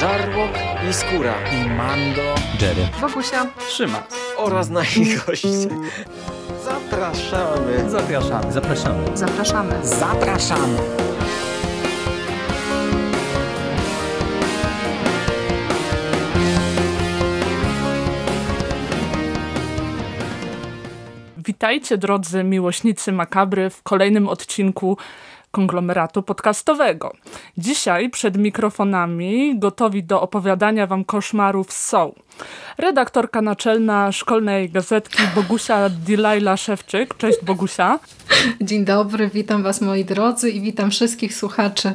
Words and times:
Żarłok 0.00 0.50
i 0.90 0.92
Skóra 0.92 1.34
i 1.52 1.70
Mando, 1.70 2.34
Jerry, 2.60 2.88
Wokusia, 3.00 3.46
Trzyma 3.68 4.02
oraz 4.36 4.68
nasi 4.68 5.16
goście. 5.26 5.48
Zapraszamy. 6.64 7.90
Zapraszamy. 7.90 8.52
Zapraszamy. 8.52 9.16
zapraszamy. 9.16 9.86
Zapraszamy. 9.86 10.78
Witajcie 21.36 21.98
drodzy 21.98 22.44
miłośnicy 22.44 23.12
makabry 23.12 23.70
w 23.70 23.82
kolejnym 23.82 24.28
odcinku 24.28 24.96
konglomeratu 25.50 26.22
podcastowego. 26.22 27.12
Dzisiaj 27.58 28.10
przed 28.10 28.36
mikrofonami 28.36 29.58
gotowi 29.58 30.04
do 30.04 30.20
opowiadania 30.20 30.86
wam 30.86 31.04
koszmarów 31.04 31.72
są 31.72 32.12
redaktorka 32.78 33.42
naczelna 33.42 34.12
szkolnej 34.12 34.70
gazetki 34.70 35.22
Bogusia 35.34 35.88
Dilajla 35.88 36.56
Szewczyk. 36.56 37.16
Cześć 37.16 37.38
Bogusia. 37.44 37.98
Dzień 38.60 38.84
dobry, 38.84 39.30
witam 39.34 39.62
was 39.62 39.80
moi 39.80 40.04
drodzy 40.04 40.50
i 40.50 40.60
witam 40.60 40.90
wszystkich 40.90 41.34
słuchaczy 41.34 41.92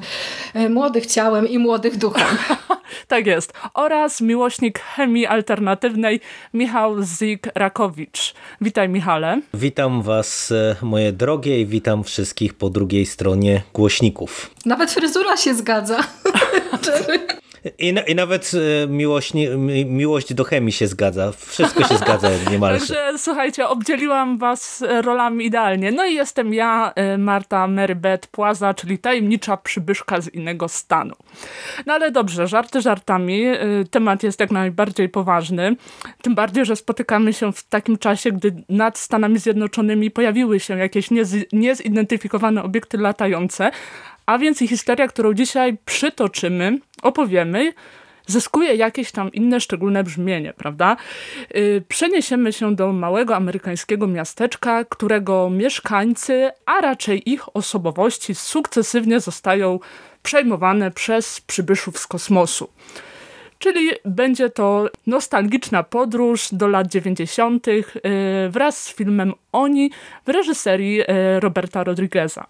e, 0.53 0.69
młodych 0.69 1.05
ciałem 1.05 1.47
i 1.47 1.57
młodych 1.57 1.97
duchem. 1.97 2.37
tak 3.07 3.25
jest. 3.27 3.53
Oraz 3.73 4.21
miłośnik 4.21 4.79
chemii 4.79 5.25
alternatywnej 5.25 6.19
Michał 6.53 6.95
Zik-Rakowicz. 7.03 8.33
Witaj 8.61 8.89
Michale. 8.89 9.41
Witam 9.53 10.01
was 10.01 10.51
e, 10.51 10.75
moje 10.81 11.11
drogie 11.11 11.61
i 11.61 11.65
witam 11.65 12.03
wszystkich 12.03 12.53
po 12.53 12.69
drugiej 12.69 13.05
stronie 13.05 13.44
głośników. 13.73 14.51
Nawet 14.65 14.91
fryzura 14.91 15.37
się 15.37 15.55
zgadza. 15.55 15.99
I, 17.77 17.93
na, 17.93 18.01
I, 18.01 18.15
nawet 18.15 18.51
e, 18.83 18.87
miłość, 18.87 19.33
miłość 19.85 20.33
do 20.33 20.43
chemii 20.43 20.71
się 20.71 20.87
zgadza. 20.87 21.31
Wszystko 21.31 21.83
się 21.83 21.97
zgadza 21.97 22.29
niemalże. 22.51 22.79
Także 22.79 23.17
słuchajcie, 23.17 23.67
obdzieliłam 23.67 24.37
was 24.37 24.83
rolami 25.01 25.45
idealnie. 25.45 25.91
No 25.91 26.05
i 26.05 26.13
jestem 26.13 26.53
ja, 26.53 26.93
e, 26.95 27.17
Marta 27.17 27.67
Merybeth 27.67 28.27
Płaza, 28.27 28.73
czyli 28.73 28.97
tajemnicza 28.97 29.57
przybyszka 29.57 30.21
z 30.21 30.33
innego 30.33 30.67
stanu. 30.67 31.15
No 31.85 31.93
ale 31.93 32.11
dobrze, 32.11 32.47
żarty 32.47 32.81
żartami. 32.81 33.45
E, 33.45 33.57
temat 33.91 34.23
jest 34.23 34.39
jak 34.39 34.51
najbardziej 34.51 35.09
poważny. 35.09 35.75
Tym 36.21 36.35
bardziej, 36.35 36.65
że 36.65 36.75
spotykamy 36.75 37.33
się 37.33 37.53
w 37.53 37.63
takim 37.63 37.97
czasie, 37.97 38.31
gdy 38.31 38.63
nad 38.69 38.97
Stanami 38.97 39.39
Zjednoczonymi 39.39 40.11
pojawiły 40.11 40.59
się 40.59 40.77
jakieś 40.77 41.09
niezidentyfikowane 41.53 42.63
obiekty 42.63 42.97
latające, 42.97 43.71
a 44.25 44.37
więc 44.37 44.61
i 44.61 44.67
historia, 44.67 45.07
którą 45.07 45.33
dzisiaj 45.33 45.77
przytoczymy, 45.85 46.79
opowiemy, 47.05 47.73
zyskuje 48.27 48.75
jakieś 48.75 49.11
tam 49.11 49.31
inne 49.31 49.59
szczególne 49.59 50.03
brzmienie, 50.03 50.53
prawda? 50.53 50.97
Yy, 51.53 51.83
przeniesiemy 51.87 52.53
się 52.53 52.75
do 52.75 52.93
małego 52.93 53.35
amerykańskiego 53.35 54.07
miasteczka, 54.07 54.85
którego 54.85 55.49
mieszkańcy, 55.49 56.51
a 56.65 56.81
raczej 56.81 57.29
ich 57.29 57.55
osobowości 57.55 58.35
sukcesywnie 58.35 59.19
zostają 59.19 59.79
przejmowane 60.23 60.91
przez 60.91 61.41
przybyszów 61.41 61.99
z 61.99 62.07
kosmosu. 62.07 62.69
Czyli 63.59 63.89
będzie 64.05 64.49
to 64.49 64.89
nostalgiczna 65.07 65.83
podróż 65.83 66.47
do 66.51 66.67
lat 66.67 66.87
90. 66.87 67.67
Yy, 67.67 67.83
wraz 68.49 68.83
z 68.83 68.95
filmem 68.95 69.33
Oni 69.51 69.91
w 70.25 70.29
reżyserii 70.29 70.95
yy, 70.95 71.05
Roberta 71.39 71.83
Rodrigueza. 71.83 72.45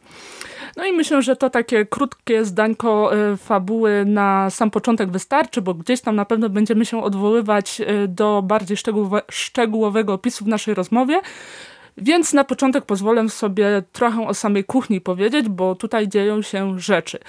No 0.75 0.85
i 0.85 0.91
myślę, 0.91 1.21
że 1.21 1.35
to 1.35 1.49
takie 1.49 1.85
krótkie 1.85 2.45
zdańko 2.45 3.15
e, 3.15 3.37
fabuły 3.37 4.05
na 4.05 4.49
sam 4.49 4.71
początek 4.71 5.11
wystarczy, 5.11 5.61
bo 5.61 5.73
gdzieś 5.73 6.01
tam 6.01 6.15
na 6.15 6.25
pewno 6.25 6.49
będziemy 6.49 6.85
się 6.85 7.03
odwoływać 7.03 7.81
e, 7.81 8.07
do 8.07 8.41
bardziej 8.41 8.77
szczegółowe, 8.77 9.21
szczegółowego 9.31 10.13
opisu 10.13 10.45
w 10.45 10.47
naszej 10.47 10.73
rozmowie. 10.73 11.21
Więc 11.97 12.33
na 12.33 12.43
początek 12.43 12.85
pozwolę 12.85 13.29
sobie 13.29 13.83
trochę 13.91 14.27
o 14.27 14.33
samej 14.33 14.63
kuchni 14.63 15.01
powiedzieć, 15.01 15.49
bo 15.49 15.75
tutaj 15.75 16.07
dzieją 16.07 16.41
się 16.41 16.79
rzeczy. 16.79 17.19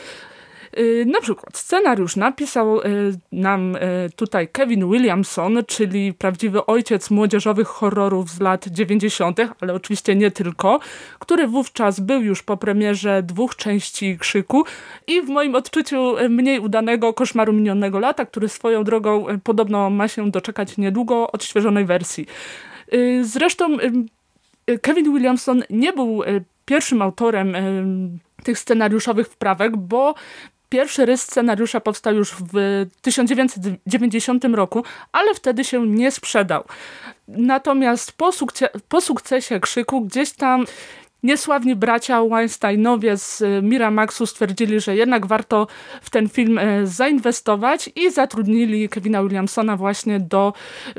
Y, 0.78 1.04
na 1.06 1.20
przykład 1.20 1.56
scenariusz 1.56 2.16
napisał 2.16 2.80
y, 2.80 2.82
nam 3.32 3.76
y, 3.76 3.80
tutaj 4.16 4.48
Kevin 4.48 4.90
Williamson, 4.90 5.58
czyli 5.66 6.14
prawdziwy 6.14 6.66
ojciec 6.66 7.10
młodzieżowych 7.10 7.68
horrorów 7.68 8.30
z 8.30 8.40
lat 8.40 8.68
90., 8.68 9.38
ale 9.60 9.74
oczywiście 9.74 10.16
nie 10.16 10.30
tylko, 10.30 10.80
który 11.18 11.48
wówczas 11.48 12.00
był 12.00 12.22
już 12.22 12.42
po 12.42 12.56
premierze 12.56 13.22
dwóch 13.22 13.56
części 13.56 14.18
Krzyku 14.18 14.64
i 15.06 15.22
w 15.22 15.28
moim 15.28 15.54
odczuciu 15.54 16.14
mniej 16.28 16.60
udanego 16.60 17.12
Koszmaru 17.12 17.52
minionego 17.52 17.98
lata, 17.98 18.26
który 18.26 18.48
swoją 18.48 18.84
drogą 18.84 19.26
podobno 19.44 19.90
ma 19.90 20.08
się 20.08 20.30
doczekać 20.30 20.76
niedługo 20.76 21.32
odświeżonej 21.32 21.84
wersji. 21.84 22.26
Zresztą 23.22 23.76
Kevin 24.82 25.14
Williamson 25.14 25.62
nie 25.70 25.92
był 25.92 26.22
pierwszym 26.64 27.02
autorem 27.02 27.56
tych 28.44 28.58
scenariuszowych 28.58 29.26
wprawek, 29.28 29.76
bo 29.76 30.14
Pierwszy 30.68 31.06
rys 31.06 31.22
scenariusza 31.22 31.80
powstał 31.80 32.14
już 32.14 32.32
w 32.52 32.86
1990 33.02 34.44
roku, 34.44 34.84
ale 35.12 35.34
wtedy 35.34 35.64
się 35.64 35.86
nie 35.86 36.10
sprzedał. 36.10 36.64
Natomiast 37.28 38.12
po, 38.12 38.32
sukce 38.32 38.68
po 38.88 39.00
sukcesie 39.00 39.60
Krzyku 39.60 40.00
gdzieś 40.00 40.32
tam 40.32 40.64
niesławni 41.22 41.76
bracia 41.76 42.24
Weinsteinowie 42.24 43.16
z 43.16 43.42
e, 43.42 43.62
Miramaxu 43.62 44.26
stwierdzili, 44.26 44.80
że 44.80 44.96
jednak 44.96 45.26
warto 45.26 45.66
w 46.02 46.10
ten 46.10 46.28
film 46.28 46.58
e, 46.58 46.86
zainwestować 46.86 47.90
i 47.96 48.10
zatrudnili 48.10 48.88
Kevina 48.88 49.22
Williamsona 49.22 49.76
właśnie 49.76 50.20
do 50.20 50.52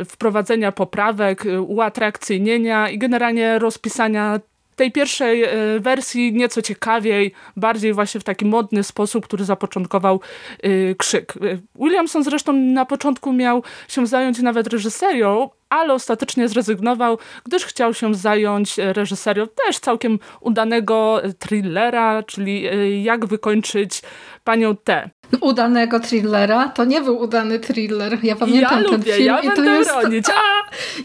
wprowadzenia 0.06 0.72
poprawek, 0.72 1.46
e, 1.46 1.62
uatrakcyjnienia 1.62 2.90
i 2.90 2.98
generalnie 2.98 3.60
rozpisania 3.60 4.40
tej 4.78 4.92
pierwszej 4.92 5.44
e, 5.44 5.50
wersji 5.80 6.34
nieco 6.34 6.62
ciekawiej, 6.62 7.34
bardziej 7.56 7.94
właśnie 7.94 8.22
w 8.22 8.24
taki 8.24 8.46
modny 8.46 8.84
sposób, 8.84 9.26
który 9.26 9.46
zapoczątkował 9.46 10.22
e, 10.64 10.96
Krzyk. 10.96 11.34
E, 11.38 11.40
Williamson 11.76 12.24
zresztą 12.24 12.54
na 12.54 12.86
początku 12.86 13.34
miał 13.34 13.64
się 13.88 14.08
zająć 14.08 14.40
nawet 14.40 14.68
reżyserią, 14.68 15.50
ale 15.70 15.94
ostatecznie 15.94 16.48
zrezygnował, 16.48 17.18
gdyż 17.46 17.66
chciał 17.66 17.94
się 17.94 18.14
zająć 18.16 18.78
reżyserią 18.78 19.48
też 19.66 19.80
całkiem 19.80 20.20
udanego 20.42 21.22
thrillera, 21.40 22.24
czyli 22.24 22.64
jak 23.04 23.26
wykończyć 23.26 24.02
panią 24.44 24.76
T. 24.76 25.10
Udanego 25.42 26.00
thrillera? 26.00 26.70
To 26.70 26.86
nie 26.86 27.02
był 27.02 27.20
udany 27.20 27.60
thriller. 27.60 28.24
Ja 28.24 28.36
pamiętam 28.36 28.80
ja 28.80 28.84
ten 28.84 28.92
lubię, 28.92 29.14
film. 29.14 29.26
Ja 29.26 29.40
i 29.40 29.52
to 29.52 29.64
jest, 29.64 29.92
bronić. 30.00 30.26
A, 30.36 30.42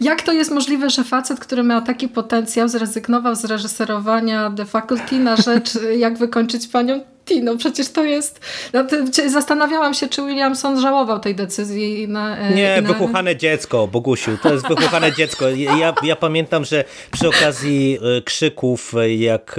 jak 0.00 0.22
to 0.22 0.32
jest 0.32 0.50
możliwe, 0.50 0.90
że 0.90 1.04
facet, 1.04 1.40
który 1.40 1.62
miał 1.62 1.82
taki 1.82 2.08
potencjał, 2.08 2.68
zrezygnował 2.68 3.34
z 3.34 3.44
reżyserowania 3.44 4.52
The 4.56 4.64
Faculty 4.64 5.18
na 5.18 5.36
rzecz 5.36 5.78
jak 5.96 6.18
wykończyć 6.18 6.68
panią 6.68 7.00
Tino, 7.32 7.56
przecież 7.56 7.88
to 7.88 8.04
jest... 8.04 8.40
No, 8.72 8.84
zastanawiałam 9.26 9.94
się, 9.94 10.08
czy 10.08 10.22
Williamson 10.22 10.80
żałował 10.80 11.20
tej 11.20 11.34
decyzji. 11.34 12.08
Na, 12.08 12.38
e, 12.38 12.54
nie, 12.54 12.82
na... 12.82 12.88
wychuchane 12.88 13.36
dziecko, 13.36 13.86
Bogusiu, 13.86 14.30
to 14.42 14.52
jest 14.52 14.68
wychuchane 14.68 15.12
dziecko. 15.12 15.48
Ja, 15.50 15.94
ja 16.02 16.16
pamiętam, 16.16 16.64
że 16.64 16.84
przy 17.10 17.28
okazji 17.28 17.98
e, 18.18 18.22
krzyków, 18.22 18.94
e, 18.94 19.14
jak 19.14 19.56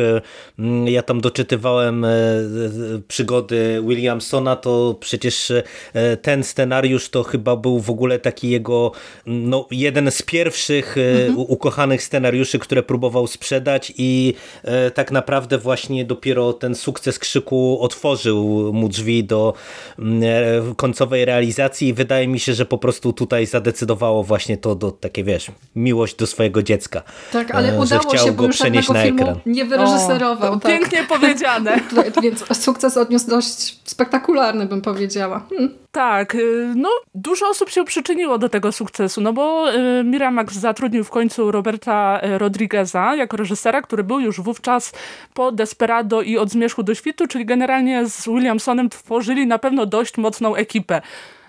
ja 0.85 1.01
tam 1.01 1.21
doczytywałem 1.21 2.05
przygody 3.07 3.83
Williamsona, 3.87 4.55
to 4.55 4.95
przecież 4.99 5.51
ten 6.21 6.43
scenariusz 6.43 7.09
to 7.09 7.23
chyba 7.23 7.55
był 7.55 7.79
w 7.79 7.89
ogóle 7.89 8.19
taki 8.19 8.49
jego 8.49 8.91
no, 9.25 9.67
jeden 9.71 10.11
z 10.11 10.21
pierwszych 10.21 10.95
mhm. 10.97 11.39
ukochanych 11.39 12.03
scenariuszy, 12.03 12.59
które 12.59 12.83
próbował 12.83 13.27
sprzedać 13.27 13.93
i 13.97 14.33
tak 14.93 15.11
naprawdę 15.11 15.57
właśnie 15.57 16.05
dopiero 16.05 16.53
ten 16.53 16.75
sukces 16.75 17.19
krzyku 17.19 17.62
otworzył 17.81 18.69
mu 18.73 18.89
drzwi 18.89 19.23
do 19.23 19.53
mm, 19.99 20.23
e, 20.23 20.75
końcowej 20.75 21.25
realizacji 21.25 21.87
i 21.87 21.93
wydaje 21.93 22.27
mi 22.27 22.39
się, 22.39 22.53
że 22.53 22.65
po 22.65 22.77
prostu 22.77 23.13
tutaj 23.13 23.45
zadecydowało 23.45 24.23
właśnie 24.23 24.57
to 24.57 24.75
do 24.75 24.91
takie, 24.91 25.23
wiesz, 25.23 25.51
miłość 25.75 26.15
do 26.15 26.27
swojego 26.27 26.63
dziecka. 26.63 27.01
Tak, 27.31 27.55
ale 27.55 27.73
e, 27.73 27.79
udało 27.79 28.01
chciał 28.01 28.25
się, 28.25 28.31
go 28.31 28.49
przenieść 28.49 28.89
na 28.89 29.03
ekran. 29.03 29.39
nie 29.45 29.65
wyreżyserował. 29.65 30.53
O, 30.53 30.59
tak. 30.59 30.71
Pięknie 30.71 31.03
powiedziane. 31.03 31.79
Więc 32.23 32.57
sukces 32.57 32.97
odniósł 32.97 33.29
dość 33.29 33.79
spektakularny, 33.83 34.65
bym 34.65 34.81
powiedziała. 34.81 35.45
Hm. 35.49 35.82
Tak, 35.93 36.35
y, 36.35 36.73
no 36.75 36.89
dużo 37.15 37.49
osób 37.49 37.69
się 37.69 37.83
przyczyniło 37.83 38.37
do 38.37 38.49
tego 38.49 38.71
sukcesu, 38.71 39.21
no 39.21 39.33
bo 39.33 39.73
y, 39.73 40.03
Miramax 40.03 40.53
zatrudnił 40.55 41.03
w 41.03 41.09
końcu 41.09 41.51
Roberta 41.51 42.21
y, 42.23 42.37
Rodrigueza 42.37 43.15
jako 43.15 43.37
reżysera, 43.37 43.81
który 43.81 44.03
był 44.03 44.19
już 44.19 44.41
wówczas 44.41 44.93
po 45.33 45.51
Desperado 45.51 46.21
i 46.21 46.37
Od 46.37 46.49
Zmierzchu 46.49 46.83
do 46.83 46.95
Świtu, 46.95 47.27
czyli 47.27 47.45
generalnie 47.45 48.05
z 48.05 48.25
Williamsonem 48.27 48.89
tworzyli 48.89 49.47
na 49.47 49.59
pewno 49.59 49.85
dość 49.85 50.17
mocną 50.17 50.55
ekipę. 50.55 51.01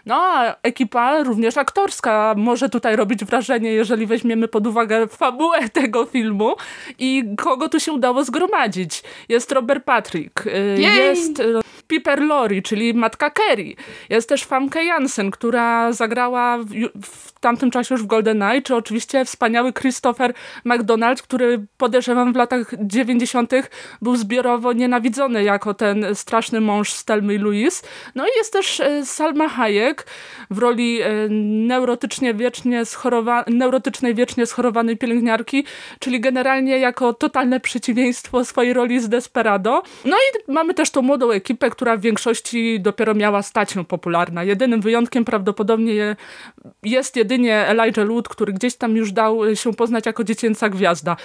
No 0.06 0.15
a 0.15 0.56
ekipa 0.62 1.23
również 1.23 1.56
aktorska 1.56 2.35
może 2.37 2.69
tutaj 2.69 2.97
robić 2.97 3.25
wrażenie, 3.25 3.73
jeżeli 3.73 4.06
weźmiemy 4.06 4.49
pod 4.49 4.67
uwagę 4.67 5.09
fabułę 5.09 5.69
tego 5.81 6.05
filmu 6.05 6.56
i 6.99 7.25
kogo 7.39 7.69
tu 7.69 7.81
się 7.81 7.93
udało 7.93 8.25
zgromadzić. 8.25 9.03
Jest 9.29 9.53
Robert 9.53 9.85
Patrick, 9.85 10.47
y, 10.47 10.51
Jej! 10.79 10.97
jest 10.97 11.41
y, 11.41 11.61
Piper 11.87 12.23
Laurie, 12.23 12.62
czyli 12.62 12.95
matka 12.95 13.31
Kerry. 13.31 13.75
Jest 14.09 14.29
też 14.29 14.45
Famke 14.45 14.85
Jansen, 14.85 15.31
która 15.31 15.93
zagrała 15.93 16.59
w, 16.59 17.03
w 17.03 17.41
tamtym 17.41 17.71
czasie 17.71 17.95
już 17.95 18.03
w 18.03 18.07
GoldenEye, 18.07 18.62
czy 18.62 18.77
oczywiście 18.77 19.25
wspaniały 19.25 19.73
Christopher 19.73 20.35
McDonald, 20.65 21.23
który 21.23 21.67
podejrzewam 21.77 22.33
w 22.33 22.37
latach 22.37 22.73
90. 22.81 23.53
był 24.03 24.17
zbiorowo 24.17 24.73
nienawidzony 24.73 25.45
jako 25.45 25.75
ten 25.75 26.15
straszny 26.15 26.61
mąż 26.61 26.93
Stelmy 26.93 27.39
Louise. 27.39 27.87
No 28.15 28.27
i 28.27 28.31
jest 28.37 28.53
też 28.53 28.81
e, 28.81 29.07
Salma 29.07 29.49
Hayek 29.49 29.94
w 30.50 30.58
roli 30.58 31.02
e, 31.02 31.08
neurotycznie 31.69 32.35
wiecznie 32.35 32.85
schorowa 32.85 33.44
neurotycznej 33.46 34.14
wiecznie 34.14 34.46
schorowanej 34.46 34.96
pielęgniarki, 34.96 35.64
czyli 35.99 36.20
generalnie 36.20 36.79
jako 36.79 37.14
totalne 37.14 37.61
przeciwieństwo 37.61 38.44
swojej 38.44 38.73
roli 38.73 39.00
z 39.00 39.08
Desperado. 39.08 39.82
No 40.05 40.17
i 40.17 40.52
mamy 40.52 40.75
też 40.75 40.91
tą 40.91 41.02
młodą 41.02 41.31
ekipę, 41.31 41.70
która 41.70 41.96
w 41.96 42.00
większości 42.00 42.81
dopiero 42.81 43.14
miała 43.14 43.43
stać 43.43 43.73
się 43.73 43.85
popularna. 43.85 44.44
Jedynym 44.44 44.81
wyjątkiem 44.81 45.25
prawdopodobnie 45.25 46.17
jest 46.82 47.17
jedynie 47.17 47.67
Elijah 47.67 48.08
Wood, 48.08 48.29
który 48.29 48.52
gdzieś 48.52 48.76
tam 48.76 48.97
już 48.97 49.12
dał 49.12 49.56
się 49.56 49.75
poznać 49.75 50.06
jako 50.06 50.25
dziecięca 50.25 50.69
gwiazda. 50.69 51.17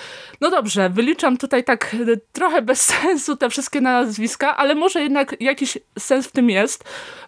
No 0.42 0.52
dobrze, 0.52 0.90
wyliczam 0.90 1.38
tutaj 1.38 1.64
tak 1.64 1.94
e, 1.94 2.18
trochę 2.32 2.62
bez 2.62 2.82
sensu 3.02 3.38
te 3.38 3.50
wszystkie 3.50 3.82
nazwiska, 3.82 4.58
ale 4.58 4.76
może 4.76 5.02
jednak 5.02 5.36
jakiś 5.40 5.78
sens 6.00 6.28
w 6.28 6.32
tym 6.32 6.50
jest, 6.50 6.84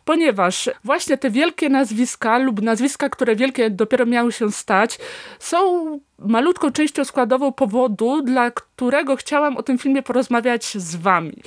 ponieważ 0.05 0.69
właśnie 0.83 1.17
te 1.17 1.29
wielkie 1.31 1.69
nazwiska 1.69 2.37
lub 2.37 2.61
nazwiska, 2.61 3.09
które 3.09 3.35
wielkie 3.35 3.69
dopiero 3.69 4.05
miały 4.05 4.31
się 4.31 4.51
stać, 4.51 4.99
są 5.39 5.99
malutką 6.19 6.71
częścią 6.71 7.05
składową 7.05 7.51
powodu, 7.51 8.21
dla 8.21 8.51
którego 8.51 9.15
chciałam 9.15 9.57
o 9.57 9.63
tym 9.63 9.77
filmie 9.77 10.03
porozmawiać 10.03 10.77
z 10.77 10.95
wami. 10.95 11.37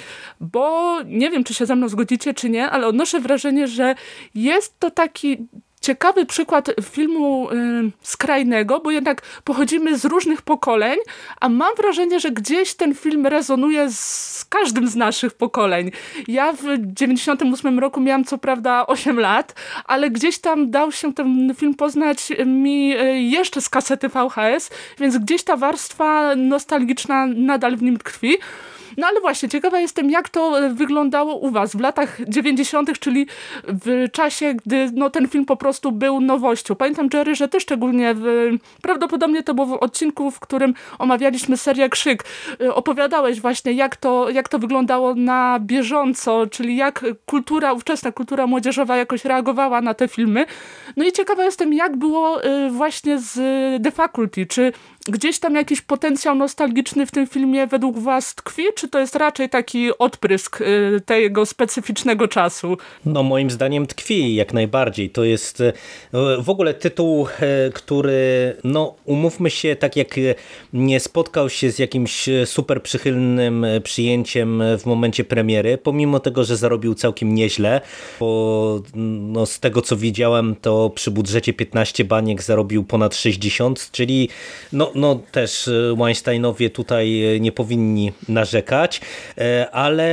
Bo 0.40 0.96
nie 1.06 1.30
wiem, 1.30 1.44
czy 1.44 1.54
się 1.54 1.66
ze 1.66 1.76
mną 1.76 1.88
zgodzicie, 1.88 2.34
czy 2.34 2.50
nie, 2.50 2.70
ale 2.70 2.86
odnoszę 2.86 3.20
wrażenie, 3.20 3.68
że 3.68 3.94
jest 4.34 4.80
to 4.80 4.90
taki 4.90 5.46
ciekawy 5.84 6.26
przykład 6.26 6.70
filmu 6.82 7.50
y, 7.50 7.54
skrajnego, 8.02 8.80
bo 8.80 8.90
jednak 8.90 9.22
pochodzimy 9.44 9.98
z 9.98 10.04
różnych 10.04 10.42
pokoleń, 10.42 10.98
a 11.40 11.48
mam 11.48 11.74
wrażenie, 11.76 12.20
że 12.20 12.30
gdzieś 12.30 12.74
ten 12.74 12.94
film 12.94 13.26
rezonuje 13.26 13.90
z 13.90 14.46
każdym 14.48 14.88
z 14.88 14.96
naszych 14.96 15.34
pokoleń. 15.34 15.90
Ja 16.28 16.52
w 16.52 16.62
98 16.78 17.78
roku 17.78 18.00
miałam 18.00 18.24
co 18.24 18.38
prawda 18.38 18.86
8 18.86 19.20
lat, 19.20 19.54
ale 19.84 20.10
gdzieś 20.10 20.38
tam 20.38 20.70
dał 20.70 20.92
się 20.92 21.14
ten 21.14 21.54
film 21.54 21.74
poznać 21.74 22.32
mi 22.46 22.96
y, 22.96 23.20
jeszcze 23.20 23.60
z 23.60 23.68
kasety 23.68 24.08
VHS, 24.08 24.70
więc 24.98 25.18
gdzieś 25.18 25.44
ta 25.44 25.56
warstwa 25.56 26.36
nostalgiczna 26.36 27.26
nadal 27.26 27.76
w 27.76 27.82
nim 27.82 27.98
tkwi. 27.98 28.38
No 28.96 29.06
ale 29.06 29.20
właśnie, 29.20 29.48
ciekawa 29.48 29.80
jestem, 29.80 30.10
jak 30.10 30.28
to 30.28 30.60
e, 30.60 30.70
wyglądało 30.70 31.36
u 31.36 31.50
was 31.50 31.76
w 31.76 31.80
latach 31.80 32.18
90., 32.28 32.98
czyli 32.98 33.26
w 33.68 34.10
czasie, 34.12 34.54
gdy 34.54 34.90
no, 34.94 35.10
ten 35.10 35.28
film 35.28 35.44
po 35.44 35.56
prostu 35.56 35.92
był 35.92 36.20
nowością. 36.20 36.74
Pamiętam, 36.74 37.08
Jerry, 37.14 37.34
że 37.34 37.48
ty 37.48 37.60
szczególnie, 37.60 38.14
w, 38.14 38.50
prawdopodobnie 38.82 39.42
to 39.42 39.54
było 39.54 39.66
w 39.66 39.72
odcinku, 39.72 40.30
w 40.30 40.40
którym 40.40 40.74
omawialiśmy 40.98 41.56
serię 41.56 41.88
Krzyk, 41.88 42.24
e, 42.60 42.74
opowiadałeś 42.74 43.40
właśnie, 43.40 43.72
jak 43.72 43.96
to, 43.96 44.30
jak 44.30 44.48
to 44.48 44.58
wyglądało 44.58 45.14
na 45.14 45.58
bieżąco, 45.60 46.46
czyli 46.46 46.76
jak 46.76 47.04
kultura, 47.26 47.72
ówczesna 47.72 48.12
kultura 48.12 48.46
młodzieżowa 48.46 48.96
jakoś 48.96 49.24
reagowała 49.24 49.80
na 49.80 49.94
te 49.94 50.08
filmy. 50.08 50.46
No 50.96 51.04
i 51.04 51.12
ciekawa 51.12 51.44
jestem, 51.44 51.72
jak 51.72 51.96
było 51.96 52.42
e, 52.42 52.70
właśnie 52.70 53.18
z 53.18 53.34
The 53.82 53.90
Faculty, 53.90 54.46
czy 54.46 54.72
gdzieś 55.08 55.38
tam 55.38 55.54
jakiś 55.54 55.80
potencjał 55.80 56.34
nostalgiczny 56.34 57.06
w 57.06 57.10
tym 57.10 57.26
filmie 57.26 57.66
według 57.66 57.98
was 57.98 58.34
tkwi, 58.34 58.62
czy 58.76 58.88
to 58.88 58.98
jest 58.98 59.16
raczej 59.16 59.48
taki 59.48 59.98
odprysk 59.98 60.60
y, 60.60 61.00
tego 61.06 61.46
specyficznego 61.46 62.28
czasu? 62.28 62.76
No 63.04 63.22
moim 63.22 63.50
zdaniem 63.50 63.86
tkwi 63.86 64.34
jak 64.34 64.52
najbardziej. 64.52 65.10
To 65.10 65.24
jest 65.24 65.60
y, 65.60 65.72
w 66.40 66.48
ogóle 66.48 66.74
tytuł, 66.74 67.26
y, 67.68 67.72
który 67.72 68.56
no 68.64 68.94
umówmy 69.04 69.50
się, 69.50 69.76
tak 69.76 69.96
jak 69.96 70.14
nie 70.72 71.00
spotkał 71.00 71.50
się 71.50 71.70
z 71.70 71.78
jakimś 71.78 72.28
super 72.44 72.82
przychylnym 72.82 73.66
przyjęciem 73.82 74.62
w 74.78 74.86
momencie 74.86 75.24
premiery, 75.24 75.78
pomimo 75.78 76.20
tego, 76.20 76.44
że 76.44 76.56
zarobił 76.56 76.94
całkiem 76.94 77.34
nieźle, 77.34 77.80
bo 78.20 78.82
no, 78.94 79.46
z 79.46 79.60
tego 79.60 79.82
co 79.82 79.96
widziałem, 79.96 80.56
to 80.60 80.90
przy 80.94 81.10
budżecie 81.10 81.52
15 81.52 82.04
baniek 82.04 82.42
zarobił 82.42 82.84
ponad 82.84 83.14
60, 83.16 83.88
czyli 83.92 84.28
no, 84.72 84.93
no 84.94 85.20
też 85.32 85.70
Weinsteinowie 85.96 86.70
tutaj 86.70 87.22
nie 87.40 87.52
powinni 87.52 88.12
narzekać, 88.28 89.00
e, 89.38 89.70
ale 89.70 90.04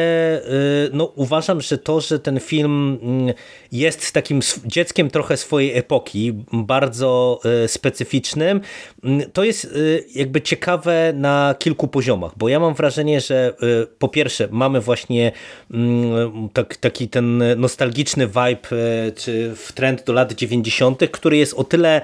no, 0.93 1.11
uważam, 1.15 1.61
że 1.61 1.77
to, 1.77 2.01
że 2.01 2.19
ten 2.19 2.39
film 2.39 2.99
mm, 3.01 3.33
jest 3.71 4.11
takim 4.11 4.39
dzieckiem 4.65 5.09
trochę 5.09 5.37
swojej 5.37 5.77
epoki, 5.77 6.33
bardzo 6.53 7.39
specyficznym, 7.67 8.61
mm, 9.03 9.31
to 9.31 9.43
jest 9.43 9.77
jakby 10.15 10.41
ciekawe 10.41 11.13
na 11.15 11.55
kilku 11.59 11.87
poziomach, 11.87 12.31
bo 12.37 12.49
ja 12.49 12.59
mam 12.59 12.73
wrażenie, 12.73 13.21
że 13.21 13.53
po 13.99 14.07
pierwsze 14.07 14.47
mamy 14.51 14.81
właśnie 14.81 15.31
mm, 15.71 16.49
tak, 16.53 16.77
taki 16.77 17.09
ten 17.09 17.43
nostalgiczny 17.57 18.27
vibe, 18.27 18.69
czy 19.15 19.55
w 19.55 19.71
trend 19.71 20.03
do 20.03 20.13
lat 20.13 20.33
90., 20.33 21.11
który 21.11 21.37
jest 21.37 21.53
o 21.53 21.63
tyle 21.63 22.01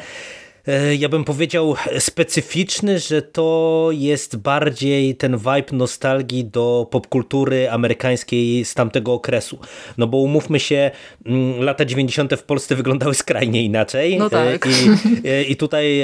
ja 0.99 1.09
bym 1.09 1.23
powiedział, 1.23 1.75
specyficzny, 1.99 2.99
że 2.99 3.21
to 3.21 3.89
jest 3.91 4.37
bardziej 4.37 5.15
ten 5.15 5.37
vibe 5.37 5.71
nostalgii 5.71 6.45
do 6.45 6.87
popkultury 6.91 7.69
amerykańskiej 7.69 8.65
z 8.65 8.73
tamtego 8.73 9.13
okresu. 9.13 9.59
No 9.97 10.07
bo 10.07 10.17
umówmy 10.17 10.59
się, 10.59 10.91
mm, 11.25 11.63
lata 11.63 11.85
90. 11.85 12.35
w 12.35 12.43
Polsce 12.43 12.75
wyglądały 12.75 13.15
skrajnie 13.15 13.63
inaczej. 13.63 14.17
No 14.17 14.25
e, 14.25 14.29
tak. 14.29 14.65
I, 14.65 14.69
e, 15.29 15.43
i 15.43 15.55
tutaj 15.55 16.01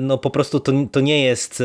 no 0.00 0.18
po 0.18 0.30
prostu 0.30 0.60
to, 0.60 0.72
to 0.92 1.00
nie 1.00 1.24
jest 1.24 1.62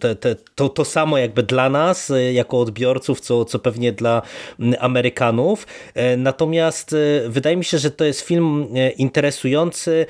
te, 0.00 0.14
te, 0.14 0.36
to, 0.54 0.68
to 0.68 0.84
samo 0.84 1.18
jakby 1.18 1.42
dla 1.42 1.70
nas, 1.70 2.12
jako 2.32 2.60
odbiorców, 2.60 3.20
co, 3.20 3.44
co 3.44 3.58
pewnie 3.58 3.92
dla 3.92 4.22
Amerykanów. 4.78 5.66
Natomiast 6.16 6.96
wydaje 7.28 7.56
mi 7.56 7.64
się, 7.64 7.78
że 7.78 7.90
to 7.90 8.04
jest 8.04 8.20
film 8.20 8.66
interesujący 8.96 10.06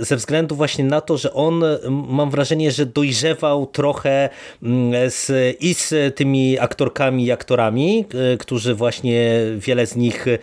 ze 0.00 0.16
względu 0.16 0.56
właśnie 0.56 0.84
na 0.84 1.00
to, 1.00 1.16
że 1.16 1.32
on, 1.32 1.64
mam 2.08 2.30
wrażenie, 2.30 2.70
że 2.70 2.86
dojrzewał 2.86 3.66
trochę 3.66 4.28
z, 5.08 5.56
i 5.60 5.74
z 5.74 6.16
tymi 6.16 6.58
aktorkami 6.58 7.24
i 7.24 7.32
aktorami, 7.32 8.04
którzy 8.38 8.74
właśnie 8.74 9.40
wiele 9.56 9.86
z 9.86 9.96
nich 9.96 10.26
e, 10.28 10.38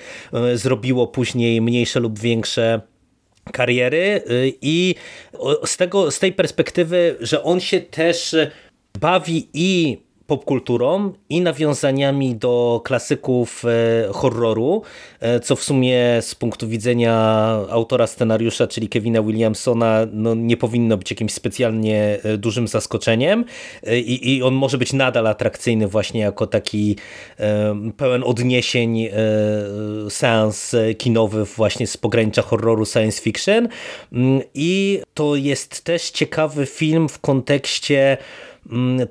zrobiło 0.57 1.07
później 1.07 1.61
mniejsze 1.61 1.99
lub 1.99 2.19
większe 2.19 2.81
kariery 3.51 3.97
e, 3.97 4.21
i 4.61 4.95
z, 5.65 5.77
tego, 5.77 6.11
z 6.11 6.19
tej 6.19 6.33
perspektywy, 6.33 7.15
że 7.19 7.43
on 7.43 7.59
się 7.59 7.81
też 7.81 8.35
bawi 8.99 9.49
i 9.53 9.97
popkulturą 10.27 11.13
i 11.29 11.41
nawiązaniami 11.41 12.35
do 12.35 12.81
klasyków 12.83 13.63
e, 13.65 14.13
horroru, 14.13 14.81
e, 15.19 15.39
co 15.39 15.55
w 15.55 15.63
sumie 15.63 15.97
z 16.21 16.35
punktu 16.35 16.67
widzenia 16.67 17.13
autora 17.69 18.07
scenariusza, 18.07 18.67
czyli 18.67 18.89
Kevina 18.89 19.21
Williamsona, 19.21 20.07
no 20.11 20.35
nie 20.35 20.57
powinno 20.57 20.97
być 20.97 21.11
jakimś 21.11 21.33
specjalnie 21.33 22.19
e, 22.23 22.37
dużym 22.37 22.67
zaskoczeniem. 22.67 23.45
I, 23.91 24.35
i 24.35 24.43
on 24.43 24.53
może 24.53 24.77
być 24.77 24.93
nadal 24.93 25.27
atrakcyjny 25.27 25.87
właśnie 25.87 26.21
jako 26.21 26.47
taki 26.47 26.95
pełen 27.97 28.23
odniesień 28.23 29.09
seans 30.09 30.75
kinowy 30.97 31.45
właśnie 31.45 31.87
z 31.87 31.97
pogranicza 31.97 32.41
horroru 32.41 32.85
science 32.85 33.21
fiction. 33.21 33.67
Mm, 34.13 34.41
i 34.53 35.01
to 35.13 35.35
jest 35.35 35.83
też 35.83 36.09
ciekawy 36.09 36.65
film 36.65 37.09
w 37.09 37.19
kontekście 37.19 38.17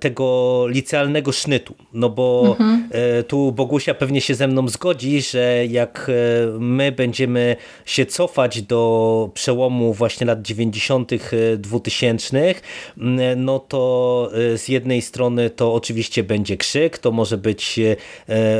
tego 0.01 0.65
licealnego 0.69 1.33
sznytu. 1.33 1.75
No 1.93 2.11
bo 2.11 2.57
mhm. 2.59 2.89
Tu 3.29 3.53
Bogusia 3.53 3.95
pewnie 3.95 4.21
się 4.21 4.35
ze 4.35 4.49
mną 4.49 4.69
zgodzi, 4.69 5.23
że 5.23 5.67
jak 5.67 6.11
e, 6.11 6.59
my 6.59 6.93
będziemy 6.93 7.57
się 7.85 8.07
cofać 8.07 8.63
do 8.63 9.31
przełomu 9.35 9.95
właśnie 9.95 10.27
lat 10.27 10.43
90., 10.43 11.11
2000, 11.59 12.39
e, 12.39 12.55
mm, 12.99 13.45
no 13.45 13.59
to 13.59 14.31
z 14.57 14.69
jednej 14.69 15.03
strony 15.03 15.51
to 15.51 15.75
oczywiście 15.75 16.23
będzie 16.23 16.57
krzyk, 16.57 16.99
to 16.99 17.13
może 17.13 17.39
być 17.39 17.81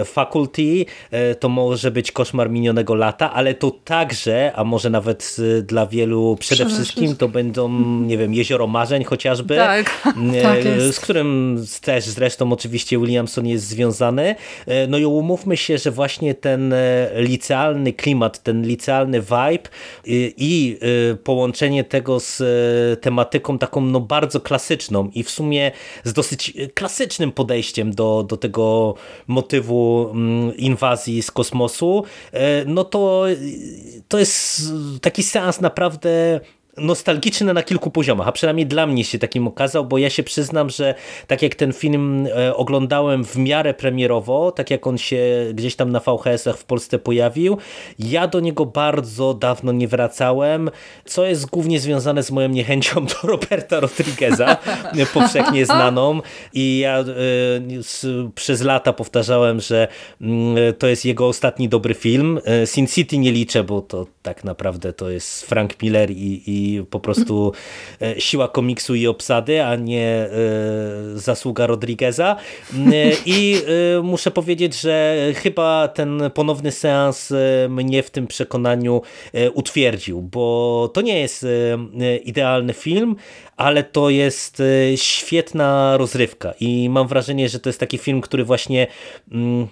faculty, 0.05 0.85
to 1.41 1.49
może 1.49 1.91
być 1.91 2.13
koszmar 2.13 2.51
minionego 2.51 2.95
lata, 2.95 3.33
ale 3.33 3.55
to 3.55 3.71
także, 3.71 4.53
a 4.55 4.65
może 4.65 4.91
nawet 4.91 5.37
dla 5.63 5.87
wielu 5.87 6.37
przede, 6.41 6.67
wszystkim, 6.67 7.17
to 7.17 7.29
będą, 7.29 7.69
nie 8.01 8.19
wiem, 8.19 8.35
jezioro 8.35 8.67
marzeń 8.67 9.05
chociażby. 9.05 9.57
Tak, 9.57 10.03
tak 10.43 10.65
jest 10.65 10.86
z 10.93 11.01
którym 11.01 11.57
też 11.81 12.05
zresztą 12.05 12.53
oczywiście 12.53 12.99
Williamson 12.99 13.47
jest 13.47 13.69
związany. 13.69 14.35
No 14.89 14.99
i 14.99 15.05
umówmy 15.05 15.57
się, 15.57 15.79
że 15.79 15.91
właśnie 15.91 16.35
ten 16.35 16.75
licealny 17.15 17.93
klimat, 17.93 18.43
ten 18.43 18.67
licealny 18.67 19.21
vibe 19.21 19.69
i 20.37 20.79
połączenie 21.25 21.85
tego 21.85 22.21
z 22.21 22.43
tematyką 23.01 23.59
taką 23.59 23.81
no 23.81 24.01
bardzo 24.01 24.41
klasyczną 24.41 25.11
i 25.15 25.23
w 25.23 25.31
sumie 25.31 25.73
z 26.05 26.13
dosyć 26.13 26.53
klasycznym 26.75 27.33
podejściem 27.33 27.95
do, 27.95 28.25
do 28.29 28.37
tego 28.37 28.95
motywu 29.27 30.11
mm, 30.11 30.57
inwazji 30.57 31.23
z 31.23 31.31
kosmosu, 31.31 32.05
no 32.67 32.85
to 32.85 33.25
to 34.09 34.19
jest 34.19 34.63
taki 35.01 35.23
seans 35.23 35.61
naprawdę 35.61 36.41
nostalgiczny 36.77 37.55
na 37.55 37.63
kilku 37.63 37.91
poziomach, 37.91 38.29
a 38.29 38.33
przynajmniej 38.33 38.67
dla 38.67 38.87
mnie 38.87 39.05
się 39.05 39.19
takim 39.19 39.49
okazał, 39.49 39.85
bo 39.85 39.99
ja 39.99 40.11
się 40.11 40.23
przyznam, 40.23 40.71
że 40.71 40.95
tak 41.27 41.43
jak 41.43 41.55
ten 41.55 41.73
film 41.73 42.29
e, 42.37 42.57
oglądałem 42.57 43.25
w 43.25 43.37
miarę 43.37 43.75
premierowo, 43.75 44.53
tak 44.53 44.71
jak 44.71 44.87
on 44.87 44.99
się 44.99 45.47
gdzieś 45.55 45.77
tam 45.77 45.93
na 45.93 46.01
VHS-ach 46.01 46.59
w 46.59 46.65
Polsce 46.65 46.99
pojawił, 46.99 47.59
ja 47.99 48.27
do 48.27 48.41
niego 48.41 48.67
bardzo 48.67 49.35
dawno 49.35 49.73
nie 49.73 49.89
wracałem, 49.89 50.71
co 51.05 51.25
jest 51.25 51.47
głównie 51.47 51.81
związane 51.81 52.23
z 52.23 52.31
moją 52.31 52.49
niechęcią 52.49 53.07
do 53.07 53.15
Roberta 53.33 53.81
Rodrigueza, 53.81 54.57
powszechnie 55.15 55.67
znaną 55.67 56.21
i 56.55 56.79
ja 56.79 57.01
y, 57.01 58.31
przez 58.35 58.63
lata 58.63 58.93
powtarzałem, 58.93 59.61
że 59.61 59.89
y, 60.69 60.73
to 60.73 60.87
jest 60.87 61.05
jego 61.05 61.29
ostatni 61.29 61.69
dobry 61.69 61.95
film. 61.95 62.41
E, 62.45 62.67
Sin 62.67 62.87
City 62.87 63.19
nie 63.19 63.33
liczę, 63.33 63.65
bo 63.65 63.81
to 63.81 64.07
tak 64.23 64.45
naprawdę 64.45 64.93
to 64.93 65.11
jest 65.11 65.47
Frank 65.47 65.83
Miller 65.83 66.11
i, 66.11 66.43
i 66.47 66.66
po 66.91 67.01
prostu 67.01 67.53
e, 68.03 68.21
siła 68.21 68.49
komiksu 68.49 68.95
i 68.95 69.07
obsady, 69.07 69.65
a 69.65 69.77
nie 69.77 70.07
e, 70.07 70.29
zasługa 71.15 71.67
Rodrigueza. 71.67 72.37
E, 72.75 72.77
I 73.27 73.63
muszę 74.03 74.31
powiedzieć, 74.31 74.81
że 74.81 75.17
chyba 75.35 75.89
ten 75.89 76.23
ponowny 76.35 76.73
seans 76.73 77.33
mnie 77.69 78.03
w 78.03 78.11
tym 78.11 78.27
przekonaniu 78.27 79.03
utwierdził, 79.55 80.23
bo 80.23 80.91
to 80.95 81.01
nie 81.01 81.21
jest 81.21 81.47
idealny 82.25 82.73
film, 82.73 83.17
ale 83.57 83.85
to 83.85 84.11
jest 84.11 84.63
świetna 84.97 85.97
rozrywka 85.97 86.55
i 86.61 86.89
mam 86.89 87.09
wrażenie, 87.09 87.49
że 87.49 87.61
to 87.61 87.69
jest 87.69 87.81
taki 87.81 87.99
film, 87.99 88.21
który 88.21 88.45
właśnie 88.45 88.87
mm, 89.33 89.69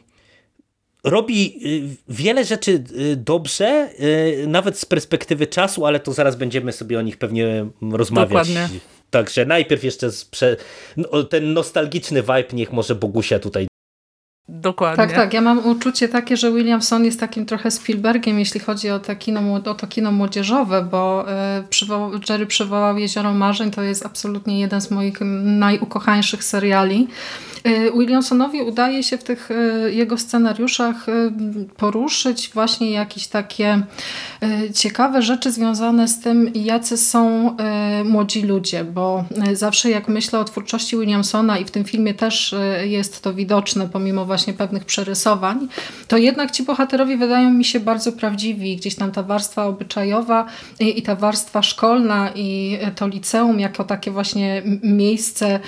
robi 1.05 1.61
y, 1.67 1.97
wiele 2.09 2.45
rzeczy 2.45 2.85
y, 2.99 3.17
dobrze, 3.17 3.91
y, 4.01 4.47
nawet 4.47 4.79
z 4.79 4.85
perspektywy 4.85 5.47
czasu, 5.47 5.87
ale 5.87 6.01
to 6.01 6.13
zaraz 6.13 6.37
będziemy 6.37 6.73
sobie 6.73 6.99
o 6.99 7.03
nich 7.03 7.17
pewnie 7.17 7.67
rozmawiać. 7.93 8.49
Dokładnie. 8.49 8.69
Także 9.11 9.47
najpierw 9.47 9.85
jeszcze 9.85 10.11
prze... 10.31 10.57
No, 10.97 11.23
ten 11.23 11.53
nostalgiczny 11.53 12.23
vibe 12.23 12.49
niech 12.53 12.73
może 12.73 12.95
Bogusia 12.95 13.39
tutaj 13.39 13.67
Dokładnie. 14.49 15.07
Tak, 15.07 15.15
tak. 15.15 15.35
Ja 15.35 15.41
mam 15.41 15.67
uczucie 15.67 16.09
takie, 16.09 16.37
że 16.37 16.53
Williamson 16.53 17.05
jest 17.05 17.21
takim 17.21 17.47
trochę 17.47 17.71
Spielbergiem, 17.71 18.39
jeśli 18.39 18.61
chodzi 18.61 18.91
o, 18.91 19.01
to 19.01 19.17
kino, 19.17 19.55
o 19.55 19.75
to 19.75 19.87
kino 19.87 20.13
młodzieżowe, 20.13 20.83
bo 20.83 21.27
y, 21.61 22.23
Jerry 22.29 22.47
przywołał 22.47 22.99
Jezioro 22.99 23.33
Marzeń, 23.33 23.71
to 23.71 23.83
jest 23.83 24.07
absolutnie 24.07 24.61
jeden 24.61 24.81
z 24.81 24.91
moich 24.91 25.21
najukochańszych 25.45 26.45
seriali. 26.45 27.09
Y, 27.69 27.93
Williamsonowi 27.99 28.63
udaje 28.63 29.03
się 29.03 29.19
w 29.19 29.25
tych 29.25 29.51
y, 29.51 29.95
jego 29.95 30.19
scenariuszach 30.19 31.09
y, 31.09 31.33
poruszyć 31.77 32.51
właśnie 32.55 32.91
jakieś 32.91 33.27
takie 33.27 33.83
ciekawe 34.75 35.23
rzeczy 35.23 35.53
związane 35.53 36.09
z 36.09 36.21
tym, 36.21 36.51
jacy 36.55 36.97
są 36.97 37.57
młodzi 38.05 38.43
ludzie, 38.43 38.85
bo 38.85 39.25
zawsze 39.53 39.91
jak 39.91 40.09
myślę 40.09 40.39
o 40.39 40.45
twórczości 40.45 40.97
Williamsona 40.97 41.59
i 41.59 41.65
w 41.65 41.71
tym 41.71 41.85
filmie 41.85 42.15
też 42.15 42.55
jest 42.85 43.23
to 43.23 43.35
widoczne, 43.35 43.89
pomimo 43.89 44.25
właśnie 44.25 44.53
pewnych 44.53 44.85
przerysowań, 44.85 45.69
to 46.09 46.17
jednak 46.17 46.51
ci 46.51 46.63
bohaterowie 46.63 47.17
wydają 47.17 47.51
mi 47.51 47.65
się 47.65 47.81
bardzo 47.81 48.13
prawdziwi. 48.13 48.77
Gdzieś 48.77 48.95
tam 48.95 49.13
ta 49.13 49.23
warstwa 49.23 49.65
obyczajowa 49.67 50.47
i, 50.81 50.99
i 50.99 51.03
ta 51.03 51.17
warstwa 51.17 51.63
szkolna 51.63 52.31
i 52.35 52.79
to 52.97 53.09
liceum 53.09 53.61
jako 53.61 53.85
takie 53.85 54.11
właśnie 54.11 54.63
miejsce 54.83 55.61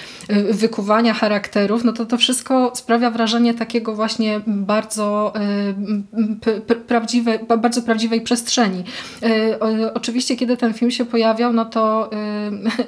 wykuwania 0.51 1.15
charakterów, 1.15 1.85
no 1.87 1.93
to 1.93 2.07
to 2.07 2.17
wszystko 2.17 2.73
sprawia 2.75 3.11
wrażenie 3.11 3.55
takiego 3.55 3.95
właśnie 3.95 4.41
bardzo 4.47 5.33
y, 6.47 6.77
prawdziwej, 6.87 7.39
bardzo 7.59 7.83
prawdziwej 7.83 8.21
przestrzeni. 8.21 8.85
Y, 9.23 9.95
oczywiście, 9.95 10.37
kiedy 10.37 10.57
ten 10.57 10.75
film 10.75 10.91
się 10.91 11.05
pojawiał, 11.05 11.53
no 11.53 11.65
to 11.65 12.11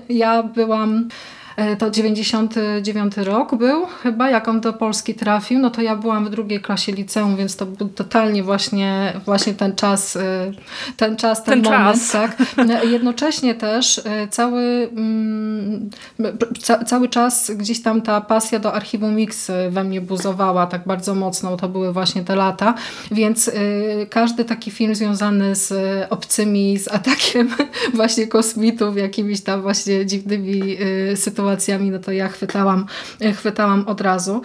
y, 0.09 0.13
ja 0.23 0.43
byłam 0.43 1.09
E, 1.09 1.38
to 1.79 1.91
99 1.91 3.17
rok 3.17 3.55
był 3.55 3.87
chyba, 3.87 4.31
jak 4.31 4.49
on 4.49 4.61
do 4.61 4.73
Polski 4.73 5.15
trafił, 5.15 5.59
no 5.59 5.71
to 5.71 5.83
ja 5.83 5.97
byłam 5.97 6.27
w 6.27 6.31
drugiej 6.31 6.61
klasie 6.61 6.93
liceum, 6.93 7.37
więc 7.37 7.57
to 7.57 7.67
był 7.67 7.89
totalnie 7.89 8.43
właśnie, 8.43 9.13
właśnie 9.25 9.55
ten 9.55 9.75
czas, 9.77 10.17
e, 10.17 10.53
ten 10.97 11.17
czas, 11.17 11.45
ten, 11.45 11.63
ten 11.63 11.73
moment. 11.73 11.97
Czas. 11.97 12.13
Tak. 12.13 12.37
E, 12.59 12.87
jednocześnie 12.87 13.55
też 13.55 14.01
cały, 14.31 14.89
mm, 14.97 15.91
ca, 16.63 16.85
cały 16.85 17.09
czas 17.09 17.51
gdzieś 17.51 17.83
tam 17.83 18.03
ta 18.03 18.21
pasja 18.21 18.59
do 18.59 18.73
archiwum 18.73 19.15
Mix 19.15 19.51
we 19.71 19.85
mnie 19.85 20.01
buzowała 20.01 20.67
tak 20.67 20.87
bardzo 20.87 21.15
mocno, 21.15 21.57
to 21.57 21.69
były 21.69 21.93
właśnie 21.93 22.25
te 22.25 22.37
lata, 22.37 22.75
więc 23.11 23.51
każdy 24.11 24.45
taki 24.45 24.71
film 24.71 24.95
związany 24.95 25.55
z 25.55 25.73
obcymi, 26.11 26.79
z 26.79 26.89
atakiem 26.89 27.49
właśnie 27.95 28.27
kosmitów, 28.27 28.97
jakimiś 28.97 29.41
tam 29.41 29.63
właśnie 29.63 30.07
dziwnymi 30.07 30.77
sytuacjami, 31.15 31.48
sytuacjami, 31.49 31.91
no 31.91 31.99
to 31.99 32.13
ja 32.13 32.29
chwytałam, 32.29 32.87
chwytałam 33.35 33.85
od 33.87 34.01
razu. 34.01 34.43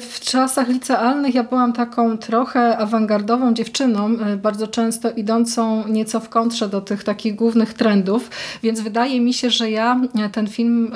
W 0.00 0.20
czasach 0.20 0.68
licealnych 0.68 1.34
ja 1.34 1.44
byłam 1.44 1.72
taką 1.72 2.18
trochę 2.18 2.78
awangardową 2.78 3.54
dziewczyną, 3.54 4.16
bardzo 4.42 4.66
często 4.66 5.10
idącą 5.10 5.88
nieco 5.88 6.20
w 6.20 6.28
kontrze 6.28 6.68
do 6.68 6.80
tych 6.80 7.04
takich 7.04 7.34
głównych 7.34 7.74
trendów, 7.74 8.30
więc 8.62 8.80
wydaje 8.80 9.20
mi 9.20 9.34
się, 9.34 9.50
że 9.50 9.70
ja 9.70 10.00
ten 10.32 10.46
film 10.46 10.92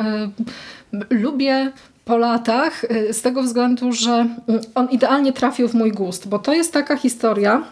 lubię 1.11 1.73
po 2.04 2.18
latach 2.18 2.85
z 3.12 3.23
tego 3.23 3.42
względu, 3.42 3.92
że 3.92 4.26
on 4.75 4.88
idealnie 4.88 5.33
trafił 5.33 5.68
w 5.68 5.75
mój 5.75 5.92
gust, 5.92 6.28
bo 6.28 6.38
to 6.38 6.52
jest 6.52 6.73
taka 6.73 6.97
historia, 6.97 7.62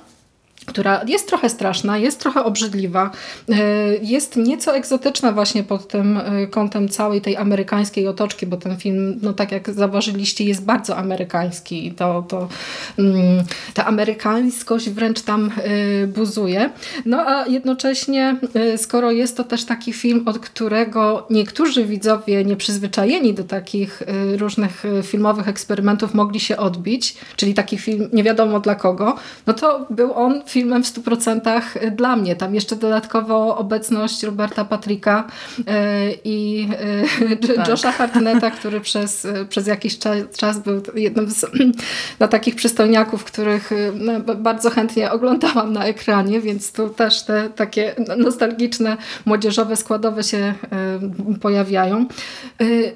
która 0.66 1.04
jest 1.06 1.28
trochę 1.28 1.48
straszna, 1.48 1.98
jest 1.98 2.20
trochę 2.20 2.44
obrzydliwa, 2.44 3.10
e, 3.48 3.56
jest 4.02 4.36
nieco 4.36 4.76
egzotyczna 4.76 5.32
właśnie 5.32 5.62
pod 5.62 5.88
tym 5.88 6.16
e, 6.16 6.46
kątem 6.46 6.88
całej 6.88 7.20
tej 7.20 7.36
amerykańskiej 7.36 8.08
otoczki, 8.08 8.46
bo 8.46 8.56
ten 8.56 8.76
film, 8.76 9.18
no 9.22 9.32
tak 9.32 9.52
jak 9.52 9.70
zauważyliście, 9.70 10.44
jest 10.44 10.64
bardzo 10.64 10.96
amerykański 10.96 11.86
i 11.86 11.92
to, 11.92 12.24
to 12.28 12.48
mm, 12.98 13.44
ta 13.74 13.86
amerykańskość 13.86 14.90
wręcz 14.90 15.20
tam 15.20 15.50
e, 15.56 16.06
buzuje. 16.06 16.70
No 17.06 17.18
a 17.26 17.46
jednocześnie, 17.46 18.36
skoro 18.76 19.10
jest 19.10 19.36
to 19.36 19.44
też 19.44 19.64
taki 19.64 19.92
film, 19.92 20.22
od 20.28 20.38
którego 20.38 21.26
niektórzy 21.30 21.84
widzowie 21.84 22.44
nieprzyzwyczajeni 22.44 23.34
do 23.34 23.44
takich 23.44 24.02
różnych 24.36 24.84
filmowych 25.02 25.48
eksperymentów 25.48 26.14
mogli 26.14 26.40
się 26.40 26.56
odbić, 26.56 27.16
czyli 27.36 27.54
taki 27.54 27.78
film 27.78 28.08
nie 28.12 28.22
wiadomo 28.22 28.60
dla 28.60 28.74
kogo, 28.74 29.16
no 29.46 29.52
to 29.52 29.86
był 29.90 30.14
on 30.14 30.42
filmem 30.52 30.84
w 30.84 30.86
100% 30.86 31.60
dla 31.96 32.16
mnie. 32.16 32.36
Tam 32.36 32.54
jeszcze 32.54 32.76
dodatkowo 32.76 33.56
obecność 33.56 34.22
Roberta 34.22 34.64
Patricka 34.64 35.26
e, 35.66 36.12
i 36.24 36.68
e, 37.30 37.36
tak. 37.56 37.68
Josha 37.68 37.92
Hartneta, 37.92 38.50
który 38.50 38.80
przez, 38.80 39.26
przez 39.48 39.66
jakiś 39.66 39.98
czas 40.36 40.58
był 40.58 40.82
jednym 40.94 41.30
z 41.30 41.46
no, 42.20 42.28
takich 42.28 42.54
przystojniaków, 42.54 43.24
których 43.24 43.70
no, 43.94 44.34
bardzo 44.34 44.70
chętnie 44.70 45.10
oglądałam 45.10 45.72
na 45.72 45.84
ekranie, 45.84 46.40
więc 46.40 46.72
tu 46.72 46.88
też 46.88 47.22
te 47.22 47.50
takie 47.50 47.94
nostalgiczne, 48.16 48.96
młodzieżowe, 49.26 49.76
składowe 49.76 50.22
się 50.22 50.38
e, 50.38 50.54
pojawiają. 51.40 52.06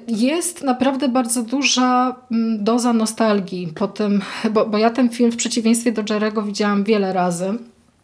Jest 0.07 0.63
naprawdę 0.63 1.09
bardzo 1.09 1.43
duża 1.43 2.15
doza 2.59 2.93
nostalgii 2.93 3.67
po 3.75 3.87
tym, 3.87 4.21
bo, 4.51 4.65
bo 4.65 4.77
ja 4.77 4.89
ten 4.89 5.09
film 5.09 5.31
w 5.31 5.37
przeciwieństwie 5.37 5.91
do 5.91 6.13
Jerego 6.13 6.43
widziałam 6.43 6.83
wiele 6.83 7.13
razy. 7.13 7.46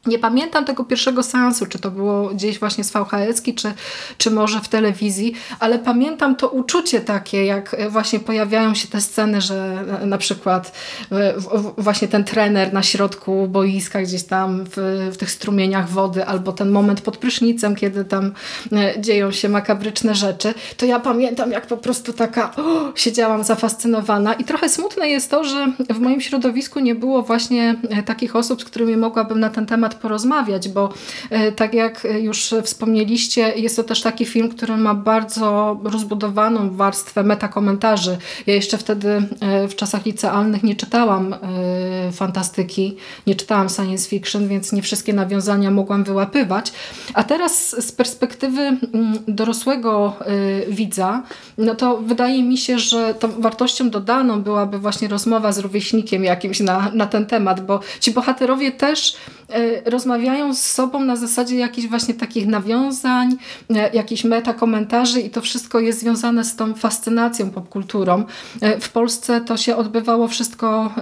Nie 0.05 0.19
pamiętam 0.19 0.65
tego 0.65 0.83
pierwszego 0.83 1.23
seansu, 1.23 1.65
czy 1.65 1.79
to 1.79 1.91
było 1.91 2.29
gdzieś 2.29 2.59
właśnie 2.59 2.83
z 2.83 2.91
VHS-ki, 2.91 3.53
czy, 3.53 3.73
czy 4.17 4.31
może 4.31 4.61
w 4.61 4.67
telewizji, 4.67 5.33
ale 5.59 5.79
pamiętam 5.79 6.35
to 6.35 6.49
uczucie 6.49 7.01
takie, 7.01 7.45
jak 7.45 7.75
właśnie 7.89 8.19
pojawiają 8.19 8.75
się 8.75 8.87
te 8.87 9.01
sceny, 9.01 9.41
że 9.41 9.85
na 10.05 10.17
przykład 10.17 10.71
e, 11.11 11.33
właśnie 11.77 12.07
ten 12.07 12.23
trener 12.23 12.73
na 12.73 12.83
środku 12.83 13.47
boiska, 13.47 14.01
gdzieś 14.01 14.23
tam 14.23 14.63
w, 14.65 15.09
w 15.13 15.17
tych 15.17 15.31
strumieniach 15.31 15.89
wody, 15.89 16.25
albo 16.25 16.51
ten 16.51 16.69
moment 16.69 17.01
pod 17.01 17.17
prysznicem, 17.17 17.75
kiedy 17.75 18.05
tam 18.05 18.31
e, 18.71 19.01
dzieją 19.01 19.31
się 19.31 19.49
makabryczne 19.49 20.15
rzeczy, 20.15 20.53
to 20.77 20.85
ja 20.85 20.99
pamiętam, 20.99 21.51
jak 21.51 21.67
po 21.67 21.77
prostu 21.77 22.13
taka 22.13 22.55
o, 22.55 22.91
siedziałam 22.95 23.43
zafascynowana. 23.43 24.33
I 24.33 24.43
trochę 24.43 24.69
smutne 24.69 25.09
jest 25.09 25.31
to, 25.31 25.43
że 25.43 25.67
w 25.89 25.99
moim 25.99 26.21
środowisku 26.21 26.79
nie 26.79 26.95
było 26.95 27.21
właśnie 27.21 27.75
e, 27.89 28.03
takich 28.03 28.35
osób, 28.35 28.61
z 28.61 28.65
którymi 28.65 28.97
mogłabym 28.97 29.39
na 29.39 29.49
ten 29.49 29.65
temat 29.65 29.92
temat 29.93 30.01
porozmawiać, 30.01 30.69
bo 30.69 30.93
tak 31.55 31.73
jak 31.73 32.07
już 32.21 32.55
wspomnieliście, 32.63 33.53
jest 33.55 33.75
to 33.75 33.83
też 33.83 34.01
taki 34.01 34.25
film, 34.25 34.49
który 34.49 34.77
ma 34.77 34.93
bardzo 34.93 35.79
rozbudowaną 35.83 36.69
warstwę 36.69 37.23
metakomentarzy. 37.23 38.17
Ja 38.47 38.53
jeszcze 38.53 38.77
wtedy 38.77 39.23
w 39.69 39.75
czasach 39.75 40.05
licealnych 40.05 40.63
nie 40.63 40.75
czytałam 40.75 41.35
fantastyki, 42.11 42.97
nie 43.27 43.35
czytałam 43.35 43.69
science 43.69 44.09
fiction, 44.09 44.47
więc 44.47 44.71
nie 44.71 44.81
wszystkie 44.81 45.13
nawiązania 45.13 45.71
mogłam 45.71 46.03
wyłapywać. 46.03 46.73
A 47.13 47.23
teraz 47.23 47.83
z 47.85 47.91
perspektywy 47.91 48.61
mm, 48.61 48.79
dorosłego 49.27 50.13
widza, 50.69 51.23
no 51.57 51.75
to 51.75 51.97
wydaje 51.97 52.43
mi 52.43 52.57
się, 52.57 52.79
że 52.79 53.13
tą 53.13 53.41
wartością 53.41 53.89
dodaną 53.89 54.41
byłaby 54.41 54.79
właśnie 54.79 55.07
rozmowa 55.07 55.51
z 55.51 55.59
rówieśnikiem 55.59 56.23
jakimś 56.23 56.59
na, 56.59 56.91
na 56.93 57.05
ten 57.05 57.25
temat, 57.25 57.65
bo 57.65 57.79
ci 57.99 58.11
bohaterowie 58.11 58.71
też 58.71 59.15
e, 59.49 59.82
rozmawiają 59.85 60.55
z 60.55 60.61
sobą 60.61 60.99
na 60.99 61.15
zasadzie 61.15 61.55
jakichś 61.55 61.87
właśnie 61.87 62.13
takich 62.13 62.47
nawiązań, 62.47 63.37
e, 63.69 63.89
jakichś 63.93 64.23
metakomentarzy 64.23 65.21
i 65.21 65.29
to 65.29 65.41
wszystko 65.41 65.79
jest 65.79 65.99
związane 65.99 66.43
z 66.43 66.55
tą 66.55 66.73
fascynacją 66.73 67.49
popkulturą. 67.49 68.23
E, 68.61 68.79
w 68.79 68.89
Polsce 68.89 69.41
to 69.41 69.57
się 69.57 69.75
odbywało 69.75 70.27
wszystko 70.27 70.93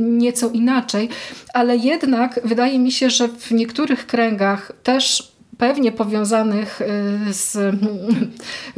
nieco 0.00 0.50
inaczej, 0.50 1.08
ale 1.54 1.76
jednak 1.76 2.40
wydaje 2.44 2.78
mi 2.78 2.92
się, 2.92 3.10
że 3.10 3.28
w 3.28 3.50
niektórych 3.50 4.06
kręgach 4.06 4.72
też 4.82 5.31
pewnie 5.62 5.92
powiązanych 5.92 6.80
y, 6.80 7.34
z 7.34 7.76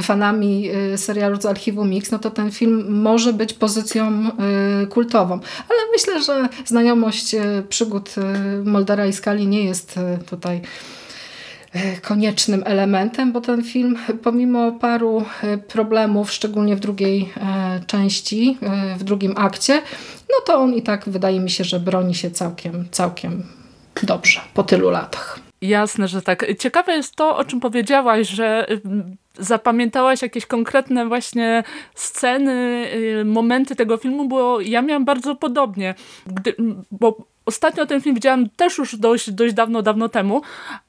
fanami 0.02 0.70
y, 0.92 0.98
serialu 0.98 1.40
z 1.40 1.46
Archiwum 1.46 1.90
Mix, 1.90 2.10
no 2.10 2.18
to 2.18 2.30
ten 2.30 2.50
film 2.50 3.02
może 3.02 3.32
być 3.32 3.52
pozycją 3.52 4.30
y, 4.82 4.86
kultową. 4.86 5.34
Ale 5.68 5.78
myślę, 5.92 6.22
że 6.22 6.48
znajomość 6.64 7.36
przygód 7.68 8.14
Moldera 8.64 9.06
i 9.06 9.12
Skali 9.12 9.46
nie 9.46 9.64
jest 9.64 10.00
tutaj 10.30 10.60
koniecznym 12.02 12.62
elementem, 12.66 13.32
bo 13.32 13.40
ten 13.40 13.62
film 13.62 13.96
pomimo 14.22 14.72
paru 14.72 15.24
problemów, 15.68 16.32
szczególnie 16.32 16.76
w 16.76 16.80
drugiej 16.80 17.32
części, 17.86 18.58
w 18.98 19.04
drugim 19.04 19.34
akcie, 19.36 19.82
no 20.30 20.36
to 20.46 20.58
on 20.58 20.74
i 20.74 20.82
tak 20.82 21.08
wydaje 21.08 21.40
mi 21.40 21.50
się, 21.50 21.64
że 21.64 21.80
broni 21.80 22.14
się 22.14 22.30
całkiem, 22.30 22.84
całkiem 22.90 23.42
dobrze 24.02 24.40
po 24.54 24.62
tylu 24.62 24.90
latach. 24.90 25.43
Jasne, 25.68 26.08
że 26.08 26.22
tak. 26.22 26.46
Ciekawe 26.58 26.92
jest 26.92 27.16
to, 27.16 27.36
o 27.36 27.44
czym 27.44 27.60
powiedziałaś, 27.60 28.28
że 28.28 28.66
mm, 28.68 29.16
zapamiętałaś 29.38 30.22
jakieś 30.22 30.46
konkretne 30.46 31.06
właśnie 31.06 31.64
sceny, 31.94 32.86
y, 33.20 33.24
momenty 33.24 33.76
tego 33.76 33.96
filmu, 33.96 34.28
bo 34.28 34.60
ja 34.60 34.82
miałam 34.82 35.04
bardzo 35.04 35.36
podobnie. 35.36 35.94
Gdy, 36.26 36.54
bo 36.90 37.16
Ostatnio 37.46 37.86
ten 37.86 38.00
film 38.00 38.14
widziałam 38.14 38.50
też 38.50 38.78
już 38.78 38.96
dość, 38.96 39.30
dość 39.30 39.54
dawno, 39.54 39.82
dawno 39.82 40.08
temu, 40.08 40.42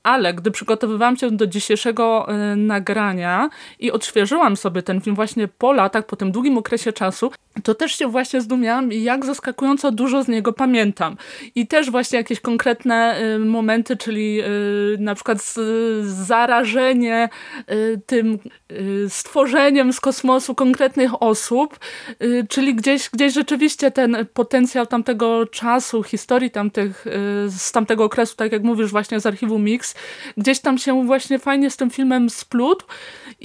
ale 0.03 0.33
gdy 0.33 0.51
przygotowywałam 0.51 1.17
się 1.17 1.31
do 1.31 1.47
dzisiejszego 1.47 2.27
y, 2.53 2.55
nagrania 2.55 3.49
i 3.79 3.91
odświeżyłam 3.91 4.57
sobie 4.57 4.83
ten 4.83 5.01
film 5.01 5.15
właśnie 5.15 5.47
po 5.47 5.73
latach, 5.73 6.05
po 6.05 6.15
tym 6.15 6.31
długim 6.31 6.57
okresie 6.57 6.93
czasu, 6.93 7.31
to 7.63 7.75
też 7.75 7.97
się 7.97 8.07
właśnie 8.07 8.41
zdumiałam, 8.41 8.91
jak 8.91 9.25
zaskakująco 9.25 9.91
dużo 9.91 10.23
z 10.23 10.27
niego 10.27 10.53
pamiętam. 10.53 11.17
I 11.55 11.67
też 11.67 11.91
właśnie 11.91 12.17
jakieś 12.17 12.39
konkretne 12.39 13.21
y, 13.35 13.39
momenty, 13.39 13.97
czyli 13.97 14.41
y, 14.41 14.97
na 14.99 15.15
przykład 15.15 15.41
z, 15.41 15.59
zarażenie 16.05 17.29
y, 17.71 18.01
tym 18.05 18.39
y, 18.71 19.05
stworzeniem 19.09 19.93
z 19.93 19.99
kosmosu 19.99 20.55
konkretnych 20.55 21.23
osób, 21.23 21.79
y, 22.21 22.45
czyli 22.49 22.75
gdzieś, 22.75 23.09
gdzieś 23.09 23.33
rzeczywiście 23.33 23.91
ten 23.91 24.25
potencjał 24.33 24.85
tamtego 24.85 25.45
czasu, 25.45 26.03
historii 26.03 26.51
tamtych, 26.51 27.07
y, 27.07 27.11
z 27.49 27.71
tamtego 27.71 28.03
okresu, 28.03 28.35
tak 28.35 28.51
jak 28.51 28.63
mówisz 28.63 28.91
właśnie 28.91 29.19
z 29.19 29.25
archiwum 29.25 29.63
Mix, 29.63 29.95
gdzieś 30.37 30.59
tam 30.59 30.77
się 30.77 31.05
właśnie 31.05 31.39
fajnie 31.39 31.69
z 31.69 31.77
tym 31.77 31.89
filmem 31.89 32.29
splótł 32.29 32.85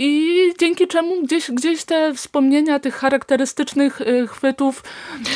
i 0.02 0.36
dzięki 0.58 0.86
czemu 0.86 1.22
gdzieś, 1.22 1.50
gdzieś 1.50 1.84
te 1.84 2.14
wspomnienia 2.14 2.78
tych 2.78 2.94
charakterystycznych 2.94 4.00
y, 4.00 4.26
chwytów 4.26 4.82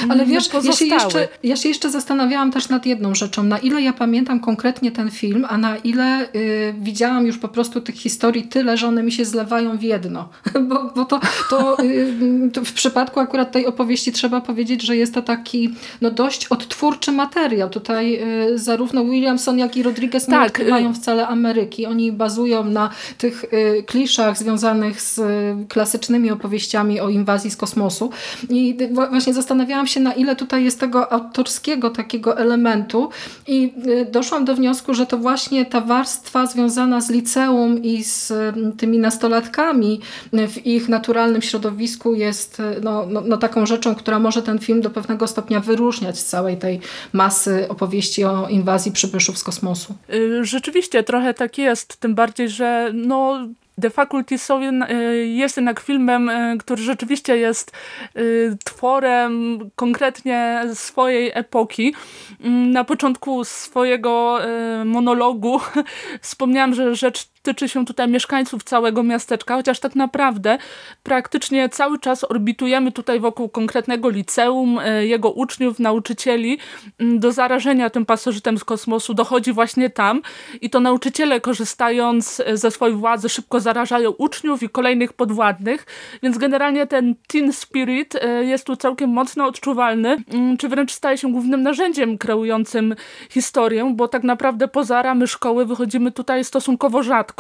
Ale 0.02 0.22
mm, 0.22 0.26
wiesz, 0.26 0.48
ja 0.64 0.72
się, 0.72 0.86
jeszcze, 0.86 1.28
ja 1.42 1.56
się 1.56 1.68
jeszcze 1.68 1.90
zastanawiałam 1.90 2.52
też 2.52 2.68
nad 2.68 2.86
jedną 2.86 3.14
rzeczą, 3.14 3.42
na 3.42 3.58
ile 3.58 3.82
ja 3.82 3.92
pamiętam 3.92 4.40
konkretnie 4.40 4.92
ten 4.92 5.10
film, 5.10 5.46
a 5.48 5.58
na 5.58 5.76
ile 5.76 6.28
y, 6.34 6.74
widziałam 6.78 7.26
już 7.26 7.38
po 7.38 7.48
prostu 7.48 7.80
tych 7.80 7.94
historii 7.94 8.42
tyle, 8.42 8.76
że 8.76 8.86
one 8.86 9.02
mi 9.02 9.12
się 9.12 9.24
zlewają 9.24 9.78
w 9.78 9.82
jedno. 9.82 10.28
bo, 10.68 10.92
bo 10.96 11.04
to, 11.04 11.20
to, 11.50 11.82
y, 11.82 12.50
to, 12.52 12.64
w 12.64 12.72
przypadku 12.72 13.20
akurat 13.20 13.52
tej 13.52 13.66
opowieści 13.66 14.12
trzeba 14.12 14.40
powiedzieć, 14.40 14.82
że 14.82 14.96
jest 14.96 15.14
to 15.14 15.22
taki 15.22 15.74
no, 16.00 16.10
dość 16.10 16.46
odtwórczy 16.46 17.12
materiał. 17.12 17.70
Tutaj 17.70 18.20
y, 18.52 18.58
zarówno 18.58 19.04
Williamson, 19.04 19.58
jak 19.58 19.76
i 19.76 19.82
Rodriguez 19.82 20.26
tak, 20.26 20.40
nie 20.40 20.46
odkrywają 20.46 20.90
y, 20.90 20.94
wcale 20.94 21.28
Ameryki. 21.28 21.86
Oni 21.86 22.12
bazują 22.12 22.64
na 22.64 22.90
tych 23.18 23.44
y, 23.44 23.82
kliszach 23.86 24.38
związanych 24.38 24.53
z 25.00 25.20
klasycznymi 25.68 26.30
opowieściami 26.30 27.00
o 27.00 27.08
inwazji 27.08 27.50
z 27.50 27.56
kosmosu. 27.56 28.10
I 28.48 28.78
właśnie 29.10 29.34
zastanawiałam 29.34 29.86
się, 29.86 30.00
na 30.00 30.12
ile 30.12 30.36
tutaj 30.36 30.64
jest 30.64 30.80
tego 30.80 31.12
autorskiego 31.12 31.90
takiego 31.90 32.38
elementu 32.38 33.10
i 33.46 33.74
y, 33.86 34.06
doszłam 34.10 34.44
do 34.44 34.54
wniosku, 34.54 34.94
że 34.94 35.06
to 35.06 35.18
właśnie 35.18 35.66
ta 35.66 35.80
warstwa 35.80 36.46
związana 36.46 37.00
z 37.00 37.10
liceum 37.10 37.82
i 37.82 38.04
z 38.04 38.32
tymi 38.76 38.98
nastolatkami 38.98 40.00
w 40.32 40.66
ich 40.66 40.88
naturalnym 40.88 41.42
środowisku 41.42 42.14
jest 42.14 42.62
no, 42.82 43.06
no, 43.06 43.20
no 43.20 43.36
taką 43.36 43.66
rzeczą, 43.66 43.94
która 43.94 44.18
może 44.18 44.42
ten 44.42 44.58
film 44.58 44.80
do 44.80 44.90
pewnego 44.90 45.26
stopnia 45.26 45.60
wyróżniać 45.60 46.18
z 46.18 46.24
całej 46.24 46.56
tej 46.56 46.80
masy 47.12 47.66
opowieści 47.68 48.24
o 48.24 48.48
inwazji 48.48 48.92
przybyszów 48.92 49.38
z 49.38 49.44
kosmosu. 49.44 49.94
Y, 50.14 50.44
rzeczywiście 50.44 51.02
trochę 51.02 51.34
tak 51.34 51.58
jest, 51.58 51.96
tym 51.96 52.14
bardziej, 52.14 52.48
że 52.48 52.90
no 52.94 53.48
The 53.80 53.90
Faculty 53.90 54.38
są, 54.38 54.60
y, 54.62 55.26
jest 55.26 55.56
jednak 55.56 55.80
filmem, 55.80 56.28
y, 56.28 56.58
który 56.58 56.82
rzeczywiście 56.82 57.36
jest 57.36 57.72
y, 58.16 58.56
tworem 58.64 59.58
konkretnie 59.76 60.62
swojej 60.74 61.30
epoki. 61.34 61.94
Mm, 62.40 62.70
na 62.70 62.84
początku 62.84 63.44
swojego 63.44 64.38
monologu 64.84 65.60
wspomniałam, 66.22 66.74
że 66.74 66.94
rzecz 66.94 67.33
tyczy 67.44 67.68
się 67.68 67.84
tutaj 67.84 68.08
mieszkańców 68.08 68.64
całego 68.64 69.02
miasteczka, 69.02 69.56
chociaż 69.56 69.80
tak 69.80 69.96
naprawdę 69.96 70.58
praktycznie 71.02 71.68
cały 71.68 71.98
czas 71.98 72.24
orbitujemy 72.24 72.92
tutaj 72.92 73.20
wokół 73.20 73.48
konkretnego 73.48 74.08
liceum, 74.08 74.80
jego 75.00 75.30
uczniów, 75.30 75.78
nauczycieli. 75.78 76.58
Mm, 76.98 77.20
do 77.20 77.32
zarażenia 77.32 77.90
tym 77.90 78.06
pasożytem 78.06 78.58
z 78.58 78.64
kosmosu 78.64 79.14
dochodzi 79.14 79.52
właśnie 79.52 79.90
tam 79.90 80.22
i 80.60 80.70
to 80.70 80.80
nauczyciele 80.80 81.40
korzystając 81.40 82.42
ze 82.54 82.70
swojej 82.70 82.96
władzy 82.96 83.28
szybko 83.28 83.60
zarażają 83.60 84.10
uczniów 84.10 84.62
i 84.62 84.68
kolejnych 84.68 85.12
podwładnych, 85.12 85.86
więc 86.22 86.38
generalnie 86.38 86.86
ten 86.86 87.14
teen 87.26 87.52
spirit 87.52 88.16
e, 88.16 88.44
jest 88.44 88.66
tu 88.66 88.76
całkiem 88.76 89.10
mocno 89.10 89.46
odczuwalny, 89.46 90.16
mm, 90.34 90.56
czy 90.56 90.68
wręcz 90.68 90.92
staje 90.92 91.18
się 91.18 91.32
głównym 91.32 91.62
narzędziem 91.62 92.18
kreującym 92.18 92.94
historię, 93.30 93.92
bo 93.96 94.08
tak 94.08 94.22
naprawdę 94.22 94.68
poza 94.68 95.02
ramy 95.02 95.26
szkoły 95.26 95.66
wychodzimy 95.66 96.12
tutaj 96.12 96.44
stosunkowo 96.44 97.02
rzadko, 97.02 97.33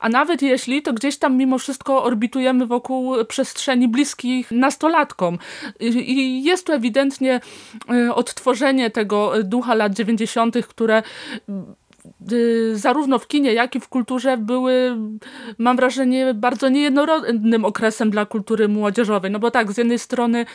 a 0.00 0.08
nawet 0.08 0.42
jeśli, 0.42 0.82
to 0.82 0.92
gdzieś 0.92 1.18
tam 1.18 1.36
mimo 1.36 1.58
wszystko 1.58 2.04
orbitujemy 2.04 2.66
wokół 2.66 3.24
przestrzeni 3.24 3.88
bliskich 3.88 4.50
nastolatkom. 4.50 5.38
I 5.80 6.44
jest 6.44 6.66
tu 6.66 6.72
ewidentnie 6.72 7.40
e, 7.90 8.14
odtworzenie 8.14 8.90
tego 8.90 9.32
ducha 9.44 9.74
lat 9.74 9.94
90., 9.94 10.56
które 10.68 11.02
Y, 11.48 11.87
zarówno 12.72 13.18
w 13.18 13.26
kinie, 13.26 13.52
jak 13.52 13.76
i 13.76 13.80
w 13.80 13.88
kulturze 13.88 14.36
były, 14.36 14.96
mam 15.58 15.76
wrażenie, 15.76 16.34
bardzo 16.34 16.68
niejednorodnym 16.68 17.64
okresem 17.64 18.10
dla 18.10 18.26
kultury 18.26 18.68
młodzieżowej. 18.68 19.30
No 19.30 19.38
bo 19.38 19.50
tak, 19.50 19.72
z 19.72 19.78
jednej 19.78 19.98
strony 19.98 20.46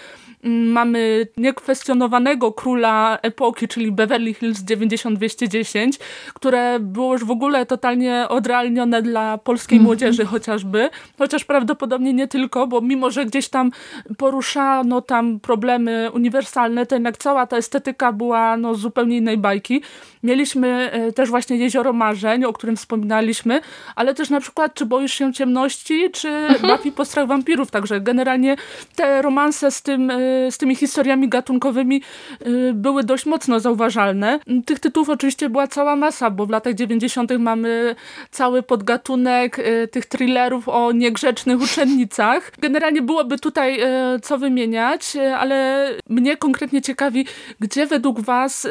mm, 0.43 0.71
mamy 0.71 1.28
niekwestionowanego 1.38 2.52
króla 2.52 3.19
epoki, 3.21 3.67
czyli 3.67 3.91
Beverly 3.91 4.34
Hills 4.34 4.60
90210, 4.60 5.99
które 6.34 6.80
było 6.80 7.13
już 7.13 7.26
w 7.26 7.32
ogóle 7.32 7.65
totalnie 7.65 8.26
odrealnione 8.30 9.02
dla 9.02 9.38
polskiej 9.38 9.80
-hmm. 9.80 9.84
młodzieży 9.84 10.26
chociażby, 10.26 10.89
chociaż 11.17 11.45
prawdopodobnie 11.45 12.13
nie 12.13 12.28
tylko, 12.28 12.67
bo 12.67 12.82
mimo, 12.82 13.12
że 13.12 13.26
gdzieś 13.26 13.49
tam 13.49 13.71
poruszano 14.17 15.02
tam 15.02 15.39
problemy 15.39 16.10
uniwersalne, 16.13 16.86
to 16.86 16.95
jednak 16.95 17.17
cała 17.17 17.47
ta 17.47 17.58
estetyka 17.58 18.12
była 18.12 18.58
no, 18.58 18.76
zupełnie 18.76 19.17
innej 19.17 19.38
bajki. 19.38 19.82
Mieliśmy 20.23 20.91
e, 20.91 21.12
też 21.12 21.29
właśnie 21.29 21.57
Jezioro 21.57 21.93
Marzeń, 21.93 22.45
o 22.45 22.53
którym 22.53 22.77
wspominaliśmy, 22.77 23.62
ale 23.95 24.13
też 24.13 24.29
na 24.29 24.39
przykład 24.39 24.73
Czy 24.73 24.86
boisz 24.86 25.13
się 25.13 25.33
ciemności, 25.33 26.12
czy 26.12 26.29
mhm. 26.29 26.77
Buffy 26.77 26.91
postrach 26.91 27.27
wampirów. 27.27 27.71
Także 27.71 28.01
generalnie 28.01 28.55
te 28.95 29.21
romanse 29.21 29.71
z, 29.71 29.81
tym, 29.81 30.12
e, 30.12 30.17
z 30.51 30.57
tymi 30.57 30.75
historiami 30.75 31.29
gatunkowymi 31.29 32.01
e, 32.39 32.73
były 32.73 33.03
dość 33.03 33.25
mocno 33.25 33.59
zauważalne. 33.59 34.39
Tych 34.65 34.79
tytułów 34.79 35.09
oczywiście 35.09 35.49
była 35.49 35.67
cała 35.67 35.95
masa, 35.95 36.29
bo 36.29 36.45
w 36.45 36.49
latach 36.49 36.73
90. 36.73 37.31
mamy 37.39 37.95
cały 38.31 38.63
podgatunek 38.63 39.57
tych 39.91 40.05
thrillerów 40.05 40.69
o 40.69 40.91
niegrzecznych 40.91 41.62
uczennicach. 41.62 42.51
Generalnie 42.59 43.01
byłoby 43.01 43.39
tutaj 43.39 43.79
co 44.21 44.38
wymieniać, 44.38 45.17
ale 45.38 45.89
mnie 46.09 46.38
konkretnie 46.38 46.81
ciekawi, 46.81 47.25
gdzie 47.59 47.86
według 47.86 48.21
was 48.21 48.67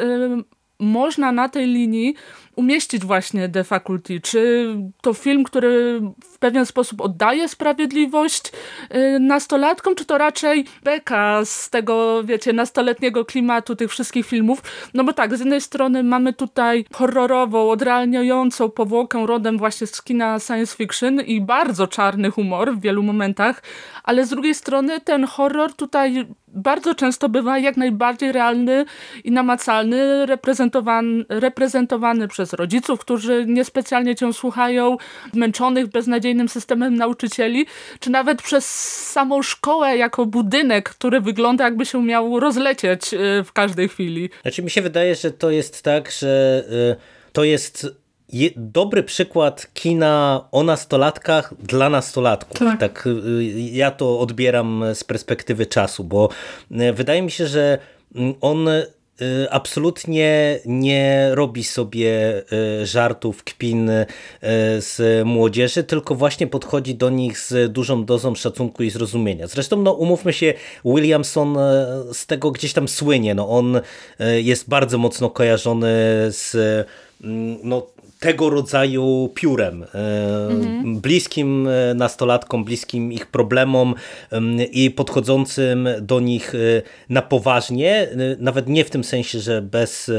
można 0.83 1.31
na 1.31 1.49
tej 1.49 1.67
linii 1.67 2.15
umieścić 2.55 3.05
właśnie 3.05 3.49
The 3.49 3.63
Faculty? 3.63 4.21
Czy 4.21 4.75
to 5.01 5.13
film, 5.13 5.43
który 5.43 6.01
w 6.23 6.39
pewien 6.39 6.65
sposób 6.65 7.01
oddaje 7.01 7.47
sprawiedliwość 7.47 8.51
y, 8.95 9.19
nastolatkom, 9.19 9.95
czy 9.95 10.05
to 10.05 10.17
raczej 10.17 10.65
beka 10.83 11.45
z 11.45 11.69
tego, 11.69 12.23
wiecie, 12.23 12.53
nastoletniego 12.53 13.25
klimatu 13.25 13.75
tych 13.75 13.91
wszystkich 13.91 14.25
filmów? 14.25 14.61
No 14.93 15.03
bo 15.03 15.13
tak, 15.13 15.37
z 15.37 15.39
jednej 15.39 15.61
strony 15.61 16.03
mamy 16.03 16.33
tutaj 16.33 16.85
horrorową, 16.93 17.69
odrealniającą 17.69 18.69
powłokę 18.69 19.25
rodem 19.25 19.57
właśnie 19.57 19.87
z 19.87 20.01
kina 20.01 20.39
science 20.39 20.75
fiction 20.77 21.21
i 21.21 21.41
bardzo 21.41 21.87
czarny 21.87 22.31
humor 22.31 22.75
w 22.75 22.81
wielu 22.81 23.03
momentach, 23.03 23.63
ale 24.03 24.25
z 24.25 24.29
drugiej 24.29 24.55
strony 24.55 25.01
ten 25.01 25.25
horror 25.25 25.73
tutaj 25.73 26.27
bardzo 26.53 26.95
często 26.95 27.29
bywa 27.29 27.57
jak 27.59 27.77
najbardziej 27.77 28.31
realny 28.31 28.85
i 29.23 29.31
namacalny, 29.31 30.25
reprezentowany, 30.25 31.25
reprezentowany 31.29 32.27
przez 32.27 32.42
rodziców, 32.51 32.99
którzy 32.99 33.45
niespecjalnie 33.47 34.15
cię 34.15 34.33
słuchają, 34.33 34.97
męczonych 35.33 35.87
beznadziejnym 35.87 36.49
systemem 36.49 36.95
nauczycieli, 36.95 37.65
czy 37.99 38.09
nawet 38.09 38.41
przez 38.41 38.65
samą 39.11 39.41
szkołę 39.41 39.97
jako 39.97 40.25
budynek, 40.25 40.89
który 40.89 41.21
wygląda 41.21 41.63
jakby 41.63 41.85
się 41.85 42.03
miał 42.03 42.39
rozlecieć 42.39 43.13
y, 43.13 43.43
w 43.43 43.51
każdej 43.53 43.89
chwili. 43.89 44.29
Znaczy 44.41 44.63
mi 44.63 44.69
się 44.69 44.81
wydaje, 44.81 45.15
że 45.15 45.31
to 45.31 45.51
jest 45.51 45.81
tak, 45.81 46.11
że 46.11 46.63
y, 46.91 47.31
to 47.33 47.43
jest 47.43 47.87
dobry 48.55 49.03
przykład 49.03 49.67
kina 49.73 50.45
o 50.51 50.63
nastolatkach 50.63 51.53
dla 51.59 51.89
nastolatków. 51.89 52.59
Tak. 52.59 52.79
tak 52.79 53.07
y, 53.07 53.43
ja 53.53 53.91
to 53.91 54.19
odbieram 54.19 54.83
z 54.93 55.03
perspektywy 55.03 55.65
czasu, 55.65 56.03
bo 56.03 56.29
wydaje 56.93 57.21
mi 57.21 57.31
się, 57.31 57.47
że 57.47 57.77
mm, 58.15 58.33
on 58.41 58.67
absolutnie 59.49 60.59
nie 60.65 61.29
robi 61.31 61.63
sobie 61.63 62.43
żartów, 62.83 63.43
kpin 63.43 63.91
z 64.79 65.25
młodzieży, 65.25 65.83
tylko 65.83 66.15
właśnie 66.15 66.47
podchodzi 66.47 66.95
do 66.95 67.09
nich 67.09 67.39
z 67.39 67.71
dużą 67.71 68.05
dozą 68.05 68.35
szacunku 68.35 68.83
i 68.83 68.89
zrozumienia. 68.89 69.47
Zresztą, 69.47 69.81
no, 69.81 69.91
umówmy 69.91 70.33
się, 70.33 70.53
Williamson 70.85 71.57
z 72.13 72.25
tego 72.25 72.51
gdzieś 72.51 72.73
tam 72.73 72.87
słynie. 72.87 73.35
No, 73.35 73.49
on 73.49 73.81
jest 74.37 74.69
bardzo 74.69 74.97
mocno 74.97 75.29
kojarzony 75.29 75.87
z 76.29 76.55
mm, 77.23 77.57
no, 77.63 77.87
tego 78.23 78.49
rodzaju 78.49 79.29
piórem, 79.35 79.83
e, 79.83 79.87
mhm. 80.51 81.01
bliskim 81.01 81.67
e, 81.67 81.93
nastolatkom, 81.93 82.63
bliskim 82.63 83.11
ich 83.11 83.25
problemom 83.25 83.95
i 84.71 84.91
podchodzącym 84.91 85.87
do 86.01 86.19
nich 86.19 86.55
e, 86.55 86.57
na 87.09 87.21
poważnie, 87.21 88.07
nawet 88.39 88.69
nie 88.69 88.85
w 88.85 88.89
tym 88.89 89.03
sensie, 89.03 89.39
że 89.39 89.61
bez 89.61 90.11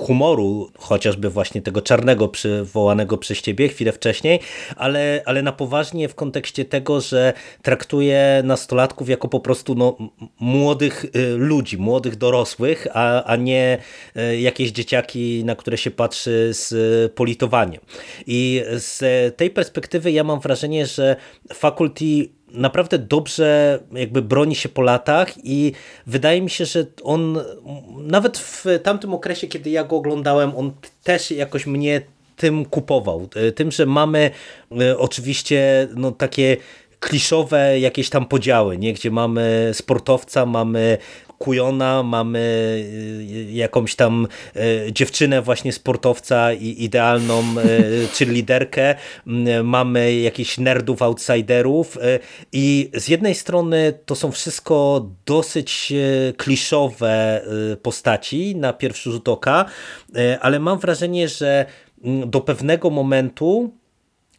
humoru, 0.00 0.70
chociażby 0.78 1.30
właśnie 1.30 1.62
tego 1.62 1.82
czarnego 1.82 2.28
przywołanego 2.28 3.18
przez 3.18 3.42
ciebie 3.42 3.68
chwilę 3.68 3.92
wcześniej, 3.92 4.40
ale, 4.76 5.22
ale 5.26 5.42
na 5.42 5.52
poważnie 5.52 6.08
w 6.08 6.14
kontekście 6.14 6.64
tego, 6.64 7.00
że 7.00 7.32
traktuje 7.62 8.42
nastolatków 8.44 9.08
jako 9.08 9.28
po 9.28 9.40
prostu 9.40 9.74
no, 9.74 9.96
młodych 10.40 11.06
ludzi, 11.36 11.78
młodych 11.78 12.16
dorosłych, 12.16 12.86
a, 12.94 13.24
a 13.24 13.36
nie 13.36 13.78
jakieś 14.38 14.70
dzieciaki, 14.70 15.44
na 15.44 15.56
które 15.56 15.78
się 15.78 15.90
patrzy 15.90 16.50
z 16.52 16.74
i 18.26 18.62
z 18.76 19.00
tej 19.36 19.50
perspektywy 19.50 20.12
ja 20.12 20.24
mam 20.24 20.40
wrażenie, 20.40 20.86
że 20.86 21.16
Faculty 21.54 22.28
naprawdę 22.48 22.98
dobrze 22.98 23.78
jakby 23.92 24.22
broni 24.22 24.54
się 24.54 24.68
po 24.68 24.82
latach 24.82 25.32
i 25.44 25.72
wydaje 26.06 26.42
mi 26.42 26.50
się, 26.50 26.64
że 26.64 26.86
on 27.02 27.38
nawet 27.98 28.38
w 28.38 28.64
tamtym 28.82 29.14
okresie, 29.14 29.46
kiedy 29.46 29.70
ja 29.70 29.84
go 29.84 29.96
oglądałem, 29.96 30.56
on 30.56 30.72
też 31.02 31.30
jakoś 31.30 31.66
mnie 31.66 32.02
tym 32.36 32.64
kupował. 32.64 33.28
Tym, 33.54 33.70
że 33.70 33.86
mamy 33.86 34.30
e, 34.80 34.98
oczywiście 34.98 35.88
no, 35.94 36.12
takie 36.12 36.56
kliszowe 37.00 37.80
jakieś 37.80 38.10
tam 38.10 38.26
podziały, 38.26 38.78
nie? 38.78 38.92
gdzie 38.92 39.10
mamy 39.10 39.70
sportowca, 39.74 40.46
mamy 40.46 40.98
kujona, 41.38 42.02
mamy 42.02 42.38
y, 43.30 43.52
jakąś 43.52 43.94
tam 43.94 44.28
y, 44.56 44.92
dziewczynę 44.92 45.42
właśnie 45.42 45.72
sportowca 45.72 46.52
i 46.52 46.84
idealną 46.84 47.42
y, 47.58 48.08
czy 48.14 48.24
liderkę, 48.24 48.94
mamy 49.64 50.14
jakichś 50.14 50.58
nerdów, 50.58 51.02
outsiderów 51.02 51.98
i 52.52 52.90
z 52.94 53.08
jednej 53.08 53.34
strony 53.34 53.98
to 54.06 54.14
są 54.14 54.32
wszystko 54.32 55.06
dosyć 55.26 55.92
kliszowe 56.36 57.42
postaci 57.82 58.56
na 58.56 58.72
pierwszy 58.72 59.10
rzut 59.10 59.28
oka, 59.28 59.64
ale 60.40 60.58
mam 60.58 60.78
wrażenie, 60.78 61.28
że 61.28 61.66
mm, 62.04 62.30
do 62.30 62.40
pewnego 62.40 62.90
momentu 62.90 63.70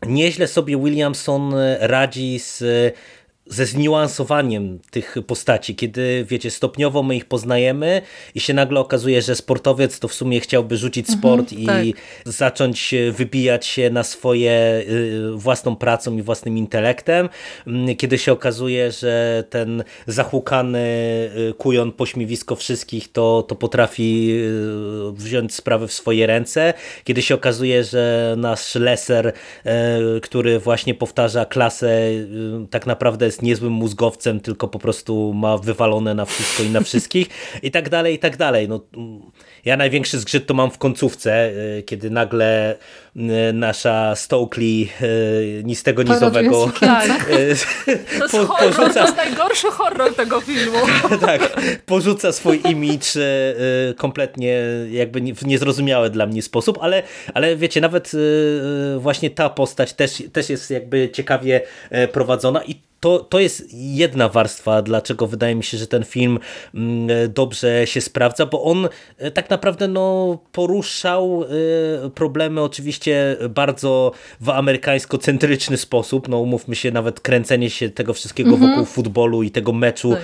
nieźle 0.06 0.48
sobie 0.48 0.78
Williamson 0.78 1.54
radzi 1.80 2.40
z 2.40 2.64
ze 3.50 3.66
zniuansowaniem 3.66 4.80
tych 4.92 5.16
postaci, 5.28 5.76
kiedy 5.76 6.26
wiecie, 6.30 6.52
stopniowo 6.52 7.04
my 7.04 7.16
ich 7.16 7.26
poznajemy 7.26 8.02
i 8.36 8.40
się 8.40 8.54
nagle 8.54 8.80
okazuje, 8.80 9.22
że 9.22 9.36
sportowiec 9.36 10.00
to 10.00 10.08
w 10.08 10.14
sumie 10.14 10.40
chciałby 10.40 10.78
rzucić 10.78 11.10
mhm, 11.10 11.20
sport 11.20 11.54
mhm, 11.54 11.86
i 11.86 11.94
tak. 11.94 12.04
zacząć 12.34 12.96
wybijać 13.12 13.66
się 13.66 13.90
na 13.90 14.04
swoje 14.04 14.84
y, 14.90 15.32
własną 15.36 15.76
pracą 15.76 16.18
i 16.18 16.22
własnym 16.22 16.58
intelektem, 16.58 17.30
mm, 17.68 17.96
kiedy 17.96 18.18
się 18.18 18.32
okazuje, 18.32 18.92
że 18.92 19.44
ten 19.50 19.84
zahukany 20.08 20.80
y, 21.50 21.54
kujon 21.58 21.92
pośmiewisko 21.92 22.56
wszystkich 22.56 23.12
to, 23.12 23.44
to 23.48 23.56
potrafi 23.56 24.38
wziąć 25.14 25.56
sprawę 25.56 25.88
w 25.88 25.94
swoje 25.94 26.28
ręce, 26.28 26.74
kiedy 27.04 27.22
się 27.22 27.36
okazuje, 27.36 27.84
że 27.84 28.36
nasz 28.38 28.76
leser, 28.76 29.34
który 30.22 30.60
właśnie 30.60 30.94
powtarza 30.94 31.46
klasę, 31.46 32.10
tak 32.70 32.86
naprawdę 32.88 33.26
jest 33.26 33.37
jest 33.38 33.42
niezłym 33.44 33.74
mózgowcem, 33.74 34.40
tylko 34.40 34.68
po 34.68 34.80
prostu 34.80 35.34
ma 35.34 35.58
wywalone 35.58 36.14
na 36.14 36.26
wszystko 36.26 36.64
i 36.64 36.70
na 36.70 36.82
wszystkich 36.82 37.28
i 37.68 37.72
tak 37.72 37.90
dalej, 37.90 38.16
i 38.16 38.20
tak 38.20 38.38
dalej. 38.38 38.70
No, 38.70 38.82
ja 39.66 39.78
największy 39.78 40.20
zgrzyt 40.20 40.48
to 40.48 40.54
mam 40.54 40.72
w 40.72 40.78
końcówce, 40.78 41.50
y, 41.50 41.84
kiedy 41.84 42.10
nagle 42.10 42.76
y, 43.16 43.54
nasza 43.54 44.16
Stokely 44.16 44.66
y, 45.02 45.62
ni 45.64 45.76
z 45.76 45.84
tego 45.84 46.04
nizowego 46.04 46.72
to, 46.80 47.40
jest 47.40 48.48
po, 48.48 48.56
porzuca... 48.56 48.94
to 48.94 49.00
jest 49.00 49.16
najgorszy 49.16 49.68
horror 49.72 50.16
tego 50.16 50.42
filmu. 50.42 50.78
tak, 51.28 51.62
porzuca 51.86 52.32
swój 52.32 52.62
imidż 52.70 53.18
kompletnie 53.98 54.62
jakby 54.92 55.34
w 55.34 55.46
niezrozumiały 55.46 56.10
dla 56.10 56.26
mnie 56.26 56.42
sposób, 56.42 56.78
ale, 56.82 57.04
ale 57.34 57.56
wiecie, 57.56 57.82
nawet 57.82 58.12
właśnie 58.98 59.30
ta 59.30 59.50
postać 59.50 59.94
też, 59.94 60.24
też 60.34 60.50
jest 60.50 60.72
jakby 60.72 61.10
ciekawie 61.10 61.62
prowadzona 62.12 62.64
i 62.64 62.87
to, 63.00 63.20
to 63.20 63.40
jest 63.40 63.74
jedna 63.74 64.30
warstwa, 64.30 64.82
dlaczego 64.82 65.28
wydaje 65.28 65.56
mi 65.56 65.64
się, 65.64 65.78
że 65.78 65.88
ten 65.88 66.04
film 66.04 66.40
mm, 66.76 67.08
dobrze 67.34 67.88
się 67.88 68.02
sprawdza, 68.02 68.46
bo 68.46 68.64
on 68.64 68.90
e, 69.18 69.32
tak 69.32 69.50
naprawdę 69.50 69.88
no, 69.88 70.38
poruszał 70.52 71.44
e, 72.06 72.10
problemy 72.10 72.62
oczywiście 72.62 73.38
bardzo 73.50 74.12
w 74.40 74.50
amerykańsko-centryczny 74.50 75.78
sposób. 75.78 76.28
No 76.28 76.40
umówmy 76.40 76.76
się, 76.76 76.92
nawet 76.92 77.20
kręcenie 77.20 77.70
się 77.70 77.90
tego 77.90 78.14
wszystkiego 78.14 78.50
mhm. 78.50 78.72
wokół 78.72 78.86
futbolu 78.86 79.44
i 79.44 79.52
tego 79.52 79.74
meczu, 79.74 80.16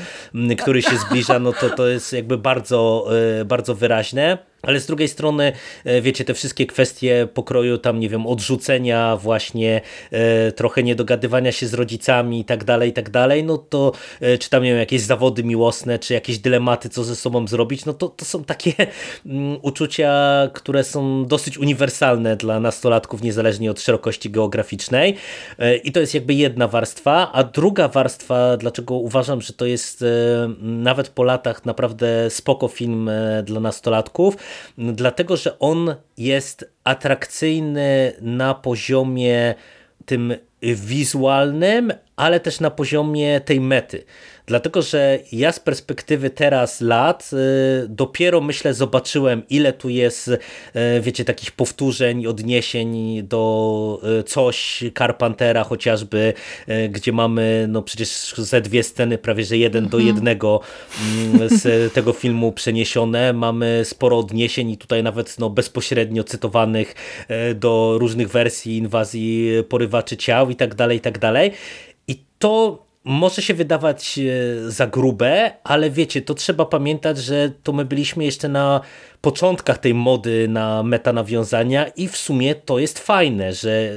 tak. 0.48 0.58
który 0.62 0.82
się 0.82 0.98
zbliża, 0.98 1.40
no 1.40 1.54
to, 1.54 1.70
to 1.70 1.88
jest 1.88 2.14
jakby 2.14 2.38
bardzo, 2.38 3.08
e, 3.40 3.46
bardzo 3.46 3.76
wyraźne. 3.76 4.53
Ale 4.68 4.80
z 4.80 4.86
drugiej 4.86 5.08
strony, 5.08 5.54
e, 5.86 6.02
wiecie, 6.02 6.26
te 6.26 6.34
wszystkie 6.34 6.66
kwestie 6.66 7.28
pokroju 7.34 7.78
tam, 7.78 8.00
nie 8.00 8.10
wiem, 8.10 8.28
odrzucenia 8.28 9.18
właśnie, 9.18 9.82
e, 10.12 10.52
trochę 10.52 10.84
niedogadywania 10.84 11.52
się 11.52 11.68
z 11.68 11.74
rodzicami 11.74 12.40
i 12.40 12.46
tak 12.46 12.64
dalej, 12.64 12.90
i 12.90 12.94
tak 12.94 13.10
dalej, 13.10 13.44
no 13.44 13.58
to 13.58 13.92
e, 14.22 14.38
czy 14.38 14.50
tam, 14.50 14.64
nie 14.64 14.70
wiem, 14.70 14.80
jakieś 14.80 15.02
zawody 15.02 15.44
miłosne, 15.44 16.00
czy 16.00 16.14
jakieś 16.14 16.38
dylematy, 16.38 16.90
co 16.90 17.04
ze 17.04 17.16
sobą 17.16 17.48
zrobić, 17.48 17.86
no 17.86 17.94
to, 17.94 18.10
to 18.10 18.26
są 18.26 18.44
takie 18.44 18.74
mm, 19.26 19.58
uczucia, 19.62 20.14
które 20.54 20.84
są 20.84 21.26
dosyć 21.26 21.58
uniwersalne 21.58 22.36
dla 22.36 22.60
nastolatków, 22.60 23.22
niezależnie 23.22 23.72
od 23.72 23.82
szerokości 23.82 24.30
geograficznej. 24.30 25.16
I 25.84 25.92
to 25.92 26.00
jest 26.00 26.14
jakby 26.14 26.34
jedna 26.34 26.68
warstwa, 26.68 27.32
a 27.32 27.44
druga 27.44 27.88
warstwa, 27.88 28.58
dlaczego 28.58 28.96
uważam, 28.96 29.42
że 29.42 29.54
to 29.54 29.66
jest 29.66 30.04
nawet 30.60 31.10
po 31.10 31.24
latach 31.24 31.66
naprawdę 31.66 32.30
spoko 32.30 32.68
film 32.68 33.10
dla 33.44 33.60
nastolatków, 33.60 34.36
dlatego 34.78 35.38
że 35.38 35.60
on 35.60 35.96
jest 36.18 36.72
atrakcyjny 36.84 38.14
na 38.22 38.54
poziomie 38.54 39.56
tym 40.06 40.34
wizualnym, 40.62 41.94
ale 42.16 42.40
też 42.40 42.60
na 42.60 42.72
poziomie 42.72 43.42
tej 43.42 43.62
mety. 43.62 44.04
Dlatego, 44.46 44.82
że 44.82 45.20
ja 45.32 45.52
z 45.52 45.60
perspektywy 45.60 46.30
teraz 46.30 46.82
lat 46.82 47.30
y, 47.34 47.88
dopiero 47.90 48.42
myślę 48.42 48.74
zobaczyłem 48.74 49.44
ile 49.50 49.74
tu 49.74 49.90
jest, 49.90 50.28
y, 50.28 50.40
wiecie, 51.02 51.26
takich 51.26 51.52
powtórzeń, 51.52 52.28
odniesień 52.28 53.24
do 53.24 54.02
y, 54.20 54.24
coś 54.24 54.84
Carpentera 54.98 55.64
chociażby, 55.64 56.34
gdzie 56.90 57.12
mamy 57.12 57.66
no 57.70 57.82
przecież 57.82 58.34
ze 58.38 58.62
dwie 58.62 58.84
sceny 58.84 59.18
prawie, 59.18 59.44
że 59.44 59.58
jeden 59.58 59.84
do 59.90 59.98
mhm. 59.98 60.16
jednego 60.16 60.60
mm, 61.34 61.50
z 61.50 61.64
tego 61.94 62.14
filmu 62.14 62.52
przeniesione. 62.52 63.34
Mamy 63.34 63.82
sporo 63.84 64.18
odniesień 64.20 64.70
i 64.70 64.78
tutaj 64.78 65.04
nawet 65.04 65.40
no, 65.40 65.50
bezpośrednio 65.50 66.24
cytowanych 66.24 66.96
do 67.56 67.96
różnych 68.00 68.30
wersji 68.30 68.78
inwazji 68.78 69.52
porywaczy 69.70 70.18
ciał 70.18 70.50
i 70.50 70.56
tak 70.56 70.76
dalej, 70.76 70.98
i 70.98 71.02
tak 71.02 71.20
dalej. 71.20 71.52
I 72.08 72.24
to 72.40 72.83
może 73.04 73.42
się 73.42 73.54
wydawać 73.54 74.20
e, 74.20 74.72
za 74.72 74.88
grube, 74.88 75.52
ale 75.64 75.90
wiecie, 75.90 76.22
to 76.22 76.34
trzeba 76.34 76.66
pamiętać, 76.66 77.18
że 77.18 77.52
to 77.64 77.74
my 77.74 77.86
byliśmy 77.86 78.26
jeszcze 78.26 78.50
na 78.50 78.82
początkach 79.22 79.78
tej 79.78 79.94
mody 79.94 80.48
na 80.48 80.84
metanawiązania 80.84 81.88
i 81.88 82.08
w 82.08 82.18
sumie 82.18 82.56
to 82.56 82.80
jest 82.80 83.00
fajne, 83.00 83.54
że 83.54 83.92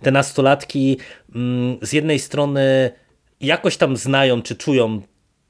te 0.04 0.10
nastolatki 0.10 0.98
mm, 1.34 1.78
z 1.82 1.92
jednej 1.92 2.18
strony 2.18 2.90
jakoś 3.40 3.76
tam 3.76 3.96
znają 3.96 4.42
czy 4.42 4.56
czują 4.56 5.02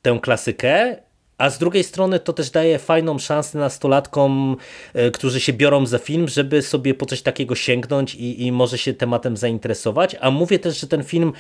tę 0.03 0.19
klasykę, 0.23 0.97
a 1.39 1.51
z 1.51 1.59
drugiej 1.59 1.85
strony 1.85 2.21
to 2.21 2.33
też 2.33 2.51
daje 2.51 2.79
fajną 2.79 3.19
szansę 3.19 3.59
nastolatkom, 3.59 4.57
e, 4.95 5.11
którzy 5.11 5.41
się 5.41 5.53
biorą 5.53 5.87
za 5.87 5.99
film, 5.99 6.29
żeby 6.29 6.63
sobie 6.63 6.95
po 6.95 7.07
coś 7.07 7.23
takiego 7.23 7.55
sięgnąć 7.55 8.15
i, 8.15 8.47
i 8.47 8.53
może 8.53 8.79
się 8.79 8.95
tematem 8.95 9.37
zainteresować. 9.37 10.17
A 10.21 10.31
mówię 10.31 10.59
też, 10.59 10.81
że 10.81 10.87
ten 10.87 11.05
film 11.05 11.33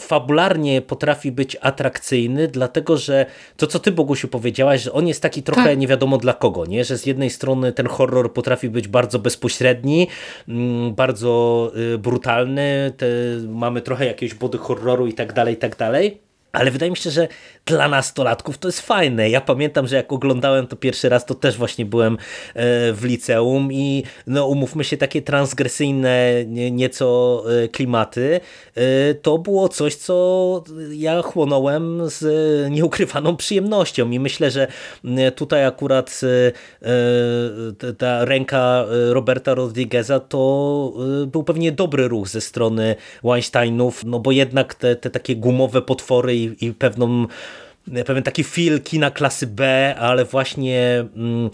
fabularnie 0.00 0.82
potrafi 0.82 1.32
być 1.32 1.56
atrakcyjny, 1.60 2.48
dlatego 2.48 2.96
że 2.96 3.26
to, 3.56 3.66
co 3.66 3.78
ty 3.78 3.92
Bogusiu 3.92 4.28
powiedziałaś, 4.28 4.82
że 4.82 4.92
on 4.92 5.08
jest 5.08 5.22
taki 5.22 5.42
trochę 5.42 5.64
tak. 5.64 5.78
nie 5.78 5.86
wiadomo 5.86 6.18
dla 6.18 6.32
kogo, 6.32 6.66
nie? 6.66 6.84
że 6.84 6.98
z 6.98 7.06
jednej 7.06 7.30
strony 7.30 7.72
ten 7.72 7.86
horror 7.86 8.32
potrafi 8.32 8.68
być 8.68 8.88
bardzo 8.88 9.18
bezpośredni, 9.18 10.08
mm, 10.48 10.94
bardzo 10.94 11.72
y, 11.94 11.98
brutalny, 11.98 12.92
mamy 13.48 13.80
trochę 13.80 14.06
jakiegoś 14.06 14.34
body 14.34 14.58
horroru 14.58 15.06
i 15.06 15.12
tak 15.12 15.32
dalej, 15.32 15.54
i 15.54 15.58
tak 15.58 15.76
dalej. 15.76 16.29
Ale 16.52 16.70
wydaje 16.70 16.90
mi 16.90 16.96
się, 16.96 17.10
że 17.10 17.28
dla 17.66 17.88
nastolatków 17.88 18.58
to 18.58 18.68
jest 18.68 18.80
fajne. 18.80 19.30
Ja 19.30 19.40
pamiętam, 19.40 19.86
że 19.86 19.96
jak 19.96 20.12
oglądałem 20.12 20.66
to 20.66 20.76
pierwszy 20.76 21.08
raz, 21.08 21.26
to 21.26 21.34
też 21.34 21.56
właśnie 21.56 21.86
byłem 21.86 22.14
e, 22.14 22.18
w 22.92 23.04
liceum 23.04 23.72
i 23.72 24.02
no 24.26 24.46
umówmy 24.46 24.84
się, 24.84 24.96
takie 24.96 25.22
transgresyjne 25.22 26.44
nieco 26.46 27.42
e, 27.64 27.68
klimaty, 27.68 28.40
e, 28.74 29.14
to 29.14 29.38
było 29.38 29.68
coś, 29.68 29.94
co 29.94 30.64
ja 30.92 31.22
chłonąłem 31.22 32.10
z 32.10 32.20
nieukrywaną 32.70 33.36
przyjemnością 33.36 34.10
i 34.10 34.20
myślę, 34.20 34.50
że 34.50 34.66
tutaj 35.36 35.64
akurat 35.64 36.20
ta 37.98 38.24
ręka 38.24 38.84
Roberta 39.10 39.54
Rodrigueza 39.54 40.20
to 40.20 40.92
był 41.26 41.44
pewnie 41.44 41.72
dobry 41.72 42.08
ruch 42.08 42.28
ze 42.28 42.40
strony 42.40 42.96
Weinsteinów, 43.24 44.04
no 44.04 44.20
bo 44.20 44.32
jednak 44.32 44.74
te, 44.74 44.96
te 44.96 45.10
takie 45.10 45.36
gumowe 45.36 45.82
potwory 45.82 46.39
i, 46.44 46.66
i 46.66 46.74
pewną 46.74 47.26
pewien 48.06 48.22
taki 48.22 48.44
feel 48.44 48.80
kina 48.80 49.10
klasy 49.10 49.46
B, 49.46 49.94
ale 49.98 50.24
właśnie 50.24 51.04
mm, 51.16 51.50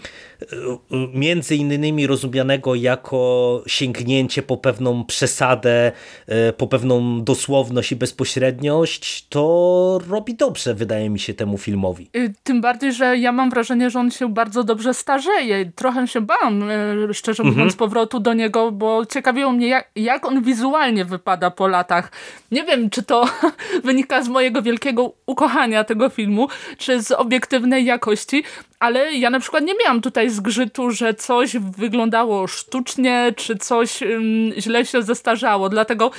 między 1.13 1.55
innymi 1.55 2.07
rozumianego 2.07 2.75
jako 2.75 3.63
sięgnięcie 3.67 4.41
po 4.41 4.57
pewną 4.57 5.05
przesadę, 5.05 5.91
e, 6.27 6.53
po 6.53 6.67
pewną 6.67 7.23
dosłowność 7.23 7.91
i 7.91 7.95
bezpośredniość, 7.95 9.27
to 9.27 9.99
robi 10.09 10.35
dobrze, 10.35 10.73
wydaje 10.73 11.09
mi 11.09 11.19
się, 11.19 11.33
temu 11.33 11.57
filmowi. 11.57 12.09
Tym 12.43 12.61
bardziej, 12.61 12.93
że 12.93 13.17
ja 13.17 13.31
mam 13.31 13.49
wrażenie, 13.49 13.89
że 13.89 13.99
on 13.99 14.11
się 14.11 14.33
bardzo 14.33 14.63
dobrze 14.63 14.93
starzeje. 14.93 15.71
Trochę 15.75 16.07
się 16.07 16.21
bałam, 16.21 16.69
e, 16.69 17.13
szczerze 17.13 17.43
mówiąc, 17.43 17.73
mhm. 17.73 17.77
powrotu 17.77 18.19
do 18.19 18.33
niego, 18.33 18.71
bo 18.71 19.05
ciekawiło 19.05 19.51
mnie, 19.51 19.67
jak, 19.67 19.91
jak 19.95 20.25
on 20.25 20.43
wizualnie 20.43 21.05
wypada 21.05 21.51
po 21.51 21.67
latach. 21.67 22.11
Nie 22.51 22.63
wiem, 22.63 22.89
czy 22.89 23.03
to 23.03 23.25
wynika 23.83 24.23
z 24.23 24.29
mojego 24.29 24.61
wielkiego 24.61 25.13
ukochania 25.25 25.83
tego 25.83 26.09
filmu, 26.17 26.47
czy 26.77 27.01
z 27.01 27.11
obiektywnej 27.11 27.85
jakości, 27.85 28.43
ale 28.79 29.13
ja 29.13 29.29
na 29.29 29.39
przykład 29.39 29.63
nie 29.63 29.73
miałam 29.83 30.01
tutaj 30.01 30.29
zgrzytu, 30.29 30.91
że 30.91 31.13
coś 31.13 31.57
wyglądało 31.57 32.47
sztucznie, 32.47 33.33
czy 33.35 33.55
coś 33.55 34.01
um, 34.01 34.23
źle 34.57 34.85
się 34.85 35.01
zestarzało, 35.01 35.69
dlatego 35.69 36.11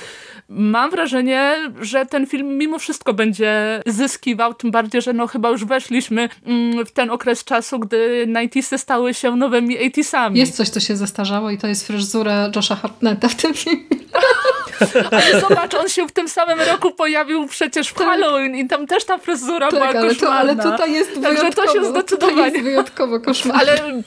mam 0.49 0.91
wrażenie, 0.91 1.55
że 1.81 2.05
ten 2.05 2.27
film 2.27 2.57
mimo 2.57 2.79
wszystko 2.79 3.13
będzie 3.13 3.81
zyskiwał, 3.85 4.53
tym 4.53 4.71
bardziej, 4.71 5.01
że 5.01 5.13
no 5.13 5.27
chyba 5.27 5.49
już 5.49 5.65
weszliśmy 5.65 6.29
um, 6.45 6.85
w 6.85 6.91
ten 6.91 7.09
okres 7.09 7.43
czasu, 7.43 7.79
gdy 7.79 8.25
90 8.27 8.81
stały 8.81 9.13
się 9.13 9.35
nowymi 9.35 9.77
80 9.77 10.35
Jest 10.35 10.55
coś, 10.55 10.69
co 10.69 10.79
się 10.79 10.95
zestarzało 10.95 11.51
i 11.51 11.57
to 11.57 11.67
jest 11.67 11.87
fryzura 11.87 12.51
Josha 12.55 12.75
Hartnetta 12.75 13.27
w 13.27 13.35
tym 13.35 13.53
filmie. 13.53 13.83
Ale 15.11 15.41
zobacz, 15.41 15.73
on 15.73 15.89
się 15.89 16.07
w 16.07 16.11
tym 16.11 16.29
samym 16.29 16.61
roku 16.61 16.91
pojawił 16.91 17.47
przecież 17.47 17.89
w 17.89 17.93
tak. 17.93 18.07
Halloween 18.07 18.55
i 18.55 18.67
tam 18.67 18.87
też 18.87 19.05
ta 19.05 19.17
fryzura 19.17 19.69
tak, 19.69 19.79
była 19.79 19.87
ale 19.87 20.09
koszmarna. 20.09 20.55
To, 20.55 20.63
ale 20.63 20.71
tutaj 20.71 20.91
jest 20.91 21.21
Także 21.21 21.51
to 21.51 21.73
się 21.73 21.85
zdecydowanie... 21.85 22.41
jest 22.41 22.61
wyjątkowo 22.61 23.19
koszmarne. 23.25 23.61
Ale 23.61 24.01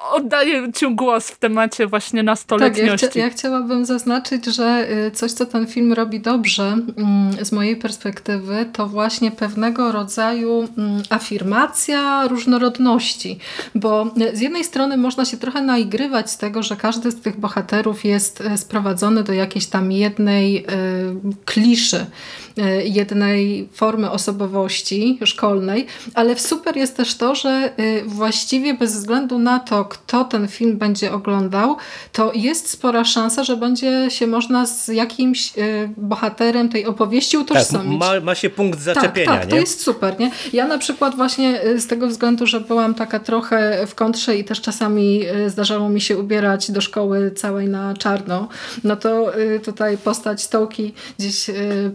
oddaję 0.00 0.72
Ci 0.72 0.94
głos 0.94 1.30
w 1.30 1.38
temacie 1.38 1.86
właśnie 1.86 2.22
nastoletniości. 2.22 3.06
Tak, 3.06 3.16
ja, 3.16 3.24
ja 3.24 3.30
chciałabym 3.30 3.84
zaznaczyć, 3.84 4.44
że 4.44 4.86
y, 5.06 5.10
coś, 5.10 5.32
co 5.32 5.46
ten 5.46 5.66
film 5.66 5.92
robi 5.92 6.20
dobrze 6.20 6.64
mm, 6.96 7.44
z 7.44 7.52
mojej 7.52 7.76
perspektywy, 7.76 8.66
to 8.72 8.86
właśnie 8.86 9.30
pewnego 9.30 9.92
rodzaju 9.92 10.68
mm, 10.78 11.02
afirmacja 11.10 12.28
różnorodności. 12.28 13.38
Bo 13.74 14.06
y, 14.32 14.36
z 14.36 14.40
jednej 14.40 14.64
strony 14.64 14.96
można 14.96 15.24
się 15.24 15.36
trochę 15.36 15.62
naigrywać 15.62 16.30
z 16.30 16.38
tego, 16.38 16.62
że 16.62 16.76
każdy 16.76 17.10
z 17.10 17.20
tych 17.20 17.40
bohaterów 17.40 18.04
jest 18.04 18.40
y, 18.40 18.58
sprowadzony 18.58 19.24
do 19.24 19.32
jakiejś 19.32 19.66
tam 19.66 19.92
jednej 19.92 20.66
kliszy, 21.44 22.06
jednej 22.84 23.68
formy 23.72 24.10
osobowości 24.10 25.18
szkolnej, 25.24 25.86
ale 26.14 26.38
super 26.38 26.76
jest 26.76 26.96
też 26.96 27.14
to, 27.14 27.34
że 27.34 27.72
właściwie 28.06 28.74
bez 28.74 28.94
względu 28.94 29.38
na 29.38 29.58
to, 29.58 29.84
kto 29.84 30.24
ten 30.24 30.48
film 30.48 30.78
będzie 30.78 31.12
oglądał, 31.12 31.76
to 32.12 32.32
jest 32.34 32.70
spora 32.70 33.04
szansa, 33.04 33.44
że 33.44 33.56
będzie 33.56 34.06
się 34.10 34.26
można 34.26 34.66
z 34.66 34.88
jakimś 34.88 35.58
y, 35.58 35.90
bohaterem 35.96 36.68
tej 36.68 36.86
opowieści 36.86 37.36
utożsamić. 37.38 38.00
Tak, 38.00 38.10
ma, 38.10 38.20
ma 38.20 38.34
się 38.34 38.50
punkt 38.50 38.80
zaczepienia. 38.80 39.26
Tak, 39.26 39.40
tak 39.40 39.44
nie? 39.44 39.50
to 39.50 39.56
jest 39.56 39.82
super. 39.82 40.20
Nie? 40.20 40.30
Ja 40.52 40.66
na 40.66 40.78
przykład 40.78 41.16
właśnie 41.16 41.60
z 41.76 41.86
tego 41.86 42.06
względu, 42.06 42.46
że 42.46 42.60
byłam 42.60 42.94
taka 42.94 43.20
trochę 43.20 43.86
w 43.86 43.94
kontrze 43.94 44.36
i 44.36 44.44
też 44.44 44.60
czasami 44.60 45.20
zdarzało 45.46 45.88
mi 45.88 46.00
się 46.00 46.18
ubierać 46.18 46.70
do 46.70 46.80
szkoły 46.80 47.30
całej 47.30 47.68
na 47.68 47.94
czarno, 47.94 48.48
no 48.84 48.96
to 48.96 49.32
tutaj 49.64 49.98
postać 49.98 50.42
Stołki 50.42 50.92
gdzieś 51.18 51.50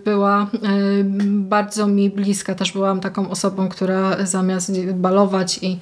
była 0.06 0.48
bardzo 1.28 1.88
mi 1.88 2.10
bliska. 2.10 2.56
Też 2.56 2.72
byłam 2.72 3.00
taką 3.00 3.30
osobą, 3.30 3.70
która 3.70 4.26
zamiast 4.26 4.72
balować 4.94 5.60
i 5.62 5.80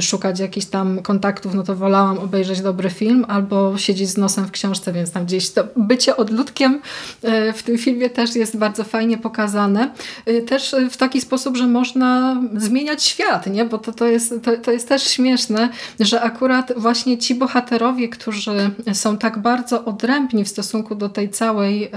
szukać 0.00 0.40
jakichś 0.40 0.66
tam 0.66 1.02
kontaktów, 1.02 1.54
no 1.54 1.62
to 1.62 1.76
wolałam 1.76 2.18
obejrzeć 2.18 2.60
dobry 2.60 2.90
film 2.90 3.24
albo 3.28 3.78
siedzieć 3.78 4.08
z 4.08 4.16
nosem 4.16 4.46
w 4.46 4.50
książce, 4.50 4.92
więc 4.92 5.12
tam 5.12 5.24
gdzieś 5.24 5.50
to 5.50 5.64
bycie 5.76 6.16
odludkiem 6.16 6.80
e, 7.22 7.52
w 7.52 7.62
tym 7.62 7.78
filmie 7.78 8.10
też 8.10 8.36
jest 8.36 8.56
bardzo 8.56 8.84
fajnie 8.84 9.18
pokazane. 9.18 9.90
E, 10.26 10.40
też 10.40 10.74
w 10.90 10.96
taki 10.96 11.20
sposób, 11.20 11.56
że 11.56 11.66
można 11.66 12.40
zmieniać 12.56 13.02
świat, 13.02 13.46
nie? 13.46 13.64
bo 13.64 13.78
to, 13.78 13.92
to, 13.92 14.06
jest, 14.06 14.34
to, 14.42 14.56
to 14.56 14.72
jest 14.72 14.88
też 14.88 15.02
śmieszne, 15.02 15.68
że 16.00 16.20
akurat 16.20 16.72
właśnie 16.76 17.18
ci 17.18 17.34
bohaterowie, 17.34 18.08
którzy 18.08 18.70
są 18.92 19.18
tak 19.18 19.38
bardzo 19.38 19.84
odrębni 19.84 20.44
w 20.44 20.48
stosunku 20.48 20.94
do 20.94 21.08
tej 21.08 21.30
całej 21.30 21.90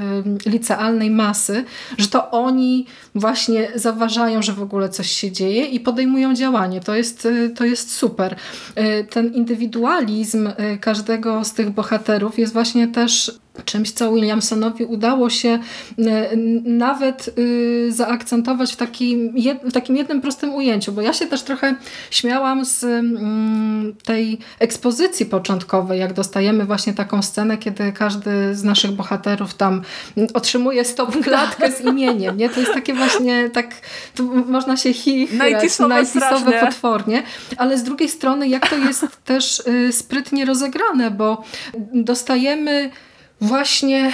licealnej 0.45 1.10
masy, 1.10 1.55
że 1.98 2.08
to 2.08 2.32
oni 2.32 2.86
właśnie 3.15 3.72
zauważają, 3.76 4.41
że 4.41 4.54
w 4.54 4.62
ogóle 4.62 4.89
coś 4.89 5.12
się 5.12 5.32
dzieje 5.32 5.65
i 5.65 5.80
podejmują 5.80 6.36
działanie. 6.36 6.82
To 6.82 6.96
jest, 6.96 7.28
to 7.56 7.65
jest 7.65 7.91
super. 7.91 8.36
E, 8.76 9.04
ten 9.04 9.34
indywidualizm 9.34 10.50
e, 10.58 10.78
każdego 10.78 11.44
z 11.44 11.54
tych 11.54 11.70
bohaterów 11.70 12.39
jest 12.39 12.54
właśnie 12.54 12.88
też 12.88 13.39
czymś, 13.65 13.91
co 13.91 14.13
Williamsonowi 14.13 14.86
udało 14.86 15.30
się 15.30 15.50
e, 15.50 16.36
nawet 16.63 17.30
y, 17.38 17.91
zaakcentować 17.91 18.74
w 18.74 18.76
takim, 18.76 19.34
w 19.63 19.74
takim 19.74 19.96
jednym 19.96 20.22
prostym 20.22 20.54
ujęciu, 20.54 20.91
bo 20.91 21.02
ja 21.02 21.13
się 21.13 21.28
też 21.28 21.44
trochę 21.44 21.76
śmiałam 22.12 22.65
z 22.65 22.84
mm, 22.84 23.96
tej 24.04 24.38
ekspozycji 24.60 25.26
początkowej, 25.26 26.00
jak 26.00 26.13
dostajemy 26.13 26.65
właśnie 26.65 26.94
taką 26.94 27.22
scenę, 27.22 27.58
kiedy 27.58 27.91
każdy 27.91 28.56
z 28.56 28.63
naszych 28.63 28.91
bohaterów 28.91 29.54
tam 29.54 29.82
otrzymuje 30.34 30.86
stop 30.86 31.24
klatkę 31.24 31.72
z 31.72 31.82
imieniem, 31.82 32.38
nie? 32.38 32.50
To 32.50 32.60
jest 32.60 32.74
takie 32.74 32.94
właśnie 32.94 33.50
tak, 33.50 33.68
można 34.48 34.78
się 34.78 34.94
chichrać, 34.94 35.80
najtisowe 35.80 36.52
potwornie, 36.60 37.24
ale 37.58 37.78
z 37.78 37.84
drugiej 37.84 38.10
strony 38.10 38.48
jak 38.48 38.70
to 38.70 38.78
jest 38.78 39.06
też 39.26 39.60
y, 39.60 39.91
sprytnie 39.91 40.46
rozegrane, 40.46 41.12
bo 41.12 41.44
dostajemy 41.94 42.89
właśnie 43.41 44.12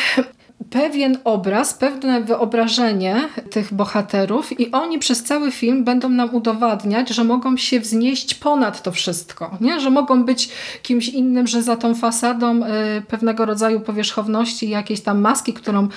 pewien 0.72 1.18
obraz, 1.24 1.74
pewne 1.74 2.22
wyobrażenie 2.22 3.30
tych 3.52 3.74
bohaterów 3.74 4.60
i 4.60 4.72
oni 4.72 5.00
przez 5.00 5.24
cały 5.24 5.52
film 5.52 5.84
będą 5.84 6.10
nam 6.10 6.36
udowadniać, 6.36 7.10
że 7.10 7.24
mogą 7.24 7.58
się 7.58 7.80
wznieść 7.80 8.34
ponad 8.36 8.84
to 8.84 8.92
wszystko, 8.92 9.58
nie? 9.62 9.80
że 9.80 9.90
mogą 9.90 10.24
być 10.24 10.50
kimś 10.82 11.10
innym, 11.10 11.48
że 11.48 11.64
za 11.64 11.76
tą 11.76 11.96
fasadą 11.96 12.66
y, 12.66 12.68
pewnego 13.08 13.46
rodzaju 13.46 13.80
powierzchowności, 13.80 14.70
jakiejś 14.70 15.02
tam 15.02 15.22
maski, 15.22 15.54
którą 15.54 15.88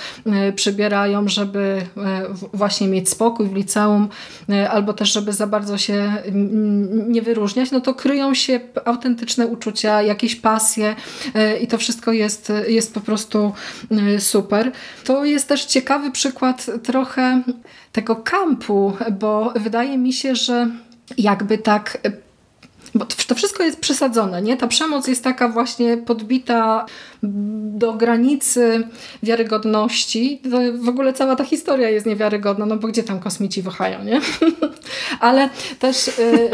y, 0.49 0.53
przybierają, 0.53 1.29
żeby 1.29 1.83
y, 1.97 2.47
właśnie 2.53 2.89
mieć 2.89 3.09
spokój 3.09 3.49
w 3.49 3.55
liceum, 3.55 4.09
albo 4.71 4.93
też 4.93 5.13
żeby 5.13 5.33
za 5.33 5.47
bardzo 5.47 5.79
się 5.79 6.13
nie 7.09 7.23
wyróżniać, 7.23 7.71
no 7.71 7.81
to 7.81 7.95
kryją 7.95 8.35
się 8.35 8.61
autentyczne 8.85 9.47
uczucia, 9.47 10.03
jakieś 10.03 10.37
pasje 10.37 10.97
i 11.61 11.67
to 11.67 11.79
wszystko 11.79 12.13
jest, 12.13 12.53
jest 12.69 12.95
po 12.95 13.01
prostu 13.01 13.53
super. 14.19 14.64
To 15.05 15.25
jest 15.25 15.49
też 15.49 15.65
ciekawy 15.65 16.11
przykład 16.11 16.67
trochę 16.83 17.43
tego 17.93 18.17
kampu, 18.17 18.97
bo 19.21 19.53
wydaje 19.57 19.99
mi 19.99 20.13
się, 20.13 20.35
że 20.35 20.71
jakby 21.19 21.59
tak 21.59 21.99
bo 22.95 23.05
to 23.05 23.35
wszystko 23.35 23.63
jest 23.63 23.81
przesadzone, 23.81 24.43
nie? 24.43 24.57
Ta 24.57 24.67
przemoc 24.67 25.09
jest 25.09 25.25
taka 25.25 25.49
właśnie 25.49 25.97
podbita 25.97 26.87
do 27.23 27.93
granicy 27.93 28.89
wiarygodności. 29.23 30.41
W 30.75 30.89
ogóle 30.89 31.13
cała 31.13 31.37
ta 31.37 31.45
historia 31.45 31.91
jest 31.91 32.07
niewiarygodna, 32.07 32.67
no 32.67 32.77
bo 32.77 32.89
gdzie 32.89 33.03
tam 33.03 33.21
kosmici 33.21 33.63
wychają, 33.63 34.05
nie? 34.05 34.21
Ale 35.21 35.49
też, 35.79 36.09
y, 36.09 36.13
y, 36.23 36.51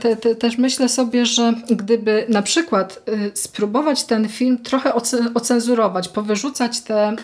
te, 0.00 0.16
te, 0.16 0.34
też 0.34 0.58
myślę 0.58 0.88
sobie, 0.88 1.26
że 1.26 1.54
gdyby 1.70 2.26
na 2.28 2.42
przykład 2.42 3.02
y, 3.08 3.30
spróbować 3.34 4.04
ten 4.04 4.28
film 4.28 4.58
trochę 4.58 4.92
ocenzurować, 5.34 6.08
powyrzucać 6.08 6.80
te 6.80 7.16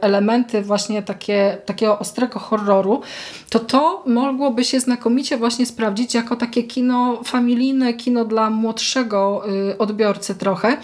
elementy 0.00 0.62
właśnie 0.62 1.02
takie, 1.02 1.58
takiego 1.66 1.98
ostrego 1.98 2.38
horroru, 2.38 3.00
to 3.50 3.58
to 3.58 4.02
mogłoby 4.06 4.64
się 4.64 4.80
znakomicie 4.80 5.36
właśnie 5.36 5.66
sprawdzić 5.66 6.14
jako 6.14 6.36
takie 6.36 6.62
kino 6.62 7.20
familijne, 7.24 7.94
kino 8.04 8.24
dla 8.24 8.50
młodszego 8.50 9.44
odbiorcy 9.78 10.34
trochę. 10.34 10.76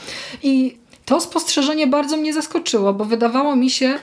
I 0.42 0.80
to 1.10 1.20
spostrzeżenie 1.20 1.86
bardzo 1.86 2.16
mnie 2.16 2.32
zaskoczyło, 2.34 2.94
bo 2.94 3.04
wydawało 3.04 3.56
mi 3.56 3.70
się, 3.70 3.86
y, 3.86 3.98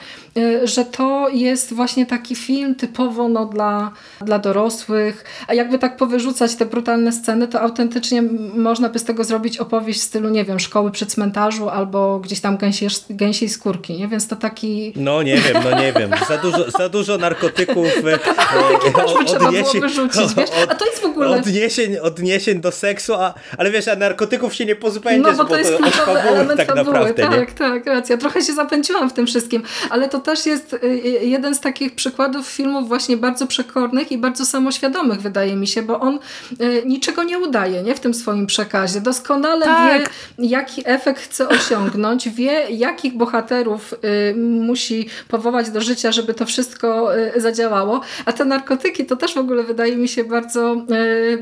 że 0.64 0.86
to 0.86 1.30
jest 1.30 1.74
właśnie 1.74 2.06
taki 2.06 2.36
film 2.36 2.76
typowo 2.76 3.30
no, 3.30 3.46
dla, 3.46 3.92
dla 4.22 4.40
dorosłych, 4.40 5.26
a 5.48 5.54
jakby 5.54 5.80
tak 5.80 5.98
powyrzucać 5.98 6.56
te 6.56 6.66
brutalne 6.66 7.12
sceny, 7.12 7.48
to 7.48 7.62
autentycznie 7.62 8.22
można 8.56 8.90
by 8.90 9.00
z 9.00 9.04
tego 9.04 9.24
zrobić 9.24 9.58
opowieść 9.58 10.00
w 10.00 10.04
stylu, 10.04 10.30
nie 10.30 10.46
wiem, 10.46 10.60
szkoły 10.60 10.92
przy 10.92 11.06
cmentarzu 11.06 11.70
albo 11.70 12.20
gdzieś 12.20 12.40
tam 12.40 12.58
gęsiej, 12.58 12.90
gęsiej 13.10 13.50
skórki, 13.50 13.94
nie? 13.94 14.08
Więc 14.08 14.28
to 14.28 14.36
taki... 14.36 14.94
No 14.96 15.24
nie 15.24 15.38
wiem, 15.38 15.64
no 15.72 15.80
nie 15.82 15.94
wiem. 15.94 16.12
Za 16.28 16.38
dużo, 16.38 16.72
za 16.72 16.90
dużo 16.90 17.18
narkotyków. 17.18 17.88
Narkotyki 18.04 18.94
też 18.94 19.14
by 19.20 19.26
trzeba 19.26 19.52
było 19.52 19.72
wyrzucić, 19.74 20.36
wiesz? 20.38 20.50
A 20.70 20.76
to 20.76 20.86
jest 20.86 21.02
w 21.02 21.06
ogóle... 21.06 21.38
Odniesień, 21.38 21.98
odniesień 21.98 22.62
do 22.62 22.72
seksu, 22.72 23.14
a, 23.14 23.34
ale 23.58 23.72
wiesz, 23.72 23.88
a 23.88 23.96
narkotyków 23.96 24.56
się 24.56 24.66
nie 24.66 24.76
pozbędziesz, 24.76 25.38
no, 25.38 25.44
bo, 25.44 25.50
to 25.50 25.58
jest 25.58 25.72
bo 25.72 25.78
to 25.78 25.86
od 25.86 25.94
fabuły 25.94 26.58
tak 26.58 26.76
naprawdę 26.76 26.98
naprawdę. 26.98 27.38
Tak, 27.38 27.54
tak, 27.54 27.86
racja. 27.86 28.18
Trochę 28.18 28.42
się 28.42 28.54
zapędziłam 28.54 29.10
w 29.10 29.14
tym 29.14 29.28
wszystkim, 29.28 29.64
ale 29.90 30.10
to 30.10 30.20
też 30.28 30.46
jest 30.46 30.74
y, 30.74 30.78
y, 30.84 31.26
jeden 31.26 31.56
z 31.56 31.60
takich 31.60 31.96
przykładów 31.96 32.48
filmów 32.48 32.88
właśnie 32.88 33.18
bardzo 33.18 33.48
przekornych 33.48 34.12
i 34.12 34.18
bardzo 34.18 34.46
samoświadomych, 34.46 35.22
wydaje 35.22 35.56
mi 35.56 35.68
się, 35.68 35.82
bo 35.82 36.00
on 36.00 36.20
y, 36.62 36.84
niczego 36.86 37.24
nie 37.24 37.40
udaje 37.40 37.84
nie? 37.84 37.96
w 37.96 38.00
tym 38.00 38.14
swoim 38.14 38.48
przekazie. 38.48 39.02
Doskonale 39.02 39.66
tak. 39.66 40.10
wie, 40.40 40.48
jaki 40.48 40.82
efekt 40.86 41.22
chce 41.22 41.50
osiągnąć, 41.50 42.30
wie, 42.38 42.66
jakich 42.70 43.18
bohaterów 43.18 43.94
musi 44.36 45.10
powołać 45.28 45.70
do 45.70 45.82
życia, 45.82 46.12
żeby 46.12 46.34
to 46.34 46.46
wszystko 46.46 47.10
zadziałało. 47.36 48.02
A 48.26 48.34
te 48.34 48.46
narkotyki 48.46 49.06
to 49.06 49.16
też 49.16 49.34
w 49.34 49.38
ogóle 49.38 49.64
wydaje 49.64 49.98
mi 49.98 50.08
się 50.08 50.24
bardzo, 50.24 50.76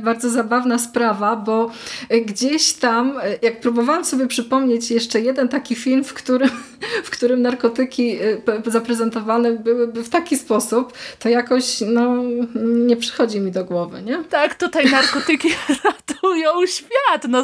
bardzo 0.01 0.29
zabawna 0.29 0.79
sprawa, 0.79 1.35
bo 1.35 1.71
gdzieś 2.25 2.73
tam, 2.73 3.13
jak 3.41 3.59
próbowałam 3.59 4.05
sobie 4.05 4.27
przypomnieć 4.27 4.91
jeszcze 4.91 5.21
jeden 5.21 5.47
taki 5.47 5.75
film, 5.75 6.03
w 6.03 6.13
którym, 6.13 6.49
w 7.07 7.09
którym 7.09 7.41
narkotyki 7.41 8.17
zaprezentowane 8.75 9.51
byłyby 9.51 10.03
w 10.03 10.09
taki 10.09 10.37
sposób, 10.37 10.93
to 11.19 11.29
jakoś 11.29 11.81
no, 11.81 12.23
nie 12.65 12.97
przychodzi 12.97 13.39
mi 13.39 13.51
do 13.51 13.65
głowy, 13.65 14.01
nie? 14.01 14.23
Tak, 14.23 14.55
tutaj 14.55 14.91
narkotyki 14.91 15.49
ratują 15.83 16.65
świat. 16.65 17.23
No 17.29 17.43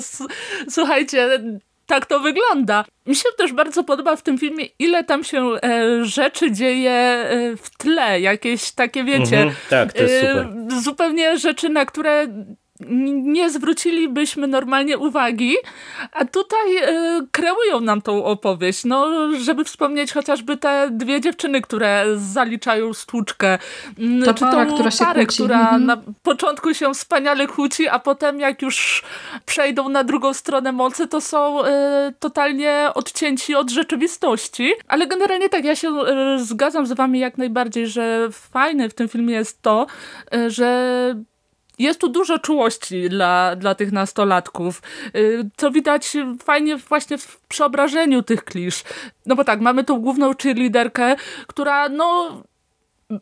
słuchajcie, 0.70 1.40
tak 1.86 2.06
to 2.06 2.20
wygląda. 2.20 2.86
Mi 3.06 3.16
się 3.16 3.30
też 3.38 3.54
bardzo 3.54 3.84
podoba 3.84 4.16
w 4.16 4.22
tym 4.22 4.38
filmie, 4.38 4.66
ile 4.80 5.04
tam 5.04 5.24
się 5.24 5.52
e, 5.64 6.06
rzeczy 6.06 6.52
dzieje 6.52 6.92
e, 6.92 7.56
w 7.58 7.78
tle, 7.78 8.22
jakieś 8.22 8.72
takie, 8.72 9.04
wiecie, 9.04 9.52
tak, 9.70 9.94
to 9.94 10.02
jest 10.02 10.24
e, 10.24 10.28
super. 10.28 10.48
E, 10.78 10.82
zupełnie 10.82 11.38
rzeczy, 11.38 11.70
na 11.70 11.86
które 11.86 12.28
nie 13.24 13.50
zwrócilibyśmy 13.50 14.48
normalnie 14.48 14.98
uwagi, 14.98 15.56
a 16.12 16.26
tutaj 16.26 16.78
y, 16.78 17.28
kreują 17.32 17.82
nam 17.82 18.02
tą 18.02 18.26
opowieść. 18.26 18.86
No, 18.86 19.30
żeby 19.40 19.64
wspomnieć 19.64 20.14
chociażby 20.14 20.58
te 20.58 20.90
dwie 20.92 21.22
dziewczyny, 21.22 21.62
które 21.62 22.06
zaliczają 22.18 22.94
stłuczkę. 22.94 23.58
Mm, 24.00 24.24
Ta 24.24 24.34
czy 24.34 24.40
para, 24.40 24.66
która 24.66 24.92
się 24.92 25.06
parę, 25.06 25.26
kłóci. 25.26 25.44
która 25.44 25.60
mhm. 25.60 25.86
na 25.86 25.98
początku 26.24 26.74
się 26.74 26.94
wspaniale 26.94 27.48
kłóci, 27.48 27.88
a 27.88 28.00
potem 28.00 28.40
jak 28.40 28.62
już 28.62 29.04
przejdą 29.46 29.90
na 29.90 30.04
drugą 30.04 30.34
stronę 30.34 30.72
mocy, 30.72 31.08
to 31.08 31.22
są 31.22 31.66
y, 31.66 31.70
totalnie 32.20 32.88
odcięci 32.94 33.56
od 33.56 33.70
rzeczywistości. 33.70 34.74
Ale 34.88 35.08
generalnie 35.08 35.50
tak, 35.50 35.66
ja 35.66 35.76
się 35.76 35.90
y, 35.90 36.46
zgadzam 36.46 36.86
z 36.86 36.94
wami 36.94 37.20
jak 37.20 37.38
najbardziej, 37.38 37.88
że 37.88 38.28
fajne 38.32 38.90
w 38.90 38.94
tym 38.94 39.10
filmie 39.10 39.34
jest 39.34 39.62
to, 39.62 39.88
że 40.48 40.72
jest 41.82 42.02
tu 42.02 42.10
dużo 42.10 42.40
czułości 42.40 43.10
dla, 43.10 43.56
dla 43.56 43.76
tych 43.76 43.92
nastolatków, 43.92 44.82
y, 45.16 45.50
co 45.58 45.72
widać 45.72 46.18
fajnie 46.44 46.78
właśnie 46.78 47.18
w 47.18 47.40
przeobrażeniu 47.48 48.24
tych 48.24 48.44
klisz. 48.44 48.84
No 49.26 49.36
bo 49.36 49.44
tak, 49.44 49.62
mamy 49.62 49.84
tą 49.84 50.00
główną 50.00 50.32
cheerleaderkę, 50.44 51.16
która 51.48 51.90
no 51.90 52.42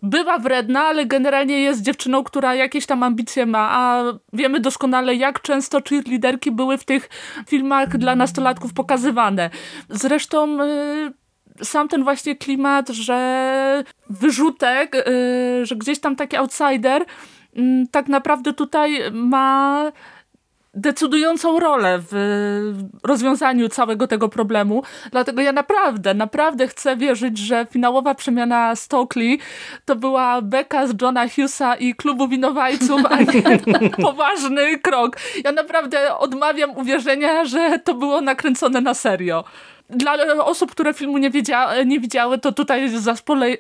bywa 0.04 0.40
wredna, 0.40 0.82
ale 0.82 1.06
generalnie 1.06 1.60
jest 1.60 1.82
dziewczyną, 1.82 2.24
która 2.24 2.56
jakieś 2.56 2.86
tam 2.86 3.04
ambicje 3.04 3.46
ma, 3.46 3.70
a 3.72 4.04
wiemy 4.34 4.60
doskonale, 4.60 5.16
jak 5.16 5.42
często 5.42 5.82
cheerleaderki 5.90 6.52
były 6.52 6.78
w 6.78 6.84
tych 6.84 7.10
filmach 7.48 7.98
dla 7.98 8.16
nastolatków 8.16 8.74
pokazywane. 8.74 9.50
Zresztą 9.90 10.62
y, 10.64 11.66
sam 11.66 11.88
ten 11.88 12.04
właśnie 12.04 12.36
klimat, 12.36 12.90
że 12.90 13.84
wyrzutek, 14.10 14.96
y, 14.96 15.66
że 15.66 15.76
gdzieś 15.76 16.00
tam 16.00 16.16
taki 16.16 16.38
outsider 16.38 17.06
tak 17.92 18.08
naprawdę 18.08 18.54
tutaj 18.54 19.00
ma 19.12 19.92
decydującą 20.74 21.60
rolę 21.60 22.00
w 22.12 22.14
rozwiązaniu 23.04 23.70
całego 23.70 24.08
tego 24.08 24.30
problemu. 24.30 24.84
Dlatego 25.12 25.42
ja 25.42 25.52
naprawdę, 25.52 26.14
naprawdę 26.14 26.68
chcę 26.68 26.98
wierzyć, 26.98 27.38
że 27.38 27.68
finałowa 27.72 28.16
przemiana 28.16 28.76
Stokely 28.76 29.38
to 29.86 29.96
była 29.96 30.42
beka 30.42 30.88
z 30.88 31.02
Johna 31.02 31.30
Hughesa 31.30 31.76
i 31.76 31.96
klubu 31.96 32.28
winowajców, 32.28 33.02
a 33.10 33.22
nie 33.22 33.60
poważny 34.08 34.80
krok. 34.80 35.18
Ja 35.44 35.52
naprawdę 35.52 36.18
odmawiam 36.18 36.78
uwierzenia, 36.78 37.46
że 37.46 37.80
to 37.80 37.94
było 37.94 38.22
nakręcone 38.22 38.82
na 38.82 38.94
serio 38.94 39.44
dla 39.90 40.46
osób, 40.46 40.72
które 40.72 40.94
filmu 40.94 41.18
nie, 41.18 41.30
wiedzia, 41.30 41.84
nie 41.84 42.00
widziały, 42.00 42.38
to 42.38 42.52
tutaj 42.52 42.90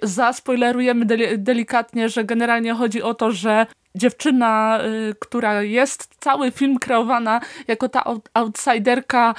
zaspoilerujemy 0.01 1.05
delikatnie, 1.37 2.09
że 2.09 2.23
generalnie 2.23 2.73
chodzi 2.73 3.01
o 3.01 3.13
to, 3.13 3.31
że 3.31 3.65
dziewczyna, 3.95 4.79
y, 5.09 5.15
która 5.19 5.63
jest 5.63 6.09
cały 6.19 6.51
film 6.51 6.79
kreowana 6.79 7.41
jako 7.67 7.89
ta 7.89 8.03
outsiderka 8.33 9.35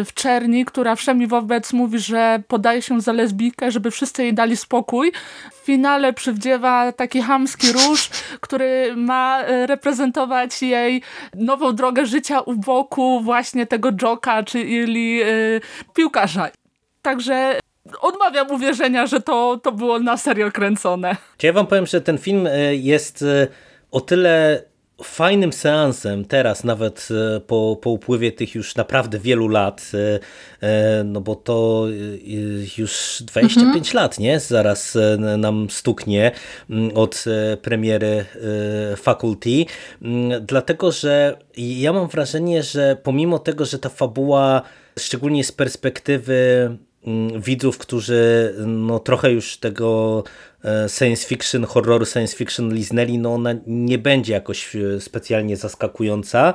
y, 0.00 0.04
w 0.04 0.14
czerni, 0.14 0.64
która 0.64 0.94
wszemi 0.94 1.26
wobec 1.26 1.72
mówi, 1.72 1.98
że 1.98 2.42
podaje 2.48 2.82
się 2.82 3.00
za 3.00 3.12
lesbijkę, 3.12 3.70
żeby 3.70 3.90
wszyscy 3.90 4.22
jej 4.22 4.34
dali 4.34 4.56
spokój. 4.56 5.12
W 5.52 5.66
finale 5.66 6.12
przywdziewa 6.12 6.92
taki 6.92 7.22
hamski 7.22 7.72
róż, 7.72 8.10
który 8.40 8.96
ma 8.96 9.42
y, 9.42 9.66
reprezentować 9.66 10.62
jej 10.62 11.02
nową 11.34 11.72
drogę 11.72 12.06
życia 12.06 12.40
u 12.40 12.54
boku 12.54 13.20
właśnie 13.20 13.66
tego 13.66 13.90
Joka, 14.02 14.42
czyli 14.42 15.20
piłkarza. 15.94 16.50
Także 17.02 17.58
odmawiam 18.00 18.50
uwierzenia, 18.50 19.06
że 19.06 19.20
to, 19.20 19.60
to 19.62 19.72
było 19.72 19.98
na 19.98 20.16
serio 20.16 20.52
kręcone. 20.52 21.16
Ja 21.42 21.52
wam 21.52 21.66
powiem, 21.66 21.86
że 21.86 22.00
ten 22.00 22.18
film 22.18 22.48
jest 22.72 23.24
o 23.96 24.00
tyle 24.00 24.62
fajnym 25.02 25.52
seansem 25.52 26.24
teraz, 26.24 26.64
nawet 26.64 27.08
e, 27.10 27.40
po, 27.40 27.78
po 27.82 27.90
upływie 27.90 28.32
tych 28.32 28.54
już 28.54 28.76
naprawdę 28.76 29.18
wielu 29.18 29.48
lat, 29.48 29.92
e, 29.94 30.18
e, 30.66 31.04
no 31.04 31.20
bo 31.20 31.34
to 31.34 31.86
już 32.78 33.22
25 33.26 33.76
mhm. 33.76 33.84
lat, 33.94 34.18
nie? 34.18 34.40
Zaraz 34.40 34.98
nam 35.38 35.70
stuknie 35.70 36.32
mm, 36.70 36.96
od 36.96 37.24
premiery 37.62 38.24
Faculty, 38.96 39.64
mm, 40.02 40.46
dlatego, 40.46 40.92
że 40.92 41.38
ja 41.56 41.92
mam 41.92 42.08
wrażenie, 42.08 42.62
że 42.62 42.96
pomimo 43.02 43.38
tego, 43.38 43.64
że 43.64 43.78
ta 43.78 43.88
fabuła, 43.88 44.62
szczególnie 44.98 45.44
z 45.44 45.52
perspektywy 45.52 46.70
widzów, 47.38 47.78
którzy 47.78 48.54
no, 48.66 48.98
trochę 48.98 49.32
już 49.32 49.56
tego 49.56 50.24
e, 50.64 50.88
science 50.88 51.28
fiction, 51.28 51.64
horroru 51.64 52.06
science 52.06 52.36
fiction 52.36 52.74
liznęli, 52.74 53.18
no 53.18 53.34
ona 53.34 53.54
nie 53.66 53.98
będzie 53.98 54.32
jakoś 54.32 54.76
e, 54.76 55.00
specjalnie 55.00 55.56
zaskakująca, 55.56 56.54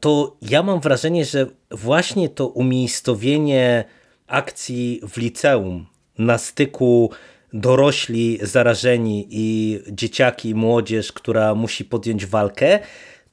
to 0.00 0.36
ja 0.42 0.62
mam 0.62 0.80
wrażenie, 0.80 1.24
że 1.24 1.46
właśnie 1.70 2.28
to 2.28 2.46
umiejscowienie 2.48 3.84
akcji 4.26 5.00
w 5.08 5.16
liceum 5.16 5.86
na 6.18 6.38
styku 6.38 7.10
dorośli 7.52 8.38
zarażeni 8.42 9.26
i 9.30 9.78
dzieciaki 9.90 10.54
młodzież, 10.54 11.12
która 11.12 11.54
musi 11.54 11.84
podjąć 11.84 12.26
walkę, 12.26 12.78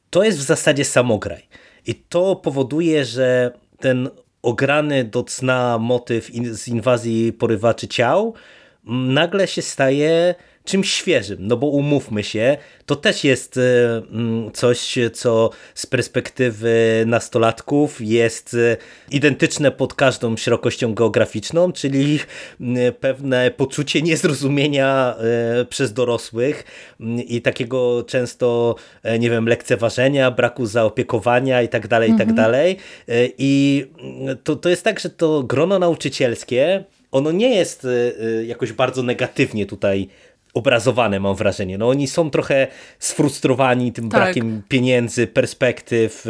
to 0.09 0.23
jest 0.23 0.37
w 0.37 0.41
zasadzie 0.41 0.85
samograj. 0.85 1.47
I 1.85 1.95
to 1.95 2.35
powoduje, 2.35 3.05
że 3.05 3.51
ten 3.79 4.09
ograny 4.41 5.03
do 5.03 5.23
cna 5.23 5.77
motyw 5.77 6.29
z 6.51 6.67
inwazji 6.67 7.33
porywaczy 7.33 7.87
ciał 7.87 8.33
nagle 8.89 9.47
się 9.47 9.61
staje 9.61 10.35
czymś 10.69 10.91
świeżym, 10.91 11.37
no 11.41 11.57
bo 11.57 11.67
umówmy 11.67 12.23
się, 12.23 12.57
to 12.85 12.95
też 12.95 13.23
jest 13.23 13.57
e, 13.57 13.61
mm, 14.11 14.51
coś, 14.51 14.95
co 15.13 15.49
z 15.75 15.85
perspektywy 15.85 17.03
nastolatków 17.07 18.01
jest 18.01 18.53
e, 18.53 18.77
identyczne 19.11 19.71
pod 19.71 19.93
każdą 19.93 20.37
szerokością 20.37 20.93
geograficzną, 20.93 21.71
czyli 21.71 22.19
mm, 22.61 22.93
pewne 22.93 23.51
poczucie 23.51 24.01
niezrozumienia 24.01 25.15
e, 25.17 25.65
przez 25.65 25.93
dorosłych 25.93 26.63
mm, 26.99 27.19
i 27.19 27.41
takiego 27.41 28.03
często, 28.03 28.75
nie 29.19 29.29
wiem, 29.29 29.47
lekceważenia, 29.47 30.31
braku 30.31 30.65
zaopiekowania 30.65 31.61
i 31.61 31.69
tak 31.69 31.87
dalej, 31.87 32.09
i 32.09 32.13
tak 32.13 32.29
mhm. 32.29 32.35
dalej. 32.35 32.77
I 33.37 33.85
to, 34.43 34.55
to 34.55 34.69
jest 34.69 34.83
tak, 34.83 34.99
że 34.99 35.09
to 35.09 35.43
grono 35.43 35.79
nauczycielskie 35.79 36.83
ono 37.11 37.31
nie 37.31 37.55
jest 37.55 37.87
jakoś 38.47 38.73
bardzo 38.73 39.03
negatywnie 39.03 39.65
tutaj 39.65 40.07
obrazowane, 40.59 41.19
mam 41.19 41.35
wrażenie. 41.35 41.77
No 41.77 41.89
oni 41.89 42.07
są 42.07 42.29
trochę 42.29 42.67
sfrustrowani 42.99 43.91
tym 43.93 44.09
tak. 44.09 44.21
brakiem 44.21 44.61
pieniędzy, 44.69 45.27
perspektyw, 45.27 46.25
y, 46.25 46.29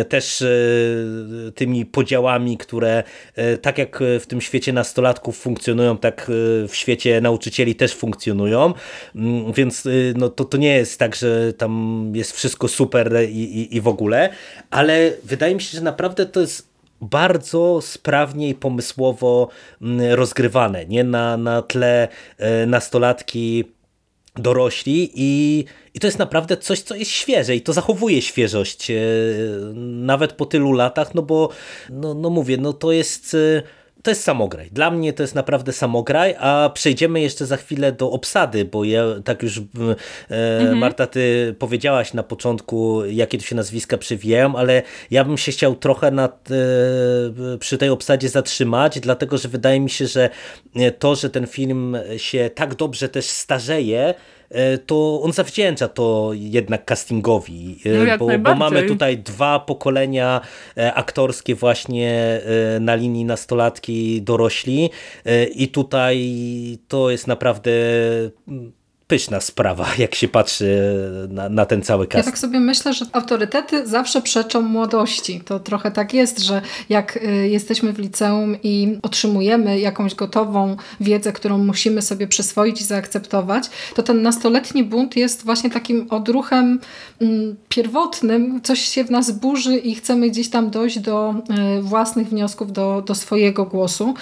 y, 0.00 0.04
też 0.04 0.40
y, 0.40 1.52
tymi 1.54 1.86
podziałami, 1.86 2.58
które 2.58 3.02
tak 3.62 3.78
jak 3.78 3.98
w 4.20 4.26
tym 4.26 4.40
świecie 4.40 4.72
nastolatków 4.72 5.38
funkcjonują, 5.38 5.98
tak 5.98 6.26
w 6.68 6.70
świecie 6.72 7.20
nauczycieli 7.20 7.74
też 7.74 7.94
funkcjonują, 7.94 8.74
mm, 9.14 9.52
więc 9.52 9.88
no, 10.16 10.28
to, 10.28 10.44
to 10.44 10.56
nie 10.56 10.74
jest 10.74 10.98
tak, 10.98 11.14
że 11.14 11.52
tam 11.52 12.12
jest 12.14 12.32
wszystko 12.32 12.68
super 12.68 13.12
i, 13.28 13.42
i, 13.42 13.76
i 13.76 13.80
w 13.80 13.88
ogóle, 13.88 14.30
ale 14.70 15.12
wydaje 15.24 15.54
mi 15.54 15.60
się, 15.60 15.76
że 15.76 15.84
naprawdę 15.84 16.26
to 16.26 16.40
jest 16.40 16.73
bardzo 17.10 17.80
sprawnie 17.82 18.48
i 18.48 18.54
pomysłowo 18.54 19.48
mm, 19.82 20.12
rozgrywane, 20.12 20.86
nie 20.86 21.04
na, 21.04 21.36
na 21.36 21.62
tle 21.62 22.08
e, 22.38 22.66
nastolatki 22.66 23.64
dorośli 24.36 25.10
i, 25.14 25.64
i 25.94 26.00
to 26.00 26.06
jest 26.06 26.18
naprawdę 26.18 26.56
coś, 26.56 26.80
co 26.80 26.94
jest 26.94 27.10
świeże 27.10 27.56
i 27.56 27.60
to 27.60 27.72
zachowuje 27.72 28.22
świeżość 28.22 28.90
e, 28.90 28.94
nawet 29.76 30.32
po 30.32 30.46
tylu 30.46 30.72
latach, 30.72 31.14
no 31.14 31.22
bo 31.22 31.48
no, 31.90 32.14
no 32.14 32.30
mówię, 32.30 32.56
no 32.56 32.72
to 32.72 32.92
jest 32.92 33.34
e, 33.34 33.62
to 34.04 34.10
jest 34.10 34.24
samograj. 34.24 34.70
Dla 34.70 34.90
mnie 34.90 35.12
to 35.12 35.22
jest 35.22 35.34
naprawdę 35.34 35.72
samograj, 35.72 36.34
a 36.38 36.70
przejdziemy 36.74 37.20
jeszcze 37.20 37.46
za 37.46 37.56
chwilę 37.56 37.92
do 37.92 38.10
obsady, 38.10 38.64
bo 38.64 38.84
ja 38.84 39.04
tak 39.24 39.42
już 39.42 39.58
e, 39.58 39.62
mhm. 40.60 40.78
Marta, 40.78 41.06
ty 41.06 41.54
powiedziałaś 41.58 42.14
na 42.14 42.22
początku, 42.22 43.04
jakie 43.04 43.38
tu 43.38 43.44
się 43.44 43.56
nazwiska 43.56 43.98
przywijają, 43.98 44.56
ale 44.56 44.82
ja 45.10 45.24
bym 45.24 45.38
się 45.38 45.52
chciał 45.52 45.74
trochę 45.74 46.10
nad, 46.10 46.48
e, 46.50 47.58
przy 47.58 47.78
tej 47.78 47.88
obsadzie 47.88 48.28
zatrzymać, 48.28 49.00
dlatego 49.00 49.38
że 49.38 49.48
wydaje 49.48 49.80
mi 49.80 49.90
się, 49.90 50.06
że 50.06 50.30
to, 50.98 51.14
że 51.14 51.30
ten 51.30 51.46
film 51.46 51.96
się 52.16 52.50
tak 52.54 52.74
dobrze 52.74 53.08
też 53.08 53.24
starzeje, 53.24 54.14
E, 54.14 54.14
to 54.86 55.20
on 55.22 55.32
zawdzięcza 55.32 55.88
to 55.88 56.30
jednak 56.32 56.84
castingowi, 56.84 57.78
e, 57.84 58.04
no 58.04 58.18
bo, 58.18 58.38
bo, 58.38 58.54
mamy 58.54 58.82
tutaj 58.82 59.18
dwa 59.18 59.58
pokolenia 59.60 60.40
e, 60.76 60.94
aktorskie 60.94 61.54
właśnie 61.54 62.40
na 62.80 62.94
linii 62.94 63.24
nastolatki 63.24 64.22
dorośli 64.22 64.90
i 65.54 65.68
tutaj 65.68 66.18
to 66.88 67.10
jest 67.10 67.26
naprawdę 67.26 67.70
pyszna 69.06 69.40
sprawa, 69.40 69.86
jak 69.98 70.14
się 70.14 70.28
patrzy 70.28 70.78
na, 71.28 71.48
na, 71.48 71.66
ten 71.66 71.82
cały 71.82 72.06
cast. 72.06 72.26
Ja 72.26 72.32
tak 72.32 72.38
sobie 72.38 72.60
myślę, 72.60 72.94
że 72.94 73.06
autorytety 73.12 73.86
zawsze 73.86 74.22
przeczą 74.22 74.62
młodości. 74.62 75.40
To 75.44 75.60
trochę 75.60 75.90
tak 75.90 76.14
jest, 76.14 76.38
że 76.38 76.62
jak 76.88 77.16
y, 77.16 77.48
jesteśmy 77.48 77.92
w 77.92 77.98
liceum 77.98 78.56
i 78.62 78.98
otrzymujemy 79.02 79.80
jakąś 79.80 80.14
gotową 80.14 80.76
wiedzę, 81.00 81.32
którą 81.32 81.58
musimy 81.58 82.02
sobie 82.02 82.26
przyswoić 82.26 82.80
i 82.80 82.84
zaakceptować, 82.84 83.64
to 83.94 84.02
ten 84.02 84.22
nastoletni 84.22 84.84
bunt 84.84 85.16
jest 85.16 85.44
właśnie 85.44 85.70
takim 85.70 86.06
odruchem 86.10 86.80
mm, 87.20 87.56
pierwotnym. 87.68 88.60
Coś 88.62 88.80
się 88.80 89.04
w 89.04 89.10
nas 89.10 89.30
burzy 89.30 89.76
i 89.76 89.94
chcemy 89.94 90.30
gdzieś 90.30 90.50
tam 90.50 90.70
dojść 90.70 90.98
do 90.98 91.34
y, 91.78 91.82
własnych 91.82 92.28
wniosków, 92.28 92.72
do, 92.72 93.02
do 93.06 93.14
swojego 93.14 93.64
głosu. 93.64 94.14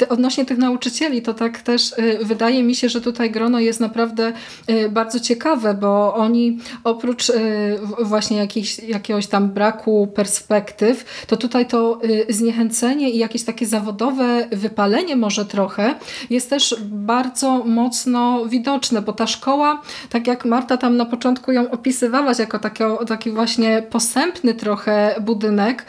Y, 0.00 0.08
odnośnie 0.08 0.44
tych 0.44 0.58
nauczycieli, 0.58 1.22
to 1.22 1.34
tak 1.34 1.62
też 1.62 1.94
wydaje 2.22 2.62
mi 2.62 2.74
się, 2.74 2.88
że 2.88 3.00
tutaj 3.00 3.30
grono 3.30 3.60
jest 3.60 3.80
naprawdę 3.80 4.19
naprawdę 4.20 4.32
y, 4.70 4.88
bardzo 4.88 5.20
ciekawe, 5.20 5.74
bo 5.74 6.14
oni 6.14 6.58
oprócz 6.84 7.28
y, 7.28 7.78
właśnie 8.02 8.36
jakichś, 8.36 8.78
jakiegoś 8.78 9.26
tam 9.26 9.48
braku 9.48 10.08
perspektyw, 10.14 11.24
to 11.26 11.36
tutaj 11.36 11.66
to 11.66 12.00
y, 12.04 12.26
zniechęcenie 12.28 13.10
i 13.10 13.18
jakieś 13.18 13.44
takie 13.44 13.66
zawodowe 13.66 14.48
wypalenie 14.52 15.16
może 15.16 15.44
trochę 15.44 15.94
jest 16.30 16.50
też 16.50 16.76
bardzo 16.82 17.64
mocno 17.64 18.46
widoczne, 18.46 19.02
bo 19.02 19.12
ta 19.12 19.26
szkoła, 19.26 19.82
tak 20.10 20.26
jak 20.26 20.44
Marta 20.44 20.76
tam 20.76 20.96
na 20.96 21.04
początku 21.04 21.52
ją 21.52 21.70
opisywałaś 21.70 22.38
jako 22.38 22.58
taki, 22.58 22.84
taki 23.08 23.30
właśnie 23.30 23.82
posępny 23.90 24.54
trochę 24.54 25.14
budynek, 25.20 25.86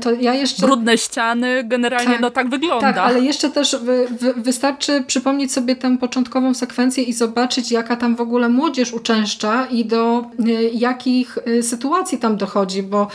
to 0.00 0.12
ja 0.12 0.34
jeszcze... 0.34 0.66
Brudne 0.66 0.98
ściany, 0.98 1.64
generalnie 1.64 2.12
tak, 2.12 2.20
no 2.20 2.30
tak 2.30 2.48
wygląda. 2.48 2.92
Tak, 2.92 2.98
ale 2.98 3.20
jeszcze 3.20 3.50
też 3.50 3.76
wy, 3.76 4.06
wy, 4.20 4.34
wystarczy 4.34 5.04
przypomnieć 5.06 5.52
sobie 5.52 5.76
tę 5.76 5.98
początkową 5.98 6.54
sekwencję 6.54 7.04
i 7.04 7.12
zobaczyć, 7.20 7.72
jaka 7.72 7.96
tam 7.96 8.16
w 8.16 8.20
ogóle 8.20 8.48
młodzież 8.48 8.92
uczęszcza 8.92 9.66
i 9.66 9.84
do 9.84 10.24
y, 10.48 10.70
jakich 10.74 11.38
y, 11.46 11.62
sytuacji 11.62 12.18
tam 12.18 12.36
dochodzi, 12.36 12.82
bo 12.82 13.08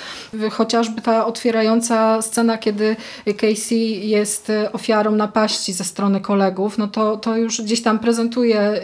chociażby 0.51 1.01
ta 1.01 1.25
otwierająca 1.25 2.21
scena, 2.21 2.57
kiedy 2.57 2.95
Casey 3.37 4.09
jest 4.09 4.51
ofiarą 4.73 5.11
napaści 5.11 5.73
ze 5.73 5.83
strony 5.83 6.21
kolegów, 6.21 6.77
no 6.77 6.87
to, 6.87 7.17
to 7.17 7.37
już 7.37 7.61
gdzieś 7.61 7.81
tam 7.81 7.99
prezentuje 7.99 8.81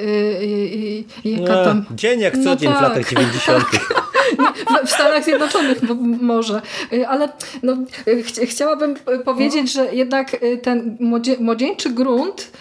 jaka 1.26 1.64
tam... 1.66 1.86
Dzień 1.92 2.20
jak 2.20 2.34
co 2.34 2.40
no 2.40 2.56
dzień 2.56 2.70
tak. 2.70 2.80
w 2.80 2.82
latach 2.82 3.10
90. 3.10 3.66
w 4.86 4.90
Stanach 4.90 5.24
Zjednoczonych 5.24 5.78
może, 6.22 6.62
ale 7.08 7.30
no, 7.64 7.76
ch 8.06 8.50
chciałabym 8.50 8.96
powiedzieć, 9.26 9.74
że 9.74 9.96
jednak 9.96 10.38
ten 10.62 10.98
młodzieńczy 11.40 11.90
grunt 11.90 12.52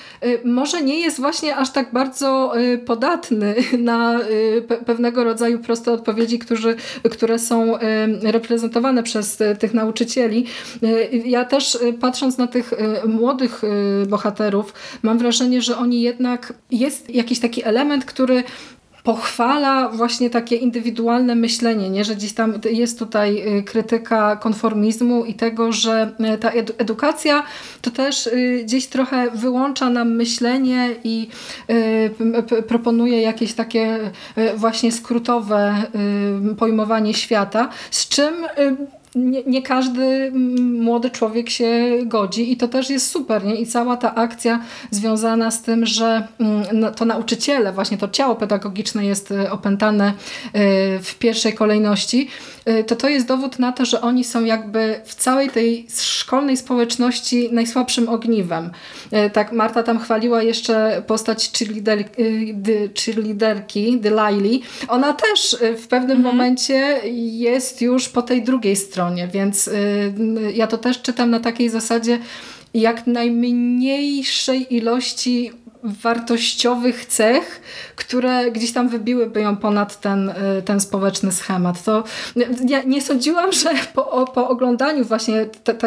może 0.44 0.82
nie 0.82 1.00
jest 1.00 1.20
właśnie 1.20 1.56
aż 1.56 1.72
tak 1.72 1.92
bardzo 1.92 2.50
Y, 2.56 2.78
podatny 2.78 3.54
na 3.78 4.20
y, 4.20 4.62
pewnego 4.86 5.24
rodzaju 5.24 5.58
proste 5.58 5.92
odpowiedzi, 5.92 6.38
którzy, 6.38 6.76
które 7.10 7.38
są 7.38 7.76
y, 7.76 7.80
reprezentowane 8.22 9.02
przez 9.02 9.38
tych 9.58 9.74
nauczycieli. 9.74 10.46
Ja 11.24 11.44
też 11.44 11.78
patrząc 12.00 12.38
na 12.38 12.46
tych 12.46 12.72
młodych 13.06 13.62
bohaterów, 14.08 14.74
mam 15.02 15.18
wrażenie, 15.18 15.62
że 15.62 15.76
oni 15.76 16.02
jednak 16.02 16.52
jest 16.70 17.10
jakiś 17.10 17.40
taki 17.40 17.64
element, 17.64 18.04
który 18.04 18.44
pochwala 19.02 19.88
właśnie 19.88 20.30
takie 20.30 20.56
indywidualne 20.56 21.34
myślenie, 21.34 21.90
nie? 21.90 22.04
że 22.04 22.14
gdzieś 22.14 22.32
tam 22.32 22.54
jest 22.70 22.98
tutaj 22.98 23.58
y, 23.58 23.62
krytyka 23.62 24.36
konformizmu 24.36 25.24
i 25.24 25.34
tego, 25.34 25.72
że 25.72 26.12
y, 26.34 26.38
ta 26.38 26.50
edukacja 26.78 27.42
to 27.82 27.90
też 27.90 28.26
y, 28.26 28.62
gdzieś 28.64 28.86
trochę 28.86 29.30
wyłącza 29.30 29.90
nam 29.90 30.16
myślenie 30.16 30.88
i 31.04 31.28
proponuje 32.68 33.22
jakieś 33.22 33.52
takie 33.52 33.98
właśnie 34.56 34.92
skrótowe 34.92 35.74
pojmowanie 36.58 37.14
świata, 37.14 37.68
z 37.90 38.08
czym 38.08 38.34
nie, 39.14 39.42
nie, 39.44 39.62
każdy 39.62 40.32
młody 40.60 41.10
człowiek 41.10 41.50
się 41.50 41.88
godzi 42.04 42.52
i 42.52 42.56
to 42.56 42.68
też 42.68 42.90
jest 42.90 43.10
super. 43.10 43.44
Nie? 43.44 43.54
I 43.54 43.66
cała 43.66 43.96
ta 43.96 44.14
akcja 44.14 44.60
związana 44.90 45.50
z 45.50 45.62
tym, 45.62 45.86
że 45.86 46.28
mm, 46.40 46.94
to 46.94 47.04
nauczyciele, 47.04 47.72
właśnie 47.72 47.98
to 47.98 48.08
ciało 48.08 48.36
pedagogiczne 48.36 49.06
jest 49.06 49.30
y, 49.30 49.50
opętane 49.50 50.08
y, 50.08 50.12
w 51.02 51.14
pierwszej 51.18 51.52
kolejności, 51.52 52.28
y, 52.68 52.84
to 52.84 52.96
to 52.96 53.08
jest 53.08 53.26
dowód 53.26 53.58
na 53.58 53.72
to, 53.72 53.84
że 53.84 54.00
oni 54.00 54.24
są 54.24 54.44
jakby 54.44 55.00
w 55.04 55.14
całej 55.14 55.50
tej 55.50 55.86
szkolnej 56.00 56.56
społeczności 56.56 57.48
najsłabszym 57.52 58.08
ogniwem. 58.08 58.70
Tak 59.32 59.52
Marta 59.52 59.82
tam 59.82 59.98
chwaliła 59.98 60.42
jeszcze 60.42 61.02
postać 61.06 61.50
cheerleaderki, 62.94 63.98
Delilah. 64.00 64.30
Ona 64.88 65.12
też 65.12 65.56
w 65.76 65.86
pewnym 65.86 66.16
mhm. 66.16 66.36
momencie 66.36 67.00
jest 67.14 67.82
już 67.82 68.08
po 68.08 68.22
tej 68.22 68.42
drugiej 68.42 68.76
stronie, 68.76 68.99
więc 69.32 69.70
ja 70.54 70.66
to 70.66 70.78
też 70.78 71.02
czytam 71.02 71.30
na 71.30 71.40
takiej 71.40 71.70
zasadzie, 71.70 72.18
jak 72.74 73.06
najmniejszej 73.06 74.74
ilości 74.74 75.50
wartościowych 75.82 77.06
cech, 77.06 77.60
które 77.96 78.50
gdzieś 78.50 78.72
tam 78.72 78.88
wybiłyby 78.88 79.40
ją 79.40 79.56
ponad 79.56 80.00
ten, 80.00 80.28
y, 80.28 80.62
ten 80.64 80.80
społeczny 80.80 81.32
schemat. 81.32 81.84
To 81.84 82.04
ja 82.68 82.82
nie 82.82 83.02
sądziłam, 83.02 83.52
że 83.52 83.70
po, 83.94 84.30
po 84.34 84.48
oglądaniu 84.48 85.04
właśnie 85.04 85.46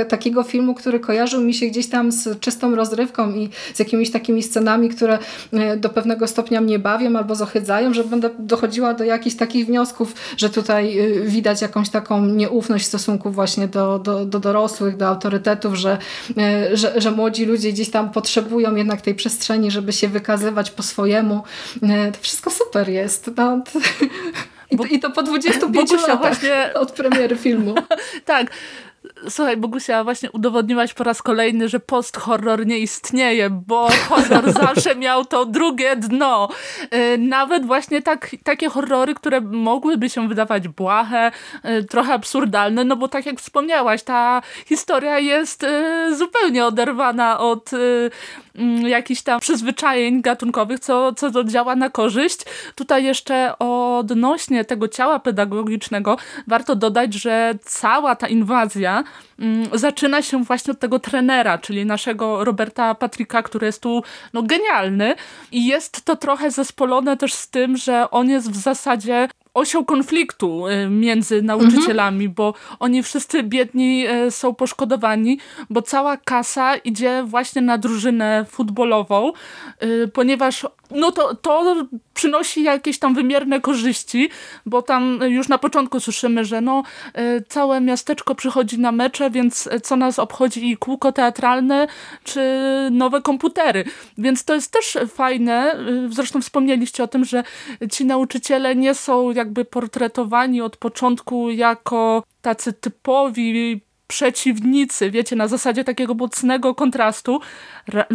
takiego 0.09 0.43
filmu, 0.43 0.75
który 0.75 0.99
kojarzył 0.99 1.41
mi 1.41 1.53
się 1.53 1.65
gdzieś 1.65 1.89
tam 1.89 2.11
z 2.11 2.39
czystą 2.39 2.75
rozrywką 2.75 3.31
i 3.33 3.49
z 3.73 3.79
jakimiś 3.79 4.11
takimi 4.11 4.43
scenami, 4.43 4.89
które 4.89 5.19
y, 5.53 5.77
do 5.77 5.89
pewnego 5.89 6.27
stopnia 6.27 6.61
mnie 6.61 6.79
bawią 6.79 7.15
albo 7.15 7.35
zohydzają, 7.35 7.93
że 7.93 8.03
będę 8.03 8.29
dochodziła 8.39 8.93
do 8.93 9.03
jakichś 9.03 9.35
takich 9.35 9.65
wniosków, 9.65 10.15
że 10.37 10.49
tutaj 10.49 10.99
y, 10.99 11.23
widać 11.25 11.61
jakąś 11.61 11.89
taką 11.89 12.25
nieufność 12.25 12.85
w 12.85 12.87
stosunku 12.87 13.31
właśnie 13.31 13.67
do, 13.67 13.99
do, 13.99 14.25
do 14.25 14.39
dorosłych, 14.39 14.97
do 14.97 15.07
autorytetów, 15.07 15.75
że, 15.75 15.97
że, 16.73 17.01
że 17.01 17.11
młodzi 17.11 17.45
ludzie 17.45 17.71
gdzieś 17.71 17.89
tam 17.89 18.11
potrzebują 18.11 18.75
jednak 18.75 19.01
tej 19.01 19.15
przestrzeni, 19.15 19.71
żeby 19.71 19.82
żeby 19.84 19.93
się 19.93 20.07
wykazywać 20.07 20.71
po 20.71 20.84
swojemu. 20.84 21.43
E, 21.81 22.11
to 22.11 22.19
wszystko 22.21 22.51
super 22.51 22.89
jest. 22.89 23.31
No, 23.38 23.61
to... 23.73 23.79
I, 24.71 24.77
to, 24.77 24.84
I 24.86 24.99
to 24.99 25.09
po 25.11 25.23
25 25.23 25.73
Bogusia 25.73 26.07
latach 26.07 26.19
właśnie... 26.19 26.69
od 26.84 26.91
premiery 26.91 27.36
filmu. 27.36 27.75
tak. 28.25 28.51
Słuchaj, 29.29 29.57
Bogusia, 29.57 30.03
właśnie 30.03 30.31
udowodniłaś 30.31 30.93
po 30.93 31.03
raz 31.03 31.21
kolejny, 31.21 31.69
że 31.69 31.79
post-horror 31.79 32.65
nie 32.65 32.79
istnieje, 32.79 33.49
bo 33.49 33.89
horror 34.09 34.51
zawsze 34.63 34.95
miał 34.95 35.25
to 35.25 35.45
drugie 35.45 35.95
dno. 35.95 36.49
E, 36.91 37.17
nawet 37.17 37.65
właśnie 37.65 38.01
tak, 38.01 38.36
takie 38.43 38.69
horrory, 38.69 39.15
które 39.15 39.41
mogłyby 39.41 40.09
się 40.09 40.27
wydawać 40.27 40.67
błahe, 40.67 41.31
e, 41.63 41.84
trochę 41.84 42.13
absurdalne, 42.13 42.84
no 42.84 42.95
bo 42.95 43.07
tak 43.07 43.25
jak 43.25 43.39
wspomniałaś, 43.39 44.03
ta 44.03 44.41
historia 44.65 45.19
jest 45.19 45.65
zupełnie 46.17 46.65
oderwana 46.65 47.39
od 47.39 47.69
jakichś 48.88 49.22
tam 49.22 49.39
przyzwyczajeń 49.39 50.22
gatunkowych, 50.22 50.80
co, 50.80 51.14
co 51.14 51.43
działa 51.43 51.76
na 51.76 51.89
korzyść. 51.89 52.39
Tutaj 52.76 53.04
jeszcze 53.04 53.60
odnośnie 53.60 54.66
tego 54.66 54.88
ciała 54.88 55.20
pedagogicznego 55.20 56.18
warto 56.47 56.76
dodać, 56.76 57.14
że 57.14 57.54
cała 57.62 58.16
ta 58.16 58.28
inwazja 58.28 59.04
mm, 59.39 59.66
zaczyna 59.74 60.22
się 60.22 60.43
właśnie 60.43 60.72
od 60.72 60.80
tego 60.80 60.99
trenera, 60.99 61.58
czyli 61.58 61.86
naszego 61.86 62.43
Roberta 62.43 62.95
Patryka, 62.95 63.43
który 63.43 63.66
jest 63.66 63.82
tu 63.82 64.04
no, 64.34 64.43
genialny 64.43 65.16
i 65.51 65.68
jest 65.68 66.06
to 66.06 66.16
trochę 66.16 66.51
zespolone 66.51 67.18
też 67.18 67.34
z 67.34 67.49
tym, 67.49 67.78
że 67.78 68.12
on 68.12 68.30
jest 68.30 68.51
w 68.51 68.56
zasadzie 68.56 69.28
osią 69.54 69.86
konfliktu 69.86 70.68
y, 70.68 70.89
między 70.89 71.41
nauczycielami, 71.41 72.26
mhm. 72.26 72.34
bo 72.36 72.54
oni 72.80 73.04
wszyscy 73.04 73.43
biedni 73.43 74.08
y, 74.08 74.32
są 74.32 74.56
poszkodowani, 74.56 75.39
bo 75.70 75.82
cała 75.82 76.18
kasa 76.18 76.76
idzie 76.76 77.24
właśnie 77.28 77.62
na 77.62 77.78
drużynę 77.78 78.45
futbolową, 78.49 79.32
y, 79.84 80.08
ponieważ 80.14 80.66
no 80.91 81.12
to, 81.12 81.36
to 81.36 81.76
przynosi 82.14 82.64
jakieś 82.64 82.99
tam 82.99 83.14
wymierne 83.14 83.62
korzyści, 83.62 84.30
bo 84.66 84.82
tam 84.82 85.20
już 85.28 85.47
na 85.47 85.58
początku 85.58 85.99
słyszymy, 85.99 86.45
że 86.45 86.62
no 86.62 86.84
całe 87.47 87.82
miasteczko 87.82 88.36
przychodzi 88.36 88.80
na 88.80 88.91
mecze, 88.91 89.30
więc 89.30 89.70
co 89.84 89.95
nas 89.95 90.20
obchodzi 90.20 90.72
i 90.72 90.78
kółko 90.78 91.12
teatralne, 91.12 91.88
czy 92.24 92.41
nowe 92.91 93.22
komputery. 93.22 93.84
Więc 94.18 94.45
to 94.45 94.54
jest 94.54 94.72
też 94.72 94.97
fajne. 95.08 95.76
Zresztą 96.10 96.41
wspomnieliście 96.41 97.04
o 97.04 97.08
tym, 97.08 97.26
że 97.26 97.43
ci 97.91 98.06
nauczyciele 98.06 98.76
nie 98.76 98.93
są 98.93 99.34
jakby 99.43 99.65
portretowani 99.65 100.61
od 100.61 100.77
początku 100.77 101.49
jako 101.49 102.23
tacy 102.41 102.73
typowi 102.73 103.81
przeciwnicy, 104.07 105.11
wiecie, 105.11 105.35
na 105.35 105.47
zasadzie 105.47 105.83
takiego 105.83 106.13
mocnego 106.13 106.75
kontrastu, 106.75 107.39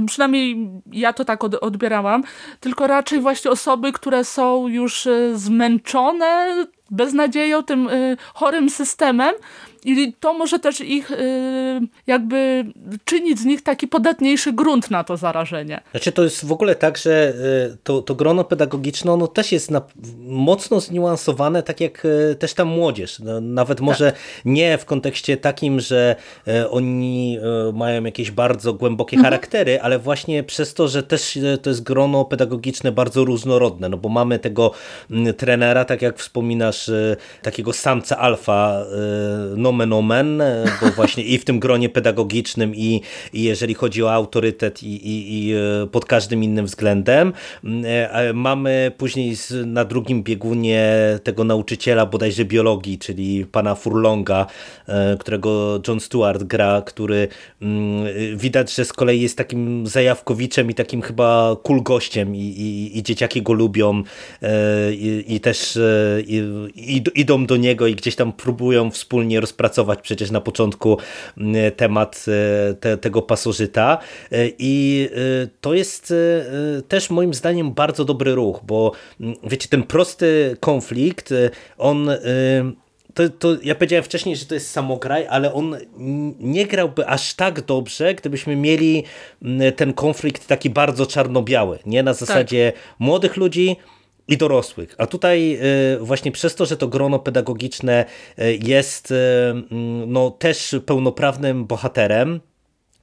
przynajmniej 0.07 0.71
ja 0.93 1.13
to 1.13 1.25
tak 1.25 1.45
odbierałam, 1.45 2.23
tylko 2.61 2.87
raczej 2.87 3.21
właśnie 3.21 3.51
osoby, 3.51 3.93
które 3.93 4.25
są 4.25 4.69
już 4.69 5.07
y, 5.07 5.33
zmęczone 5.39 6.65
beznadzieją, 6.91 7.63
tym 7.63 7.89
y, 7.89 8.17
chorym 8.35 8.71
systemem 8.71 9.35
i 9.85 10.13
to 10.21 10.35
może 10.35 10.59
też 10.59 10.81
ich 10.81 11.11
y, 11.11 11.81
jakby 12.07 12.65
czynić 13.05 13.39
z 13.39 13.45
nich 13.45 13.63
taki 13.63 13.89
podatniejszy 13.89 14.53
grunt 14.53 14.91
na 14.91 15.05
to 15.05 15.17
zarażenie. 15.17 15.81
Znaczy 15.91 16.13
to 16.13 16.25
jest 16.25 16.45
w 16.45 16.53
ogóle 16.53 16.75
tak, 16.75 16.99
że 16.99 17.33
y, 17.75 17.77
to, 17.85 18.03
to 18.03 18.15
grono 18.15 18.45
pedagogiczne 18.45 19.13
ono 19.13 19.27
też 19.27 19.53
jest 19.53 19.71
na, 19.71 19.83
mocno 20.19 20.81
zniuansowane, 20.81 21.63
tak 21.63 21.81
jak 21.81 22.05
y, 22.05 22.37
też 22.39 22.55
tam 22.55 22.69
młodzież. 22.69 23.19
No, 23.19 23.41
nawet 23.41 23.81
może 23.81 24.13
tak. 24.13 24.21
nie 24.45 24.79
w 24.79 24.85
kontekście 24.85 25.37
takim, 25.37 25.81
że 25.81 26.17
oni 26.71 27.39
mają 27.75 28.05
jakieś 28.05 28.31
bardzo 28.31 28.75
głębokie 28.75 29.17
mhm. 29.17 29.25
charaktery, 29.33 29.81
ale 29.81 29.99
właśnie 29.99 30.43
przez 30.43 30.75
to, 30.75 30.89
że 30.89 31.03
też 31.03 31.39
to 31.63 31.71
jest 31.71 31.83
grono 31.83 32.25
pedagogiczne 32.25 32.93
bardzo 32.93 33.25
różnorodne, 33.25 33.89
no 33.89 33.97
bo 33.97 34.09
mamy 34.09 34.39
tego 34.39 34.71
mm, 35.11 35.35
trenera, 35.35 35.85
tak 35.85 36.03
jak 36.03 36.19
wspominasz, 36.19 36.91
takiego 37.43 37.73
samca 37.73 38.19
alfa, 38.19 38.85
no 39.57 39.68
nomen 39.73 39.93
omen, 39.93 40.41
e, 40.41 40.65
bo 40.81 40.91
właśnie 40.97 41.25
i 41.25 41.39
w 41.39 41.45
tym 41.45 41.61
gronie 41.61 41.89
pedagogicznym 41.89 42.75
i, 42.75 43.01
i 43.33 43.43
jeżeli 43.43 43.75
chodzi 43.75 44.03
o 44.03 44.13
autorytet 44.13 44.83
i, 44.83 44.87
i, 44.87 45.49
i 45.49 45.55
e, 45.55 45.87
pod 45.87 46.05
każdym 46.05 46.45
innym 46.45 46.67
względem. 46.67 47.33
Mm, 47.65 47.85
e, 47.87 48.33
mamy 48.33 48.93
później 48.99 49.37
na 49.67 49.85
drugim 49.85 50.23
biegunie 50.23 50.93
tego 51.23 51.45
nauczyciela 51.45 52.07
bodajże 52.07 52.45
biologii, 52.45 52.99
czyli 52.99 53.47
pana 53.47 53.75
Furlonga, 53.75 54.47
którego 55.21 55.81
John 55.89 56.01
Stewart 56.01 56.43
gra, 56.43 56.83
który 56.87 57.29
mm, 57.63 58.07
widać, 58.37 58.75
że 58.75 58.85
z 58.85 58.93
kolei 58.93 59.21
jest 59.21 59.37
takim 59.37 59.87
zajawkowiczem 59.87 60.71
i 60.71 60.75
takim 60.75 61.03
chyba 61.03 61.57
cool 61.63 61.83
gościem 61.83 62.37
i, 62.37 62.39
i, 62.39 62.99
i 62.99 63.03
dzieciaki 63.03 63.43
go 63.43 63.53
lubią 63.53 64.03
i, 64.93 65.25
i 65.29 65.41
też 65.41 65.79
idą 67.15 67.47
do 67.47 67.57
niego 67.57 67.87
i 67.87 67.95
gdzieś 67.95 68.17
tam 68.17 68.33
próbują 68.33 68.91
wspólnie 68.91 69.41
rozpracować 69.63 69.79
pracować 69.79 70.01
przecież 70.03 70.31
na 70.31 70.41
początku 70.41 70.99
mm, 71.39 71.73
temat 71.73 72.25
e, 72.29 72.75
te, 72.75 72.97
tego 72.97 73.23
pasożyta 73.23 73.99
e, 74.33 74.49
i 74.59 75.09
e, 75.13 75.49
to 75.61 75.75
jest 75.75 76.15
też 76.89 77.11
moim 77.11 77.35
zdaniem 77.35 77.73
bardzo 77.73 78.05
dobry 78.05 78.35
ruch, 78.35 78.61
bo 78.65 78.93
mm, 79.21 79.35
wiecie, 79.43 79.69
ten 79.69 79.83
prosty 79.83 80.57
konflikt, 80.61 81.35
on 81.79 82.11
to, 83.15 83.29
to 83.29 83.49
ja 83.63 83.75
powiedziałem 83.75 84.05
wcześniej, 84.05 84.37
że 84.37 84.47
to 84.47 84.55
jest 84.55 84.71
samograj, 84.71 85.27
ale 85.27 85.53
on 85.53 85.77
nie 86.41 86.67
grałby 86.67 87.07
aż 87.07 87.35
tak 87.35 87.61
dobrze, 87.61 88.15
gdybyśmy 88.15 88.57
mieli 88.57 89.05
mm, 89.43 89.73
ten 89.73 89.93
konflikt 89.93 90.47
taki 90.47 90.71
bardzo 90.71 91.07
czarno-biały, 91.07 91.79
nie 91.87 92.03
na 92.03 92.15
zasadzie 92.15 92.73
tak. 92.73 92.83
młodych 92.99 93.37
ludzi, 93.37 93.77
i 94.29 94.37
dorosłych. 94.37 94.95
A 94.99 95.07
tutaj 95.07 95.55
e, 95.55 95.59
właśnie 96.01 96.33
przez 96.33 96.55
to, 96.55 96.67
że 96.67 96.77
to 96.77 96.89
grono 96.89 97.19
pedagogiczne 97.19 98.05
e, 98.39 98.55
jest 98.55 99.11
e, 99.11 99.15
no, 100.07 100.31
też 100.31 100.77
pełnoprawnym 100.87 101.65
bohaterem, 101.65 102.41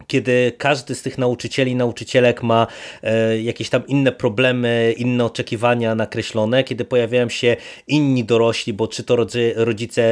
kiedy 0.08 0.52
każdy 0.58 0.96
z 0.96 1.02
tych 1.02 1.18
nauczycieli, 1.18 1.76
nauczycielek 1.76 2.44
ma 2.44 2.68
e, 3.04 3.42
jakieś 3.42 3.70
tam 3.70 3.88
inne 3.88 4.12
problemy, 4.12 4.94
inne 4.98 5.26
oczekiwania 5.26 5.96
nakreślone, 5.96 6.64
kiedy 6.64 6.86
pojawiają 6.86 7.30
się 7.30 7.56
inni 7.88 8.24
dorośli, 8.24 8.74
bo 8.74 8.88
czy 8.88 9.04
to 9.04 9.16
rodzice 9.56 10.04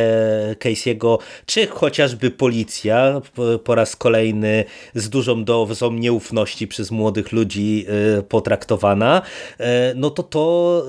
Casey'ego, 0.59 1.17
czy 1.45 1.67
chociażby 1.67 2.31
policja 2.31 3.21
po 3.63 3.75
raz 3.75 3.95
kolejny 3.95 4.63
z 4.95 5.09
dużą 5.09 5.43
dozą 5.43 5.91
nieufności 5.91 6.67
przez 6.67 6.91
młodych 6.91 7.31
ludzi 7.31 7.85
e, 8.17 8.21
potraktowana, 8.21 9.21
e, 9.59 9.93
no 9.95 10.09
to 10.09 10.23
to 10.23 10.83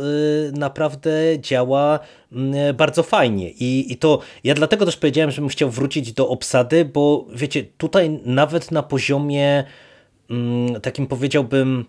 naprawdę 0.52 1.10
działa 1.38 2.00
bardzo 2.74 3.02
fajnie. 3.02 3.50
I, 3.50 3.92
I 3.92 3.96
to 3.96 4.20
ja 4.44 4.54
dlatego 4.54 4.86
też 4.86 4.96
powiedziałem, 4.96 5.30
że 5.30 5.42
bym 5.42 5.48
chciał 5.48 5.70
wrócić 5.70 6.12
do 6.12 6.28
obsady, 6.28 6.84
bo 6.84 7.26
wiecie, 7.34 7.64
tutaj 7.78 8.10
nawet 8.24 8.70
na 8.70 8.82
poziomie 8.82 9.64
mm, 10.30 10.80
takim 10.80 11.06
powiedziałbym 11.06 11.84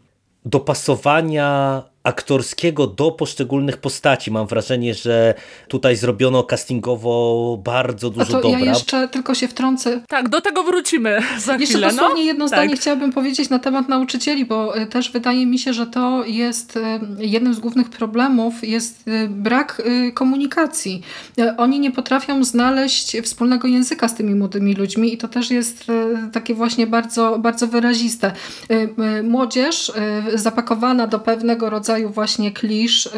dopasowania 0.46 1.84
aktorskiego 2.06 2.88
do 2.88 3.12
poszczególnych 3.12 3.78
postaci. 3.78 4.32
Mam 4.32 4.48
wrażenie, 4.48 4.94
że 4.94 5.34
tutaj 5.68 5.96
zrobiono 5.96 6.44
castingowo 6.44 7.60
bardzo 7.64 8.10
dużo 8.10 8.24
A 8.24 8.26
to 8.26 8.42
dobra. 8.42 8.60
ja 8.60 8.66
jeszcze 8.66 9.08
tylko 9.08 9.36
się 9.36 9.48
wtrącę. 9.48 10.02
Tak, 10.08 10.30
do 10.30 10.42
tego 10.42 10.64
wrócimy 10.64 11.20
za 11.46 11.54
Jeszcze 11.54 11.66
chwilę. 11.66 11.88
dosłownie 11.88 12.22
no. 12.22 12.28
jedno 12.28 12.46
tak. 12.46 12.60
zdanie 12.60 12.76
chciałabym 12.76 13.14
powiedzieć 13.14 13.50
na 13.50 13.60
temat 13.60 13.90
nauczycieli, 13.90 14.46
bo 14.46 14.78
y, 14.78 14.86
też 14.86 15.12
wydaje 15.12 15.46
mi 15.46 15.60
się, 15.60 15.74
że 15.74 15.88
to 15.88 16.26
jest 16.26 16.78
y, 16.78 16.82
jednym 17.20 17.54
z 17.54 17.60
głównych 17.60 17.90
problemów, 17.90 18.64
jest 18.64 19.08
y, 19.08 19.28
brak 19.30 19.82
komunikacji. 20.14 21.02
Oni 21.58 21.80
nie 21.80 21.92
potrafią 21.92 22.44
znaleźć 22.44 23.18
wspólnego 23.22 23.68
języka 23.68 24.08
z 24.08 24.16
tymi 24.16 24.36
młodymi 24.36 24.74
ludźmi 24.74 25.14
i 25.14 25.18
to 25.18 25.28
też 25.28 25.52
jest 25.52 25.88
takie 26.34 26.54
właśnie 26.54 26.88
bardzo, 26.88 27.40
bardzo 27.40 27.68
wyraziste. 27.68 28.32
Młodzież 29.24 29.92
zapakowana 30.34 31.08
do 31.08 31.20
pewnego 31.20 31.70
rodzaju 31.70 31.95
właśnie 32.04 32.52
klisz 32.52 33.06
y, 33.06 33.10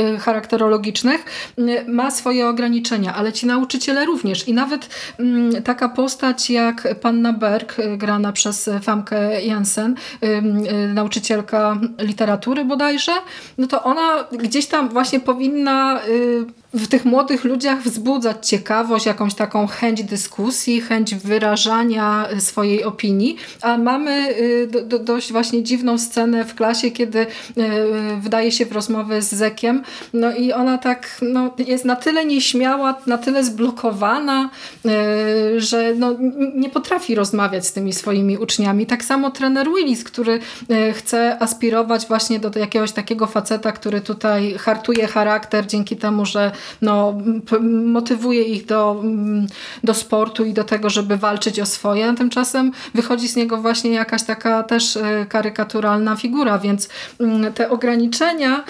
y, 0.00 0.18
charakterologicznych 0.18 1.24
y, 1.58 1.84
ma 1.88 2.10
swoje 2.10 2.48
ograniczenia, 2.48 3.14
ale 3.14 3.32
ci 3.32 3.46
nauczyciele 3.46 4.06
również. 4.06 4.48
I 4.48 4.54
nawet 4.54 4.88
mm, 5.18 5.62
taka 5.62 5.88
postać 5.88 6.50
jak 6.50 7.00
panna 7.00 7.32
Berg, 7.32 7.76
grana 7.96 8.32
przez 8.32 8.70
Famke 8.82 9.42
Jansen, 9.42 9.94
nauczycielka 10.94 11.78
literatury 11.98 12.64
bodajże, 12.64 13.12
no 13.58 13.66
to 13.66 13.82
ona 13.82 14.24
gdzieś 14.32 14.66
tam 14.66 14.88
właśnie 14.88 15.20
powinna 15.20 16.00
w 16.74 16.88
tych 16.88 17.04
młodych 17.04 17.44
ludziach 17.44 17.82
wzbudzać 17.82 18.48
ciekawość, 18.48 19.06
jakąś 19.06 19.34
taką 19.34 19.66
chęć 19.66 20.02
dyskusji, 20.02 20.80
chęć 20.80 21.14
wyrażania 21.14 22.28
y, 22.32 22.40
swojej 22.40 22.84
opinii, 22.84 23.36
a 23.62 23.78
mamy 23.78 24.36
y, 24.40 24.68
do, 24.72 24.82
do, 24.82 24.98
dość 24.98 25.32
właśnie 25.32 25.62
dziwną 25.62 25.98
scenę 25.98 26.44
w 26.44 26.54
klasie, 26.54 26.90
kiedy 26.90 27.18
y, 27.18 27.26
y, 27.60 28.16
wdaje 28.20 28.52
się 28.52 28.66
w 28.66 28.72
rozmowę 28.72 29.22
z 29.22 29.34
Zekiem, 29.34 29.82
no 30.12 30.32
i 30.32 30.52
ona 30.52 30.78
tak 30.78 31.18
no, 31.22 31.54
jest 31.58 31.84
na 31.84 31.96
tyle 31.96 32.26
nieśmiała, 32.26 32.94
na 33.06 33.18
tyle 33.18 33.44
zblokowana, 33.44 34.50
że 35.56 35.94
no, 35.96 36.14
nie 36.54 36.68
potrafi 36.68 37.14
rozmawiać 37.14 37.66
z 37.66 37.72
tymi 37.72 37.92
swoimi 37.92 38.38
uczniami. 38.38 38.86
Tak 38.86 39.04
samo 39.04 39.30
trener 39.30 39.68
Willis, 39.76 40.04
który 40.04 40.40
chce 40.94 41.42
aspirować 41.42 42.06
właśnie 42.06 42.40
do 42.40 42.58
jakiegoś 42.58 42.92
takiego 42.92 43.26
faceta, 43.26 43.72
który 43.72 44.00
tutaj 44.00 44.54
hartuje 44.58 45.06
charakter 45.06 45.66
dzięki 45.66 45.96
temu, 45.96 46.26
że 46.26 46.52
no, 46.82 47.18
motywuje 47.84 48.42
ich 48.42 48.66
do, 48.66 49.00
mm, 49.00 49.46
do 49.84 49.94
sportu 49.94 50.44
i 50.44 50.52
do 50.52 50.64
tego, 50.64 50.90
żeby 50.90 51.16
walczyć 51.16 51.60
o 51.60 51.66
swoje. 51.66 52.14
Tymczasem 52.14 52.72
wychodzi 52.94 53.28
z 53.28 53.36
niego 53.36 53.56
właśnie 53.56 53.90
jakaś 53.90 54.22
taka 54.22 54.62
też 54.62 54.96
y, 54.96 55.26
karykaturalna 55.28 56.16
figura, 56.16 56.58
więc 56.58 56.88
mm, 57.20 57.52
te 57.52 57.70
ograniczenia 57.70 58.64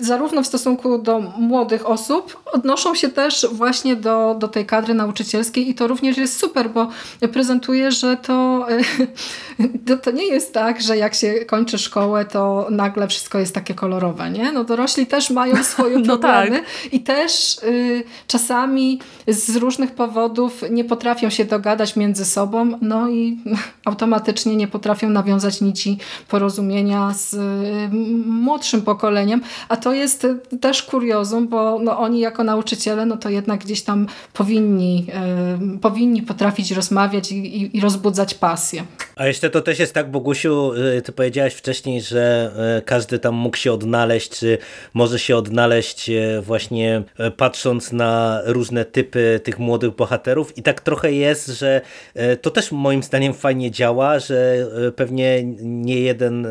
zarówno 0.00 0.42
w 0.42 0.46
stosunku 0.46 0.98
do 0.98 1.20
młodych 1.20 1.88
osób 1.88 2.44
odnoszą 2.52 2.94
się 2.94 3.08
też 3.08 3.46
właśnie 3.52 3.96
do, 3.96 4.36
do 4.38 4.48
tej 4.48 4.66
kadry 4.66 4.94
nauczycielskiej 4.94 5.70
i 5.70 5.74
to 5.74 5.86
również 5.86 6.16
jest 6.16 6.38
super, 6.38 6.70
bo 6.70 6.88
prezentuje, 7.32 7.92
że 7.92 8.16
to, 8.16 8.66
to, 9.86 9.96
to 9.96 10.10
nie 10.10 10.26
jest 10.26 10.52
tak, 10.52 10.82
że 10.82 10.96
jak 10.96 11.14
się 11.14 11.34
kończy 11.34 11.78
szkołę, 11.78 12.24
to 12.24 12.66
nagle 12.70 13.08
wszystko 13.08 13.38
jest 13.38 13.54
takie 13.54 13.74
kolorowe, 13.74 14.30
nie? 14.30 14.52
No 14.52 14.64
dorośli 14.64 15.06
też 15.06 15.30
mają 15.30 15.64
swoje 15.64 15.98
No 16.04 16.18
problemy 16.18 16.58
tak. 16.60 16.92
i 16.92 17.00
też 17.00 17.23
y, 17.62 18.04
czasami 18.26 19.00
z 19.28 19.56
różnych 19.56 19.92
powodów 19.92 20.62
nie 20.70 20.84
potrafią 20.84 21.30
się 21.30 21.44
dogadać 21.44 21.96
między 21.96 22.24
sobą, 22.24 22.78
no 22.80 23.10
i 23.10 23.38
automatycznie 23.84 24.56
nie 24.56 24.68
potrafią 24.68 25.10
nawiązać 25.10 25.60
nici 25.60 25.98
porozumienia 26.28 27.14
z 27.14 27.34
y, 27.34 27.38
młodszym 28.26 28.82
pokoleniem, 28.82 29.42
a 29.68 29.76
to 29.76 29.92
jest 29.92 30.26
też 30.60 30.82
kuriozum, 30.82 31.48
bo 31.48 31.78
no, 31.78 31.98
oni 31.98 32.20
jako 32.20 32.44
nauczyciele, 32.44 33.06
no 33.06 33.16
to 33.16 33.28
jednak 33.28 33.60
gdzieś 33.60 33.82
tam 33.82 34.06
powinni, 34.32 35.06
y, 35.74 35.78
powinni 35.78 36.22
potrafić 36.22 36.70
rozmawiać 36.70 37.32
i, 37.32 37.62
i, 37.62 37.76
i 37.76 37.80
rozbudzać 37.80 38.34
pasję. 38.34 38.84
A 39.16 39.26
jeszcze 39.26 39.50
to 39.50 39.60
też 39.60 39.78
jest 39.78 39.94
tak, 39.94 40.10
Bogusiu, 40.10 40.72
y, 40.72 41.02
ty 41.02 41.12
powiedziałaś 41.12 41.54
wcześniej, 41.54 42.02
że 42.02 42.50
y, 42.78 42.82
każdy 42.82 43.18
tam 43.18 43.34
mógł 43.34 43.56
się 43.56 43.72
odnaleźć, 43.72 44.30
czy 44.38 44.58
może 44.94 45.18
się 45.18 45.36
odnaleźć 45.36 46.10
y, 46.10 46.40
właśnie 46.42 47.02
patrząc 47.36 47.92
na 47.92 48.40
różne 48.44 48.84
typy 48.84 49.40
tych 49.44 49.58
młodych 49.58 49.90
bohaterów 49.90 50.58
i 50.58 50.62
tak 50.62 50.80
trochę 50.80 51.12
jest, 51.12 51.46
że 51.46 51.80
y, 52.32 52.36
to 52.36 52.50
też 52.50 52.72
moim 52.72 53.02
zdaniem 53.02 53.34
fajnie 53.34 53.70
działa, 53.70 54.18
że 54.18 54.66
y, 54.88 54.92
pewnie 54.92 55.42
nie 55.62 56.00
jeden 56.00 56.46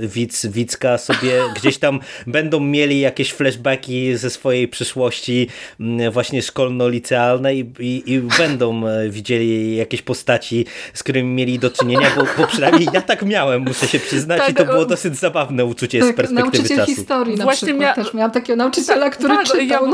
widz, 0.00 0.46
widzka 0.46 0.98
sobie 0.98 1.32
gdzieś 1.56 1.78
tam 1.78 2.00
będą 2.26 2.60
mieli 2.60 3.00
jakieś 3.00 3.32
flashbacki 3.32 4.16
ze 4.16 4.30
swojej 4.30 4.68
przyszłości 4.68 5.48
właśnie 6.12 6.42
szkolno-licealnej 6.42 7.58
i, 7.80 7.84
i, 7.84 8.12
i 8.12 8.20
będą 8.38 8.86
e, 8.86 9.08
widzieli 9.10 9.76
jakieś 9.76 10.02
postaci, 10.02 10.66
z 10.94 11.02
którymi 11.02 11.34
mieli 11.34 11.58
do 11.58 11.70
czynienia, 11.70 12.08
bo, 12.16 12.22
bo 12.38 12.46
przynajmniej 12.48 12.88
ja 12.92 13.00
tak 13.00 13.22
miałem, 13.22 13.62
muszę 13.62 13.88
się 13.88 13.98
przyznać 13.98 14.38
Tak, 14.38 14.50
i 14.50 14.54
to 14.54 14.64
było 14.64 14.82
e, 14.82 14.86
dosyć 14.86 15.16
zabawne 15.16 15.64
uczucie 15.64 16.02
z 16.02 16.06
Tak, 16.06 16.16
perspektywy 16.16 16.50
nauczyciel 16.58 16.76
czasu. 16.78 16.94
historii 16.94 17.36
na 17.36 17.44
Właśnie 17.44 17.68
przykład 17.68 17.96
mia- 17.98 18.04
też. 18.04 18.14
Miałam 18.14 18.30
takiego 18.30 18.56
nauczyciela, 18.56 19.10
który 19.10 19.34
tak, 19.34 19.46
czytał 19.46 19.84
ja- 19.84 19.90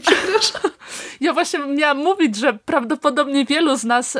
przepraszam. 0.00 0.70
Ja 1.20 1.32
właśnie 1.32 1.58
miałam 1.58 1.98
mówić, 1.98 2.36
że 2.36 2.52
prawdopodobnie 2.52 3.44
wielu 3.44 3.76
z 3.76 3.84
nas 3.84 4.16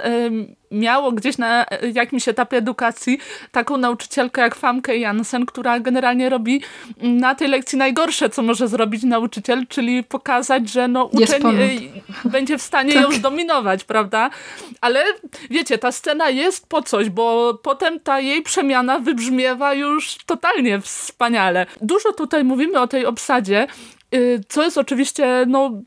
miało 0.70 1.12
gdzieś 1.12 1.38
na 1.38 1.66
e, 1.66 1.90
jakimś 1.94 2.28
etapie 2.28 2.56
edukacji 2.56 3.18
taką 3.52 3.76
nauczycielkę 3.76 4.42
jak 4.42 4.54
Famke 4.54 4.96
Jansen, 4.96 5.46
która 5.46 5.80
generalnie 5.80 6.28
robi 6.28 6.62
mm, 7.00 7.16
na 7.16 7.34
tej 7.34 7.48
lekcji 7.48 7.78
najgorsze, 7.78 8.30
co 8.30 8.42
może 8.42 8.68
zrobić 8.68 9.02
nauczyciel, 9.02 9.66
czyli 9.66 10.04
pokazać, 10.04 10.68
że 10.68 10.88
no, 10.88 11.04
uczeń 11.04 11.42
e, 11.46 12.28
będzie 12.28 12.58
w 12.58 12.62
stanie 12.62 12.94
ją 12.94 13.02
Tak. 13.02 13.14
zdominować, 13.14 13.84
prawda? 13.84 14.30
Ale 14.80 15.04
wiecie, 15.50 15.78
ta 15.78 15.92
scena 15.92 16.30
jest 16.30 16.68
po 16.68 16.82
coś, 16.82 17.10
bo 17.10 17.54
potem 17.62 18.00
ta 18.00 18.20
jej 18.20 18.42
przemiana 18.42 18.98
wybrzmiewa 18.98 19.74
już 19.74 20.18
totalnie 20.26 20.80
wspaniale. 20.80 21.66
Dużo 21.82 22.12
tutaj 22.12 22.44
mówimy 22.44 22.80
o 22.80 22.86
tej 22.86 23.06
obsadzie, 23.06 23.66
co 24.48 24.62
jest 24.62 24.78
oczywiście 24.78 25.44
no, 25.48 25.82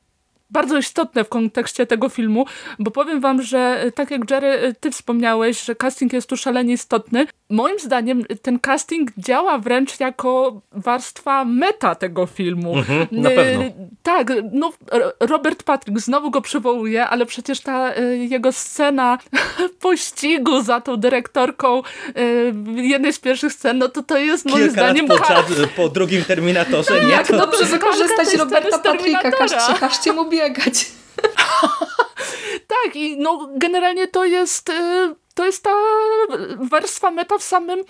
bardzo 0.53 0.77
istotne 0.77 1.23
w 1.23 1.29
kontekście 1.29 1.85
tego 1.85 2.09
filmu, 2.09 2.45
bo 2.79 2.91
powiem 2.91 3.19
wam, 3.21 3.41
że 3.41 3.83
y, 3.85 3.91
tak 3.91 4.11
jak 4.11 4.31
Jerry, 4.31 4.47
y, 4.47 4.73
ty 4.79 4.91
wspomniałeś, 4.91 5.63
że 5.63 5.75
casting 5.75 6.13
jest 6.13 6.29
tu 6.29 6.37
szalenie 6.37 6.73
istotny. 6.73 7.27
Moim 7.49 7.79
zdaniem 7.79 8.23
ten 8.41 8.59
casting 8.59 9.11
działa 9.17 9.57
wręcz 9.57 9.99
jako 9.99 10.61
warstwa 10.71 11.45
meta 11.45 11.95
tego 11.95 12.25
filmu. 12.25 12.77
Mhm, 12.77 13.07
na 13.11 13.29
Y, 13.31 13.35
pewno. 13.35 13.63
Tak, 14.03 14.33
no 14.51 14.71
Robert 15.19 15.63
Patrick, 15.63 15.99
znowu 15.99 16.31
go 16.31 16.41
przywołuje, 16.41 17.05
ale 17.07 17.25
przecież 17.25 17.59
ta 17.59 17.95
jego 18.11 18.51
scena 18.51 19.17
pościgu 19.81 20.61
za 20.61 20.81
tą 20.81 20.97
dyrektorką 20.97 21.81
jednej 22.75 23.13
z 23.13 23.19
pierwszych 23.19 23.53
scen, 23.53 23.77
no 23.77 23.89
to 23.89 24.03
to 24.03 24.17
jest 24.17 24.45
moim 24.45 24.57
Kilka 24.65 24.81
lat 24.81 24.89
zdaniem 24.91 25.07
po, 25.07 25.15
ka- 25.17 25.27
czad- 25.27 25.69
po 25.75 25.89
drugim 25.89 26.23
Terminatorze, 26.25 27.01
nie? 27.05 27.11
Jak 27.11 27.27
To, 27.27 27.37
dobrze 27.37 27.65
wykorzystać 27.65 28.33
Roberta 28.35 28.77
Terminatora. 28.79 29.31
każcie, 29.37 29.73
każcie 29.79 30.13
mu 30.13 30.29
biegać. 30.43 30.85
Tak, 32.67 32.95
i 32.95 33.17
no 33.17 33.49
generalnie 33.55 34.07
to 34.07 34.25
jest, 34.25 34.69
y, 34.69 35.15
to 35.33 35.45
jest 35.45 35.63
ta 35.63 35.69
warstwa 36.57 37.11
meta 37.11 37.37
w 37.37 37.43
samym 37.43 37.83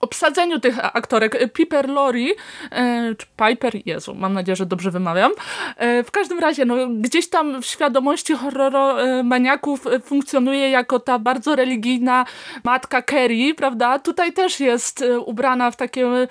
obsadzeniu 0.00 0.60
tych 0.60 0.96
aktorek. 0.96 1.52
Piper 1.52 1.88
Lori, 1.88 2.30
e, 2.70 3.14
czy 3.14 3.26
Piper, 3.36 3.72
Jezu, 3.86 4.14
mam 4.14 4.32
nadzieję, 4.32 4.56
że 4.56 4.66
dobrze 4.66 4.90
wymawiam. 4.90 5.32
E, 5.76 6.02
w 6.04 6.10
każdym 6.10 6.38
razie, 6.38 6.64
no, 6.64 6.76
gdzieś 6.88 7.28
tam 7.28 7.62
w 7.62 7.66
świadomości 7.66 8.34
horroromaniaków 8.34 9.84
funkcjonuje 10.04 10.70
jako 10.70 11.00
ta 11.00 11.18
bardzo 11.18 11.56
religijna 11.56 12.24
matka 12.64 13.02
Kerry, 13.02 13.54
prawda? 13.54 13.98
Tutaj 13.98 14.32
też 14.32 14.60
jest 14.60 15.04
ubrana 15.24 15.70
w 15.70 15.76
takie 15.76 16.28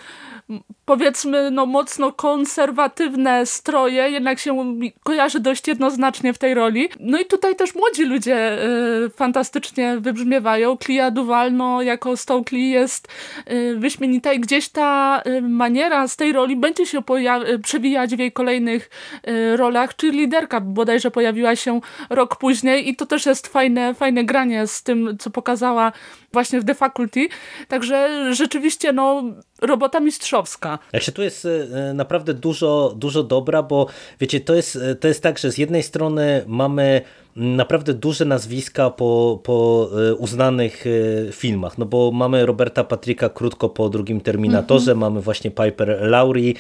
powiedzmy 0.86 1.52
no 1.52 1.66
mocno 1.66 2.12
konserwatywne 2.12 3.46
stroje, 3.46 4.10
jednak 4.10 4.40
się 4.40 4.66
kojarzy 5.04 5.40
dość 5.40 5.68
jednoznacznie 5.68 6.34
w 6.34 6.38
tej 6.38 6.54
roli. 6.54 6.90
No 7.00 7.20
i 7.20 7.26
tutaj 7.26 7.56
też 7.56 7.76
młodzi 7.76 8.06
ludzie 8.06 8.64
y, 9.06 9.10
fantastycznie 9.10 9.98
wybrzmiewają. 10.00 10.78
Clea 10.78 11.12
Duval, 11.12 11.54
no 11.54 11.82
jako 11.82 12.18
Stokely 12.18 12.62
jest 12.62 13.08
y, 13.52 13.76
wyśmienita 13.80 14.34
i 14.34 14.40
gdzieś 14.40 14.70
ta 14.70 15.22
y, 15.28 15.42
maniera 15.42 16.08
z 16.08 16.16
tej 16.16 16.34
roli 16.34 16.56
będzie 16.56 16.86
się 16.86 17.02
y, 17.48 17.60
przewijać 17.60 18.16
w 18.16 18.20
jej 18.20 18.32
kolejnych 18.32 18.90
y, 19.28 19.58
rolach, 19.58 19.96
czy 19.96 20.12
liderka 20.12 20.62
bodajże 20.62 21.12
pojawiła 21.12 21.56
się 21.56 21.82
rok 22.10 22.36
później 22.36 22.90
i 22.90 22.96
to 22.96 23.06
też 23.06 23.26
jest 23.26 23.48
fajne, 23.48 23.94
fajne 23.94 24.24
granie 24.24 24.68
z 24.68 24.84
tym, 24.84 25.18
co 25.20 25.30
pokazała 25.30 25.92
właśnie 26.34 26.60
w 26.60 26.66
The 26.66 26.76
Faculty. 26.76 27.28
Także 27.68 28.30
rzeczywiście 28.34 28.94
no 28.94 29.24
robota 29.62 30.00
mistrzowska. 30.00 30.73
Jak 30.94 31.04
się 31.04 31.12
tu 31.12 31.24
jest 31.24 31.46
e, 31.46 31.94
naprawdę 31.94 32.34
dużo, 32.34 32.94
dużo 32.98 33.24
dobra, 33.24 33.64
bo 33.64 33.88
wiecie, 34.20 34.40
to 34.40 34.56
jest, 34.56 34.80
to 35.00 35.08
jest 35.08 35.24
tak, 35.24 35.40
że 35.40 35.52
z 35.52 35.58
jednej 35.58 35.84
strony 35.84 36.44
mamy 36.48 37.02
naprawdę 37.36 37.94
duże 37.94 38.26
nazwiska 38.26 38.90
po, 38.90 39.40
po 39.44 39.90
uznanych 40.18 40.86
filmach, 41.32 41.78
no 41.78 41.86
bo 41.86 42.12
mamy 42.12 42.46
Roberta 42.46 42.84
Patricka 42.84 43.30
krótko 43.30 43.70
po 43.70 43.90
drugim 43.90 44.22
Terminatorze, 44.22 44.92
mm 44.92 44.98
-hmm. 44.98 45.02
mamy 45.02 45.22
właśnie 45.22 45.52
Piper 45.52 45.98
Laurie, 46.02 46.54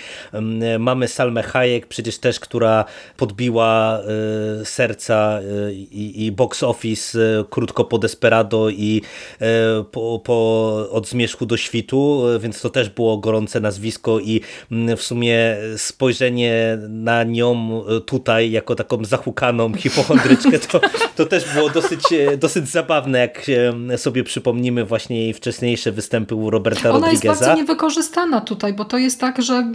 mamy 0.80 1.08
Salmę 1.08 1.44
Hayek, 1.44 1.88
przecież 1.88 2.18
też, 2.18 2.40
która 2.40 2.86
podbiła 3.18 4.00
serca 4.64 5.40
i, 5.72 6.26
i 6.26 6.32
box 6.32 6.64
office 6.64 7.20
krótko 7.50 7.86
po 7.86 7.98
Desperado 7.98 8.70
i 8.70 9.02
po, 9.92 10.22
po 10.24 10.74
Od 10.92 11.08
Zmierzchu 11.08 11.46
do 11.46 11.58
Świtu, 11.58 12.24
więc 12.40 12.62
to 12.62 12.70
też 12.70 12.90
było 12.90 13.18
gorące 13.18 13.60
nazwisko 13.60 14.20
i 14.20 14.42
w 14.98 15.02
sumie 15.02 15.58
spojrzenie 15.78 16.78
na 16.90 17.24
nią 17.24 17.82
tutaj 18.06 18.52
jako 18.52 18.76
taką 18.76 19.06
zahukaną 19.06 19.74
hipochondryczkę 19.84 20.63
to, 20.68 20.82
to 21.16 21.26
też 21.26 21.54
było 21.54 21.70
dosyć, 21.70 22.02
dosyć 22.38 22.70
zabawne, 22.70 23.20
jak 23.20 23.46
sobie 23.98 24.24
przypomnimy 24.24 24.86
właśnie 24.86 25.24
jej 25.24 25.34
wcześniejsze 25.34 25.92
występy 25.92 26.36
u 26.36 26.50
Roberta 26.50 26.90
Ona 26.90 27.00
Rodrigueza. 27.00 27.28
jest 27.30 27.42
bardzo 27.42 27.56
niewykorzystana 27.62 28.42
tutaj, 28.42 28.74
bo 28.74 28.86
to 28.86 28.98
jest 28.98 29.20
tak, 29.20 29.42
że 29.42 29.68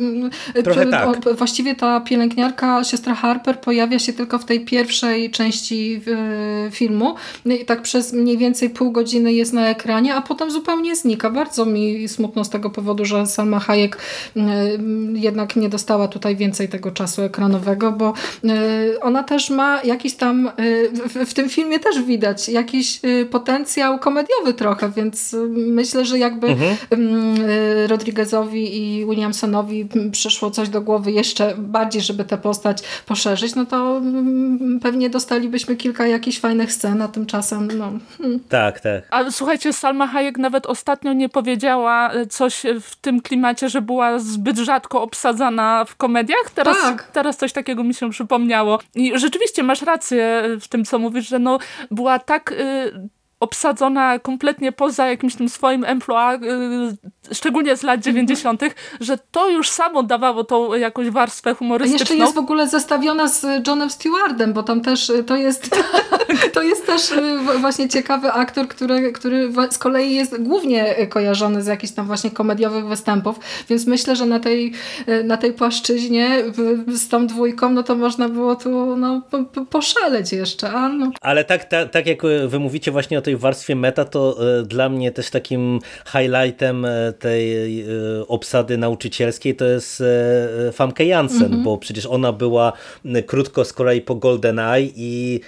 Trochę 0.65 0.87
tak. 0.87 1.35
właściwie 1.37 1.75
ta 1.75 2.01
pielęgniarka, 2.01 2.85
siostra 2.85 3.15
Harper 3.15 3.61
pojawia 3.61 3.99
się 3.99 4.13
tylko 4.13 4.39
w 4.39 4.45
tej 4.45 4.65
pierwszej 4.65 5.31
części 5.31 6.01
filmu 6.71 7.15
i 7.45 7.65
tak 7.65 7.83
przez 7.83 8.13
mniej 8.13 8.39
więcej 8.39 8.71
pół 8.71 8.93
godziny 8.93 9.33
jest 9.33 9.53
na 9.53 9.69
ekranie, 9.69 10.15
a 10.15 10.23
potem 10.23 10.51
zupełnie 10.51 10.97
znika. 10.97 11.31
Bardzo 11.31 11.67
mi 11.67 12.09
smutno 12.09 12.45
z 12.45 12.51
tego 12.51 12.71
powodu, 12.71 13.05
że 13.05 13.27
Salma 13.27 13.59
Hayek 13.61 13.99
jednak 15.13 15.57
nie 15.57 15.69
dostała 15.69 16.09
tutaj 16.09 16.37
więcej 16.37 16.69
tego 16.69 16.91
czasu 16.91 17.23
ekranowego, 17.23 17.93
bo 17.93 18.13
ona 19.01 19.23
też 19.23 19.51
ma 19.51 19.83
jakiś 19.83 20.15
tam, 20.15 20.51
w, 20.93 21.31
w 21.31 21.35
tym 21.35 21.49
filmie 21.49 21.79
też 21.79 22.03
widać 22.03 22.49
jakiś 22.49 23.01
potencjał 23.31 23.99
komediowy 23.99 24.55
trochę, 24.55 24.91
więc 24.91 25.37
myślę, 25.51 26.05
że 26.05 26.19
jakby 26.19 26.47
mhm. 26.47 26.77
Rodriguezowi 27.87 28.77
i 28.77 29.07
Williamsonowi 29.07 29.89
przyszło 30.13 30.51
coś 30.51 30.69
do 30.69 30.81
głowy 30.81 31.13
jeszcze 31.13 31.55
bardziej, 31.59 32.03
żeby 32.03 32.25
tę 32.25 32.39
postać 32.39 32.83
poszerzyć, 33.07 33.55
no 33.55 33.67
to 33.67 34.01
pewnie 34.83 35.11
dostalibyśmy 35.11 35.77
kilka 35.77 36.07
jakichś 36.07 36.41
fajnych 36.41 36.73
scen, 36.73 37.03
a 37.03 37.09
tymczasem 37.09 37.69
no... 37.79 37.93
Hmm. 38.19 38.41
Tak, 38.49 38.81
tak. 38.81 39.03
Ale 39.11 39.33
słuchajcie, 39.33 39.73
Salma 39.73 40.07
Hayek 40.07 40.39
nawet 40.39 40.67
ostatnio 40.67 41.13
nie 41.13 41.29
powiedziała 41.29 42.11
coś 42.31 42.63
w 42.81 42.97
tym 42.97 43.21
klimacie, 43.21 43.69
że 43.69 43.83
była 43.83 44.19
zbyt 44.19 44.59
rzadko 44.59 45.03
obsadzana 45.03 45.85
w 45.85 45.97
komediach. 45.97 46.51
Teraz, 46.55 46.81
tak. 46.83 47.11
teraz 47.13 47.37
coś 47.37 47.53
takiego 47.53 47.85
mi 47.85 47.95
się 47.95 48.11
przypomniało. 48.11 48.79
I 48.95 49.13
rzeczywiście 49.19 49.63
masz 49.63 49.83
rację 49.83 50.43
tym, 50.69 50.85
co 50.85 50.99
mówisz, 50.99 51.29
że 51.29 51.39
no, 51.39 51.59
była 51.91 52.19
tak... 52.19 52.53
Y 52.53 53.09
obsadzona 53.41 54.19
kompletnie 54.19 54.73
poza 54.73 55.07
jakimś 55.07 55.37
tym 55.37 55.49
swoim 55.49 55.85
emploi, 55.85 56.35
y, 56.35 56.97
szczególnie 57.33 57.77
z 57.77 57.83
lat 57.83 58.01
90., 58.01 58.63
mhm. 58.63 58.81
że 59.01 59.19
to 59.31 59.49
już 59.49 59.71
samo 59.71 60.03
dawało 60.03 60.45
tą 60.45 60.75
jakąś 60.75 61.11
warstwę 61.11 61.55
humorystyczną. 61.55 61.99
A 61.99 62.01
jeszcze 62.01 62.17
jest 62.17 62.35
w 62.35 62.39
ogóle 62.39 62.69
zestawiona 62.69 63.29
z 63.29 63.47
Johnem 63.67 63.91
Stewardem, 63.91 64.53
bo 64.53 64.63
tam 64.63 64.81
też 64.81 65.11
y, 65.11 65.25
to 65.25 65.37
jest, 65.37 65.71
to 66.55 66.63
jest 66.63 66.87
też 66.87 67.11
y, 67.11 67.39
właśnie 67.61 67.89
ciekawy 67.89 68.33
aktor, 68.33 68.69
który, 68.69 69.13
który 69.13 69.53
z 69.71 69.79
kolei 69.79 70.15
jest 70.15 70.43
głównie 70.43 71.07
kojarzony 71.07 71.63
z 71.63 71.67
jakichś 71.67 71.93
tam 71.93 72.07
właśnie 72.07 72.31
komediowych 72.31 72.87
występów, 72.87 73.39
więc 73.69 73.87
myślę, 73.87 74.17
że 74.17 74.27
na 74.27 74.41
tej, 74.41 74.73
na 75.25 75.37
tej 75.37 75.53
płaszczyźnie 75.53 76.43
z 76.89 77.09
tą 77.09 77.27
dwójką, 77.27 77.71
no 77.71 77.83
to 77.83 77.95
można 77.95 78.29
było 78.29 78.57
tu 78.57 78.97
no, 78.97 79.23
poszaleć 79.71 80.33
jeszcze. 80.33 80.71
A 80.71 80.89
no. 80.89 81.11
Ale 81.21 81.45
tak, 81.45 81.65
tak, 81.65 81.91
tak 81.91 82.07
jak 82.07 82.23
wy 82.49 82.59
mówicie 82.59 82.91
właśnie 82.91 83.19
o 83.19 83.23
tej 83.23 83.37
warstwie 83.37 83.77
meta, 83.77 84.05
to 84.05 84.37
dla 84.65 84.89
mnie 84.89 85.13
też 85.13 85.31
takim 85.31 85.79
highlightem 86.13 86.87
tej 87.19 87.81
e, 87.81 87.87
obsady 88.29 88.79
nauczycielskiej 88.79 89.57
to 89.57 89.65
jest 89.65 90.03
Famke 90.73 91.05
Jansen, 91.05 91.45
mm 91.47 91.61
-hmm. 91.61 91.65
bo 91.65 91.79
przecież 91.79 92.07
ona 92.07 92.33
była 92.33 92.73
krótko 93.27 93.65
z 93.65 93.73
kolei 93.73 94.01
po 94.01 94.15
GoldenEye 94.15 94.93
i 94.97 95.41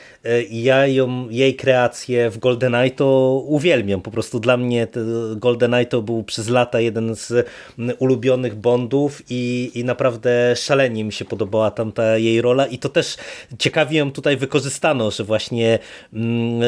ja 0.50 0.86
ją, 0.86 1.28
jej 1.28 1.56
kreację 1.56 2.30
w 2.30 2.38
GoldenEye 2.38 2.90
to 2.90 3.40
uwielbiam. 3.46 4.00
Po 4.00 4.10
prostu 4.10 4.40
dla 4.40 4.56
mnie 4.56 4.86
GoldenEye 5.36 5.86
to 5.86 6.02
był 6.02 6.22
przez 6.22 6.48
lata 6.48 6.80
jeden 6.80 7.14
z 7.14 7.46
ulubionych 7.98 8.54
Bondów 8.54 9.22
i, 9.30 9.70
i 9.74 9.84
naprawdę 9.84 10.56
szalenie 10.56 11.04
mi 11.04 11.12
się 11.12 11.24
podobała 11.24 11.70
tam 11.70 11.92
ta 11.92 12.18
jej 12.18 12.40
rola 12.40 12.66
i 12.66 12.78
to 12.78 12.88
też 12.88 13.16
ciekawie 13.58 13.98
ją 13.98 14.12
tutaj 14.12 14.36
wykorzystano, 14.36 15.10
że 15.10 15.24
właśnie 15.24 15.78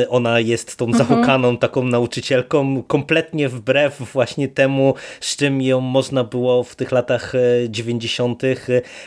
ona 0.08 0.40
jest 0.40 0.76
tą 0.76 0.84
mhm 0.84 1.02
zahukaną 1.02 1.56
taką 1.56 1.84
nauczycielką, 1.84 2.82
kompletnie 2.82 3.48
wbrew 3.48 3.98
właśnie 4.12 4.48
temu, 4.48 4.94
z 5.20 5.36
czym 5.36 5.62
ją 5.62 5.80
można 5.80 6.24
było 6.24 6.62
w 6.62 6.76
tych 6.76 6.92
latach 6.92 7.32
90. 7.68 8.44
E, 8.44 8.56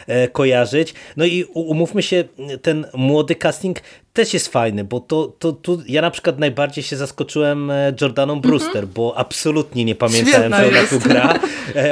e, 0.08 0.28
kojarzyć. 0.28 0.93
No 1.18 1.26
i 1.26 1.43
umówmy 1.54 2.04
się, 2.04 2.24
ten 2.62 2.86
młody 2.93 3.36
casting 3.36 3.80
też 4.16 4.34
jest 4.34 4.47
fajny, 4.47 4.84
bo 4.84 4.99
to, 4.99 5.34
to, 5.39 5.51
to 5.51 5.78
ja 5.88 6.01
na 6.01 6.11
przykład 6.11 6.39
najbardziej 6.39 6.84
się 6.84 6.95
zaskoczyłem 6.97 7.72
e, 7.72 7.93
Jordaną 8.01 8.34
mhm. 8.34 8.51
Brewster, 8.51 8.78
mm 8.78 8.89
-hmm. 8.89 8.93
bo 8.93 9.18
absolutnie 9.18 9.86
nie 9.86 9.95
pamiętałem, 9.95 10.51
Świetna 10.51 10.61
że 10.61 10.68
ona 10.68 10.80
jest. 10.80 10.89
tu 10.89 10.99
gra. 10.99 11.39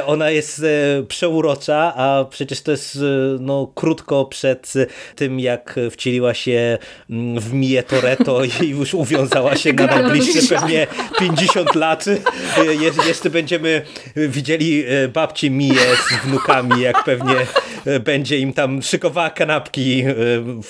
Ona 0.06 0.30
jest 0.30 0.66
przeurocza, 1.08 1.94
a 1.96 2.26
przecież 2.30 2.62
to 2.62 2.72
jest 2.72 3.00
no, 3.40 3.72
krótko 3.76 4.26
przed 4.26 4.74
tym, 5.16 5.40
jak 5.40 5.80
wcieliła 5.92 6.34
się 6.34 6.78
mm, 7.10 7.40
w 7.40 7.54
Mie 7.54 7.84
Toretto 7.84 8.44
i 8.44 8.70
już 8.80 8.94
uwiązała 8.94 9.56
się 9.56 9.74
na 9.74 9.86
najbliższe 9.86 10.56
pewnie 10.56 10.88
50 11.20 11.76
lat. 11.76 12.06
Je, 12.58 12.92
jeszcze 13.08 13.30
będziemy 13.30 13.82
widzieli 14.16 14.84
e, 14.88 15.08
babci 15.08 15.52
Miję 15.52 15.82
z 16.10 16.26
wnukami, 16.26 16.82
jak 16.82 17.04
pewnie 17.04 17.36
e, 17.86 18.00
będzie 18.00 18.40
im 18.40 18.54
tam 18.54 18.82
szykowała 18.82 19.30
kanapki 19.30 20.02
e, 20.02 20.14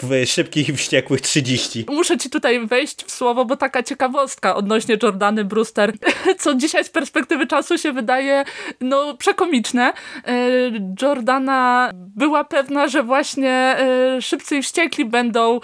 w 0.02 0.24
szybkich 0.26 0.70
i 0.70 0.74
wściekłych 0.74 1.22
30. 1.22 1.43
Muszę 1.90 2.18
ci 2.18 2.30
tutaj 2.30 2.68
wejść 2.68 3.04
w 3.06 3.12
słowo, 3.12 3.46
bo 3.46 3.58
taka 3.58 3.84
ciekawostka 3.84 4.56
odnośnie 4.56 4.98
Jordany 5.04 5.46
Brewster, 5.46 5.94
co 6.40 6.56
dzisiaj 6.56 6.84
z 6.84 6.90
perspektywy 6.90 7.48
czasu 7.48 7.78
się 7.78 7.92
wydaje 7.92 8.44
no 8.82 9.18
przekomiczne. 9.18 9.94
Jordana 11.02 11.92
była 11.94 12.44
pewna, 12.44 12.88
że 12.88 13.04
właśnie 13.04 13.78
Szybcy 14.22 14.58
i 14.58 14.62
Wściekli 14.62 15.06
będą 15.06 15.60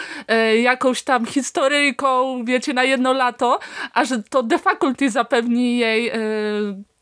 jakąś 0.62 1.02
tam 1.02 1.26
historyjką, 1.26 2.44
wiecie, 2.46 2.74
na 2.74 2.84
jedno 2.84 3.14
lato, 3.14 3.60
a 3.94 4.06
że 4.06 4.24
to 4.24 4.44
The 4.44 4.60
Faculty 4.60 5.10
zapewni 5.10 5.78
jej 5.78 6.10
e, 6.10 6.20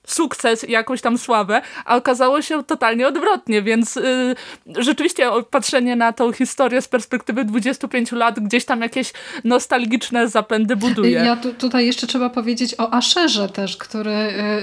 sukces 0.07 0.63
i 0.69 0.71
jakąś 0.71 1.01
tam 1.01 1.17
sławę, 1.17 1.61
a 1.85 1.95
okazało 1.95 2.41
się 2.41 2.63
totalnie 2.63 3.07
odwrotnie, 3.07 3.61
więc 3.61 3.97
y, 3.97 4.35
rzeczywiście 4.77 5.29
patrzenie 5.51 5.95
na 5.95 6.13
tą 6.13 6.31
historię 6.31 6.81
z 6.81 6.87
perspektywy 6.87 7.45
25 7.45 8.11
lat 8.11 8.39
gdzieś 8.39 8.65
tam 8.65 8.81
jakieś 8.81 9.13
nostalgiczne 9.43 10.27
zapędy 10.27 10.75
buduje. 10.75 11.11
Ja 11.11 11.35
tu, 11.35 11.53
tutaj 11.53 11.85
jeszcze 11.85 12.07
trzeba 12.07 12.29
powiedzieć 12.29 12.75
o 12.77 12.93
Asherze 12.93 13.49
też, 13.49 13.77
który 13.77 14.11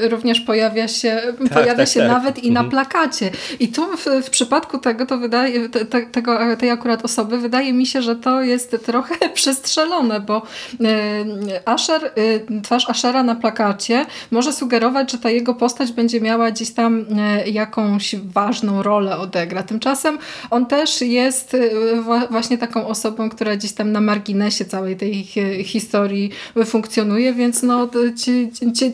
y, 0.05 0.09
również 0.09 0.40
pojawia 0.40 0.88
się, 0.88 1.22
tak, 1.38 1.49
pojawia 1.49 1.74
tak, 1.74 1.88
się 1.88 2.01
tak. 2.01 2.09
nawet 2.09 2.38
i 2.38 2.51
na 2.53 2.61
mhm. 2.61 2.70
plakacie. 2.70 3.30
I 3.61 3.68
tu 3.68 3.97
w, 3.97 4.07
w 4.26 4.30
przypadku 4.30 4.78
tego, 4.78 5.07
to 5.07 5.18
wydaje, 5.18 5.68
te, 5.68 6.07
tego, 6.07 6.57
tej 6.57 6.70
akurat 6.70 7.05
osoby, 7.05 7.38
wydaje 7.38 7.72
mi 7.72 7.86
się, 7.86 8.03
że 8.03 8.16
to 8.16 8.42
jest 8.42 8.76
trochę 8.84 9.28
przestrzelone, 9.34 10.20
bo 10.20 10.42
y, 10.80 11.64
Asher, 11.64 12.12
y, 12.18 12.62
twarz 12.62 12.90
Ashera 12.90 13.22
na 13.22 13.34
plakacie 13.34 14.07
może 14.30 14.53
sugerować, 14.53 15.12
że 15.12 15.18
ta 15.18 15.30
jego 15.35 15.55
postać 15.55 15.93
będzie 15.93 16.20
miała 16.20 16.51
gdzieś 16.51 16.70
tam 16.70 17.07
e, 17.18 17.49
jakąś 17.49 18.16
ważną 18.16 18.82
rolę 18.82 19.16
odegra. 19.16 19.62
Tymczasem 19.62 20.18
on 20.51 20.66
też 20.66 21.01
jest 21.01 21.55
e, 21.55 22.28
właśnie 22.30 22.59
taką 22.59 22.87
osobą, 22.87 23.30
która 23.30 23.57
gdzieś 23.57 23.72
tam 23.72 23.93
na 23.93 24.01
marginesie 24.01 24.64
całej 24.64 24.97
tej 24.97 25.24
historii 25.64 26.30
funkcjonuje, 26.64 27.35
więc 27.35 27.62
no 27.62 27.91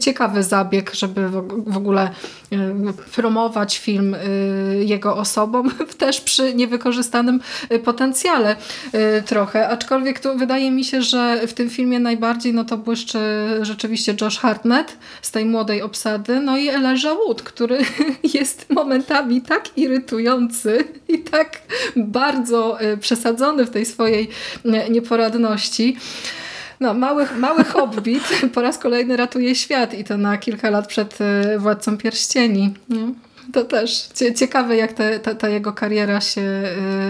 ciekawy 0.01 0.43
zabieg, 0.43 0.95
żeby 0.95 1.29
w 1.67 1.77
ogóle 1.77 2.11
e, 2.53 2.57
promować 3.15 3.79
film 3.79 4.17
jego 4.81 5.17
osobą, 5.17 5.63
też 5.99 6.21
przy 6.21 6.55
niewykorzystanym 6.55 7.41
potencjale 7.85 8.57
trochę. 9.27 9.69
Aczkolwiek 9.69 10.21
tu 10.21 10.39
wydaje 10.39 10.71
mi 10.71 10.85
się, 10.85 11.03
że 11.03 11.47
w 11.47 11.53
tym 11.53 11.71
filmie 11.71 12.01
najbardziej 12.01 12.55
no 12.55 12.65
to 12.65 12.77
błyszczy 12.77 13.19
rzeczywiście 13.63 14.15
Josh 14.21 14.39
Hartnett 14.39 14.99
z 15.23 15.31
tej 15.31 15.45
młodej 15.45 15.83
obsady 15.83 16.30
no 16.41 16.57
i 16.57 16.69
Elijah 16.69 17.17
Wood, 17.17 17.43
który 17.43 17.79
jest 18.35 18.67
momentami 18.71 19.43
tak 19.43 19.79
irytujący 19.79 20.85
i 21.09 21.19
tak 21.19 21.61
bardzo 21.97 22.81
e, 22.81 22.97
przesadzony 22.97 23.67
w 23.67 23.71
tej 23.71 23.87
swojej 23.87 24.29
e, 24.65 24.91
nieporadności. 24.91 25.97
No, 26.81 26.95
mały, 26.95 27.27
mały 27.39 27.65
hobbit 27.65 28.23
po 28.55 28.63
raz 28.63 28.79
kolejny 28.79 29.17
ratuje 29.17 29.55
świat 29.55 29.95
i 29.95 30.05
to 30.05 30.17
na 30.17 30.39
kilka 30.39 30.71
lat 30.71 30.87
przed 30.87 31.19
e, 31.21 31.59
Władcą 31.59 31.99
Pierścieni. 31.99 32.75
No. 32.89 33.13
To 33.53 33.65
też 33.65 34.09
ciekawe, 34.37 34.77
jak 34.77 34.93
te, 34.93 35.21
ta, 35.21 35.35
ta, 35.35 35.49
jego 35.49 35.73
kariera 35.73 36.21
się 36.21 36.41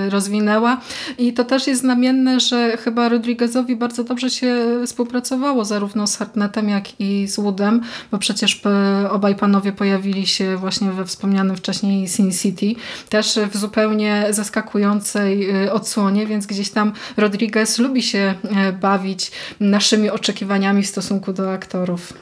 y, 0.06 0.10
rozwinęła. 0.10 0.80
I 1.18 1.32
to 1.32 1.44
też 1.44 1.66
jest 1.66 1.80
znamienne, 1.80 2.40
że 2.40 2.76
chyba 2.76 3.08
Rodriguezowi 3.08 3.76
bardzo 3.76 4.04
dobrze 4.04 4.30
się 4.30 4.80
współpracowało 4.86 5.64
zarówno 5.64 6.06
z 6.06 6.16
Hartnetem, 6.16 6.68
jak 6.68 7.00
i 7.00 7.28
z 7.28 7.36
Woodem, 7.36 7.80
bo 8.10 8.18
przecież 8.18 8.62
obaj 9.10 9.34
panowie 9.34 9.72
pojawili 9.72 10.26
się 10.26 10.56
właśnie 10.56 10.90
we 10.90 11.04
wspomnianym 11.04 11.56
wcześniej 11.56 12.08
Sin 12.08 12.32
City, 12.32 12.80
też 13.08 13.38
w 13.52 13.56
zupełnie 13.56 14.26
zaskakującej 14.30 15.64
y, 15.64 15.72
odsłonie, 15.72 16.26
więc 16.26 16.46
gdzieś 16.46 16.70
tam 16.70 16.92
Rodriguez 17.16 17.78
lubi 17.78 18.02
się 18.02 18.34
y, 18.68 18.72
bawić 18.72 19.30
naszymi 19.60 20.10
oczekiwaniami 20.10 20.82
w 20.82 20.86
stosunku 20.86 21.32
do 21.32 21.52
aktorów. 21.52 22.12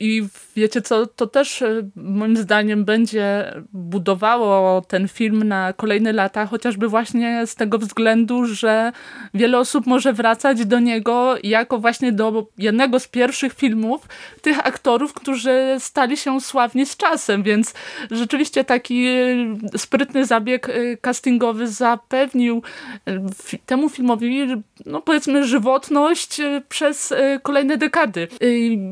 I 0.00 0.22
wiecie 0.56 0.82
co, 0.82 1.06
to 1.06 1.26
też 1.26 1.64
moim 1.96 2.36
zdaniem 2.36 2.84
będzie 2.84 3.54
budowało 3.72 4.80
ten 4.80 5.08
film 5.08 5.42
na 5.42 5.72
kolejne 5.72 6.12
lata, 6.12 6.46
chociażby 6.46 6.88
właśnie 6.88 7.46
z 7.46 7.54
tego 7.54 7.78
względu, 7.78 8.46
że 8.46 8.92
wiele 9.34 9.58
osób 9.58 9.86
może 9.86 10.12
wracać 10.12 10.66
do 10.66 10.80
niego 10.80 11.34
jako 11.42 11.78
właśnie 11.78 12.12
do 12.12 12.46
jednego 12.58 13.00
z 13.00 13.08
pierwszych 13.08 13.52
filmów 13.52 14.08
tych 14.42 14.66
aktorów, 14.66 15.12
którzy 15.12 15.76
stali 15.78 16.16
się 16.16 16.40
sławni 16.40 16.86
z 16.86 16.96
czasem, 16.96 17.42
więc 17.42 17.74
rzeczywiście 18.10 18.64
taki 18.64 19.06
e, 19.06 19.78
sprytny 19.78 20.24
zabieg 20.26 20.68
e, 20.68 20.96
castingowy 20.96 21.68
zapewnił 21.68 22.62
e, 23.06 23.26
temu 23.66 23.88
filmowi, 23.88 24.46
no 24.86 25.02
powiedzmy, 25.02 25.44
żywotność 25.44 26.40
przez 26.68 27.14
kolejne 27.42 27.76
dekady. 27.76 28.28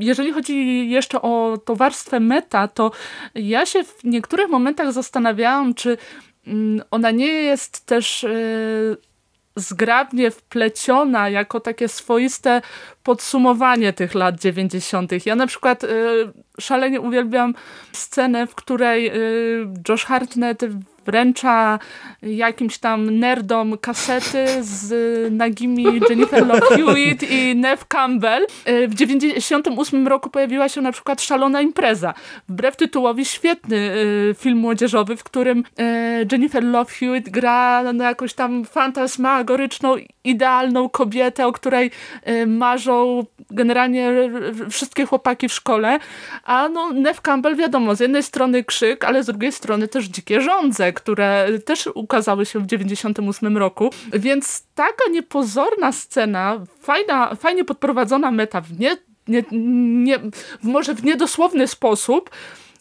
Jeżeli 0.00 0.32
chodzi 0.32 0.88
jeszcze 0.90 1.22
o 1.22 1.58
tą 1.64 1.74
warstwę 1.74 2.20
meta, 2.20 2.68
to 2.68 2.90
ja 3.34 3.66
się 3.66 3.84
w 3.84 4.04
niektórych 4.04 4.48
momentach 4.48 4.63
zastanawiałam, 4.92 5.74
czy 5.74 5.96
mm, 6.46 6.82
ona 6.90 7.10
nie 7.10 7.32
jest 7.32 7.86
też 7.86 8.26
zgrabnie 9.56 10.30
wpleciona 10.30 11.28
jako 11.28 11.60
takie 11.60 11.88
swoiste 11.88 12.62
podsumowanie 13.02 13.92
tych 13.92 14.14
lat 14.14 14.40
90. 14.40 15.26
Ja 15.26 15.36
na 15.36 15.46
przykład 15.46 15.84
y, 15.84 15.88
szalenie 16.60 17.00
uwielbiam 17.00 17.54
scenę, 17.92 18.46
w 18.46 18.54
której 18.54 19.10
y, 19.10 19.66
Josh 19.88 20.04
Hartnett 20.04 20.64
wręcza 21.06 21.78
jakimś 22.22 22.78
tam 22.78 23.18
nerdom 23.18 23.78
kasety 23.78 24.46
z 24.60 24.92
nagimi 25.32 26.00
Jennifer 26.10 26.46
Love 26.46 26.66
Hewitt 26.66 27.30
i 27.30 27.56
Nev 27.56 27.84
Campbell. 27.88 28.46
W 28.88 28.94
98 28.94 30.08
roku 30.08 30.30
pojawiła 30.30 30.68
się 30.68 30.80
na 30.80 30.92
przykład 30.92 31.22
Szalona 31.22 31.60
Impreza. 31.60 32.14
Wbrew 32.48 32.76
tytułowi 32.76 33.24
świetny 33.24 33.76
y, 33.76 34.34
film 34.38 34.58
młodzieżowy, 34.58 35.16
w 35.16 35.24
którym 35.24 35.58
y, 35.58 36.26
Jennifer 36.32 36.64
Love 36.64 36.92
Hewitt 36.92 37.30
gra 37.30 37.92
na 37.92 38.04
jakąś 38.08 38.34
tam 38.34 38.64
fantasmagoryczną, 38.64 39.96
idealną 40.24 40.88
kobietę, 40.88 41.46
o 41.46 41.52
której 41.52 41.90
y, 42.28 42.46
marzą 42.46 43.24
generalnie 43.50 44.12
wszystkie 44.70 45.06
chłopaki 45.06 45.48
w 45.48 45.52
szkole. 45.52 45.98
A 46.44 46.68
no 46.68 46.92
Nev 46.92 47.20
Campbell 47.22 47.56
wiadomo, 47.56 47.94
z 47.94 48.00
jednej 48.00 48.22
strony 48.22 48.64
krzyk, 48.64 49.04
ale 49.04 49.22
z 49.22 49.26
drugiej 49.26 49.52
strony 49.52 49.88
też 49.88 50.04
dzikie 50.04 50.40
żądze, 50.40 50.92
które 50.94 51.48
też 51.64 51.88
ukazały 51.94 52.46
się 52.46 52.58
w 52.58 52.66
98 52.66 53.58
roku. 53.58 53.90
Więc 54.12 54.66
taka 54.74 55.10
niepozorna 55.10 55.92
scena, 55.92 56.64
fajna, 56.80 57.34
fajnie 57.34 57.64
podprowadzona 57.64 58.30
meta 58.30 58.60
w 58.60 58.78
nie, 58.78 58.96
nie, 59.28 59.44
nie, 60.04 60.18
może 60.62 60.94
w 60.94 61.04
niedosłowny 61.04 61.68
sposób, 61.68 62.30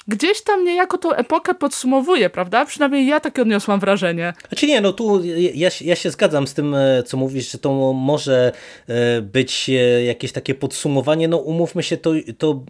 gdzieś 0.08 0.42
tam 0.42 0.64
niejako 0.64 0.98
tą 0.98 1.12
epokę 1.12 1.54
podsumowuje, 1.54 2.30
prawda? 2.30 2.66
Przynajmniej 2.66 3.08
ja 3.08 3.20
takie 3.20 3.42
odniosłam 3.42 3.80
wrażenie. 3.80 4.34
Znaczy 4.48 4.68
nie, 4.68 4.82
no 4.82 4.94
tu 4.94 5.22
ja, 5.54 5.70
ja 5.82 5.96
się 5.96 6.12
zgadzam 6.12 6.48
z 6.48 6.54
tym, 6.54 6.76
e, 6.76 7.04
co 7.04 7.18
mówisz, 7.18 7.52
że 7.52 7.58
to 7.58 7.94
może 7.94 8.52
e, 8.88 9.22
być 9.22 9.70
e, 9.70 10.04
jakieś 10.04 10.32
takie 10.32 10.56
podsumowanie, 10.56 11.28
no 11.28 11.38
umówmy 11.38 11.84
się, 11.84 11.98
to, 11.98 12.12
to 12.38 12.64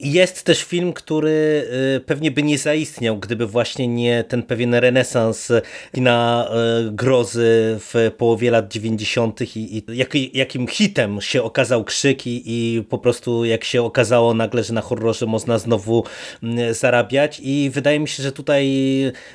jest 0.00 0.42
też 0.42 0.64
film, 0.64 0.92
który 0.92 1.66
y, 1.96 2.00
pewnie 2.00 2.30
by 2.30 2.42
nie 2.42 2.58
zaistniał, 2.58 3.18
gdyby 3.18 3.46
właśnie 3.46 3.88
nie 3.88 4.24
ten 4.24 4.42
pewien 4.42 4.74
renesans 4.74 5.52
na 5.94 6.50
y, 6.88 6.90
grozy 6.90 7.78
w 7.80 8.10
połowie 8.18 8.50
lat 8.50 8.72
90. 8.72 9.40
i, 9.56 9.76
i 9.76 9.82
jak, 9.88 10.14
jakim 10.34 10.66
hitem 10.66 11.20
się 11.20 11.42
okazał 11.42 11.84
Krzyk 11.84 12.26
i, 12.26 12.42
i 12.46 12.82
po 12.82 12.98
prostu 12.98 13.44
jak 13.44 13.64
się 13.64 13.82
okazało 13.82 14.34
nagle, 14.34 14.64
że 14.64 14.72
na 14.72 14.80
horrorze 14.80 15.26
można 15.26 15.58
znowu 15.58 16.04
mm, 16.42 16.74
zarabiać 16.74 17.40
i 17.42 17.70
wydaje 17.70 18.00
mi 18.00 18.08
się, 18.08 18.22
że 18.22 18.32
tutaj 18.32 18.70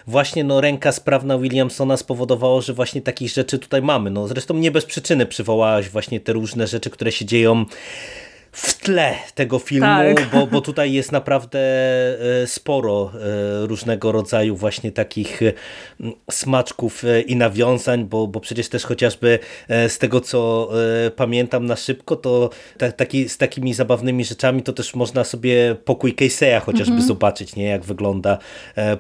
właśnie 0.08 0.44
no, 0.44 0.62
ręka 0.62 0.92
sprawna 0.92 1.38
Williamsona 1.38 1.98
spowodowało, 1.98 2.62
że 2.62 2.74
właśnie 2.74 3.02
takich 3.02 3.30
rzeczy 3.30 3.60
tutaj 3.60 3.82
mamy. 3.82 4.10
No, 4.12 4.28
zresztą 4.28 4.54
nie 4.54 4.72
bez 4.72 4.86
przyczyny 4.86 5.26
przywołałaś 5.26 5.90
właśnie 5.90 6.20
te 6.20 6.34
różne 6.34 6.68
rzeczy, 6.68 6.90
które 6.90 7.12
się 7.12 7.26
dzieją 7.26 7.66
w 8.56 8.74
tle 8.74 9.16
tego 9.36 9.60
filmu, 9.60 9.86
tak. 10.16 10.30
bo, 10.30 10.48
bo 10.48 10.62
tutaj 10.62 10.94
jest 10.94 11.12
naprawdę 11.12 11.60
e, 12.42 12.48
sporo 12.48 13.12
e, 13.14 13.68
różnego 13.68 14.12
rodzaju 14.12 14.56
właśnie 14.56 14.92
takich 14.92 15.42
e, 15.42 15.54
smaczków 16.32 17.04
i 17.28 17.36
nawiązań, 17.36 18.06
bo, 18.06 18.28
bo 18.28 18.40
przecież 18.40 18.70
też 18.70 18.86
chociażby 18.86 19.40
z 19.70 19.98
tego 19.98 20.22
co 20.22 20.70
pamiętam 21.16 21.66
na 21.66 21.76
szybko, 21.76 22.16
to 22.16 22.50
taki, 22.98 23.30
z 23.30 23.38
takimi 23.38 23.74
zabawnymi 23.74 24.26
rzeczami 24.26 24.64
to 24.64 24.74
też 24.74 24.96
można 24.96 25.24
sobie 25.24 25.76
pokój 25.86 26.14
Caseya 26.14 26.62
chociażby 26.66 26.92
mhm. 26.92 27.08
zobaczyć, 27.08 27.56
nie 27.56 27.66
jak 27.66 27.86
wygląda 27.86 28.38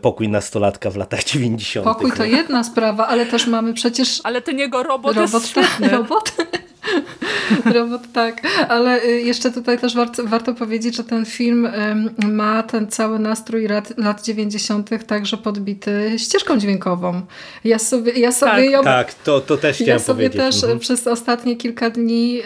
pokój 0.01 0.29
nastolatka 0.29 0.89
w 0.89 0.95
latach 0.95 1.23
90. 1.23 1.85
Pokój 1.85 2.11
to 2.11 2.25
jedna 2.25 2.63
sprawa, 2.63 3.07
ale 3.07 3.25
też 3.25 3.47
mamy 3.47 3.73
przecież... 3.73 4.21
Ale 4.23 4.41
ten 4.41 4.59
jego 4.59 4.83
robot, 4.83 5.15
robot 5.15 5.55
jest. 5.55 5.91
Robot? 5.91 6.33
Robot 7.73 8.01
tak, 8.13 8.41
ale 8.69 9.03
y, 9.03 9.21
jeszcze 9.21 9.51
tutaj 9.51 9.79
też 9.79 9.95
warto, 9.95 10.23
warto 10.23 10.53
powiedzieć, 10.53 10.95
że 10.95 11.03
ten 11.03 11.25
film 11.25 11.67
ma 12.27 12.63
ten 12.63 12.87
cały 12.87 13.19
nastrój 13.19 13.67
lat, 13.67 13.97
lat 13.97 14.23
90. 14.23 14.89
także 15.07 15.37
podbity 15.37 16.13
ścieżką 16.17 16.57
dźwiękową. 16.57 17.21
Ja 17.63 17.79
sobie, 17.79 18.11
ja 18.11 18.31
sobie 18.31 18.51
tak, 18.51 18.71
ją, 18.71 18.83
tak 18.83 19.13
to, 19.13 19.41
to 19.41 19.57
też 19.57 19.75
chciałem 19.75 19.93
Ja 19.93 19.99
sobie 19.99 20.29
powiedzieć. 20.29 20.37
też 20.37 20.63
mhm. 20.63 20.79
przez 20.79 21.07
ostatnie 21.07 21.55
kilka 21.55 21.89
dni 21.89 22.41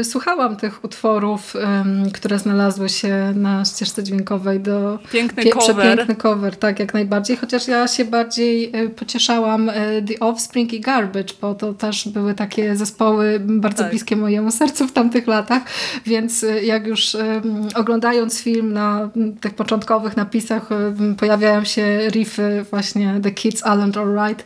y, 0.00 0.04
słuchałam 0.04 0.56
tych 0.56 0.84
utworów, 0.84 1.56
y, 1.56 2.12
które 2.12 2.38
znalazły 2.38 2.88
się 2.88 3.32
na 3.36 3.64
ścieżce 3.64 4.02
dźwiękowej 4.04 4.60
do... 4.60 4.98
Piękny 5.12 5.42
pie, 5.42 5.50
cover. 5.50 5.76
Przepiękny 5.76 6.16
cover, 6.16 6.56
tak, 6.56 6.78
jak 6.78 6.94
najbardziej. 6.94 7.36
Chociaż 7.36 7.68
ja 7.68 7.88
się 7.88 8.04
bardziej 8.04 8.76
y, 8.84 8.88
pocieszałam 8.88 9.68
y, 9.68 9.72
The 10.08 10.20
Offspring 10.20 10.72
i 10.72 10.80
Garbage, 10.80 11.34
bo 11.40 11.54
to 11.54 11.74
też 11.74 12.08
były 12.08 12.34
takie 12.34 12.76
zespoły 12.76 13.40
bardzo 13.40 13.75
tak. 13.78 13.90
bliskie 13.90 14.16
mojemu 14.16 14.50
sercu 14.50 14.86
w 14.86 14.92
tamtych 14.92 15.26
latach, 15.26 15.62
więc 16.06 16.42
y, 16.42 16.64
jak 16.64 16.86
już 16.86 17.14
y, 17.14 17.42
oglądając 17.74 18.40
film 18.40 18.72
na 18.72 19.10
tych 19.40 19.54
początkowych 19.54 20.16
napisach 20.16 20.72
y, 20.72 21.14
pojawiają 21.14 21.64
się 21.64 22.08
riffy 22.10 22.64
właśnie 22.70 23.20
The 23.22 23.30
Kids 23.30 23.62
Aren't 23.62 23.98
Alright, 23.98 24.44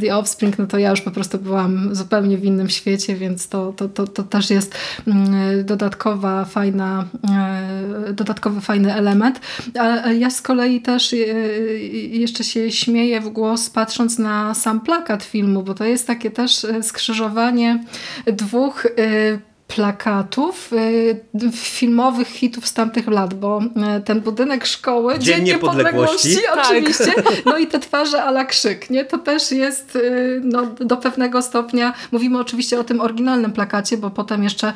The 0.00 0.16
Offspring, 0.16 0.58
no 0.58 0.66
to 0.66 0.78
ja 0.78 0.90
już 0.90 1.00
po 1.00 1.10
prostu 1.10 1.38
byłam 1.38 1.94
zupełnie 1.94 2.38
w 2.38 2.44
innym 2.44 2.68
świecie, 2.68 3.16
więc 3.16 3.48
to, 3.48 3.72
to, 3.72 3.88
to, 3.88 4.06
to 4.06 4.22
też 4.22 4.50
jest 4.50 4.74
dodatkowa, 5.64 6.44
fajna, 6.44 7.04
dodatkowy 8.12 8.60
fajny 8.60 8.94
element. 8.94 9.40
A 9.78 10.12
ja 10.12 10.30
z 10.30 10.42
kolei 10.42 10.80
też 10.80 11.14
jeszcze 12.10 12.44
się 12.44 12.70
śmieję 12.70 13.20
w 13.20 13.28
głos 13.28 13.70
patrząc 13.70 14.18
na 14.18 14.54
sam 14.54 14.80
plakat 14.80 15.22
filmu, 15.22 15.62
bo 15.62 15.74
to 15.74 15.84
jest 15.84 16.06
takie 16.06 16.30
też 16.30 16.66
skrzyżowanie 16.82 17.84
dwóch 18.26 18.59
dwóch 18.60 18.84
y, 18.96 19.40
plakatów 19.74 20.72
y, 20.72 21.52
filmowych 21.52 22.28
hitów 22.28 22.66
z 22.68 22.74
tamtych 22.74 23.08
lat, 23.08 23.34
bo 23.34 23.62
y, 23.98 24.02
ten 24.02 24.20
budynek 24.20 24.66
szkoły 24.66 25.18
Dzień, 25.18 25.36
Dzień 25.36 25.44
Niepodległości, 25.44 26.28
Niepodległości 26.28 26.70
oczywiście, 26.70 27.22
tak. 27.22 27.34
no 27.50 27.58
i 27.58 27.66
te 27.66 27.78
twarze 27.78 28.22
ala 28.22 28.44
krzyk, 28.44 28.90
nie? 28.90 29.04
To 29.04 29.18
też 29.18 29.52
jest 29.52 29.96
y, 29.96 30.40
no, 30.44 30.66
do 30.66 30.96
pewnego 30.96 31.42
stopnia, 31.42 31.92
mówimy 32.12 32.38
oczywiście 32.38 32.80
o 32.80 32.84
tym 32.84 33.00
oryginalnym 33.00 33.52
plakacie, 33.52 33.96
bo 33.96 34.10
potem 34.10 34.44
jeszcze 34.44 34.72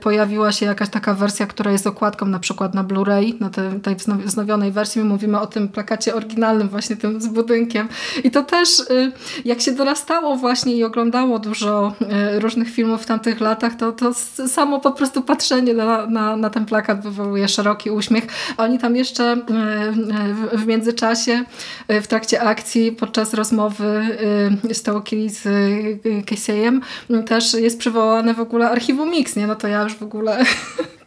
pojawiła 0.00 0.52
się 0.52 0.66
jakaś 0.66 0.88
taka 0.88 1.14
wersja, 1.14 1.46
która 1.46 1.72
jest 1.72 1.86
okładką 1.86 2.26
na 2.26 2.38
przykład 2.38 2.74
na 2.74 2.84
Blu-ray, 2.84 3.40
na 3.40 3.50
tej, 3.50 3.80
tej 3.80 3.96
wznowionej 4.24 4.72
wersji, 4.72 5.02
my 5.02 5.08
mówimy 5.08 5.40
o 5.40 5.46
tym 5.46 5.68
plakacie 5.68 6.14
oryginalnym 6.14 6.68
właśnie 6.68 6.96
tym 6.96 7.20
z 7.20 7.26
budynkiem 7.26 7.88
i 8.24 8.30
to 8.30 8.42
też 8.42 8.68
jak 9.44 9.60
się 9.60 9.72
dorastało 9.72 10.36
właśnie 10.36 10.76
i 10.76 10.84
oglądało 10.84 11.38
dużo 11.38 11.94
różnych 12.38 12.70
filmów 12.70 13.02
w 13.02 13.06
tamtych 13.06 13.40
latach, 13.40 13.74
to, 13.74 13.92
to 13.92 14.09
samo 14.48 14.80
po 14.80 14.92
prostu 14.92 15.22
patrzenie 15.22 15.74
na, 15.74 16.06
na, 16.06 16.36
na 16.36 16.50
ten 16.50 16.66
plakat 16.66 17.02
wywołuje 17.02 17.48
szeroki 17.48 17.90
uśmiech. 17.90 18.26
Oni 18.56 18.78
tam 18.78 18.96
jeszcze 18.96 19.24
e, 19.24 19.36
e, 20.54 20.58
w 20.58 20.66
międzyczasie, 20.66 21.44
e, 21.88 22.00
w 22.00 22.06
trakcie 22.06 22.42
akcji, 22.42 22.92
podczas 22.92 23.34
rozmowy 23.34 24.18
z 24.72 24.82
Tałkili 24.82 25.30
z 25.30 25.42
Casey'em 26.02 26.80
też 27.26 27.54
jest 27.54 27.78
przywołane 27.78 28.34
w 28.34 28.40
ogóle 28.40 28.70
archiwum 28.70 29.10
Mix, 29.10 29.36
nie? 29.36 29.46
No 29.46 29.56
to 29.56 29.68
ja 29.68 29.82
już 29.82 29.94
w 29.94 30.02
ogóle 30.02 30.44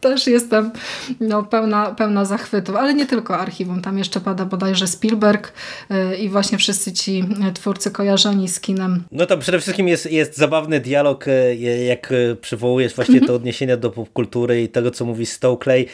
też 0.03 0.27
jestem 0.27 0.71
no, 1.19 1.43
pełna, 1.43 1.91
pełna 1.91 2.25
zachwytu, 2.25 2.77
ale 2.77 2.93
nie 2.93 3.05
tylko 3.05 3.37
archiwum, 3.37 3.81
tam 3.81 3.97
jeszcze 3.97 4.21
pada 4.21 4.45
bodajże 4.45 4.87
Spielberg 4.87 5.53
yy, 5.89 6.17
i 6.17 6.29
właśnie 6.29 6.57
wszyscy 6.57 6.91
ci 6.93 7.25
twórcy 7.53 7.91
kojarzeni 7.91 8.47
z 8.49 8.59
kinem. 8.59 9.03
No 9.11 9.25
tam 9.25 9.39
przede 9.39 9.59
wszystkim 9.59 9.87
jest, 9.87 10.11
jest 10.11 10.37
zabawny 10.37 10.79
dialog, 10.79 11.27
e, 11.27 11.55
jak 11.85 12.13
przywołujesz 12.41 12.95
właśnie 12.95 13.21
te 13.21 13.33
odniesienia 13.33 13.77
do 13.77 13.89
popkultury 13.89 14.63
i 14.63 14.69
tego, 14.69 14.91
co 14.91 15.05
mówi 15.05 15.25
Stokely, 15.25 15.85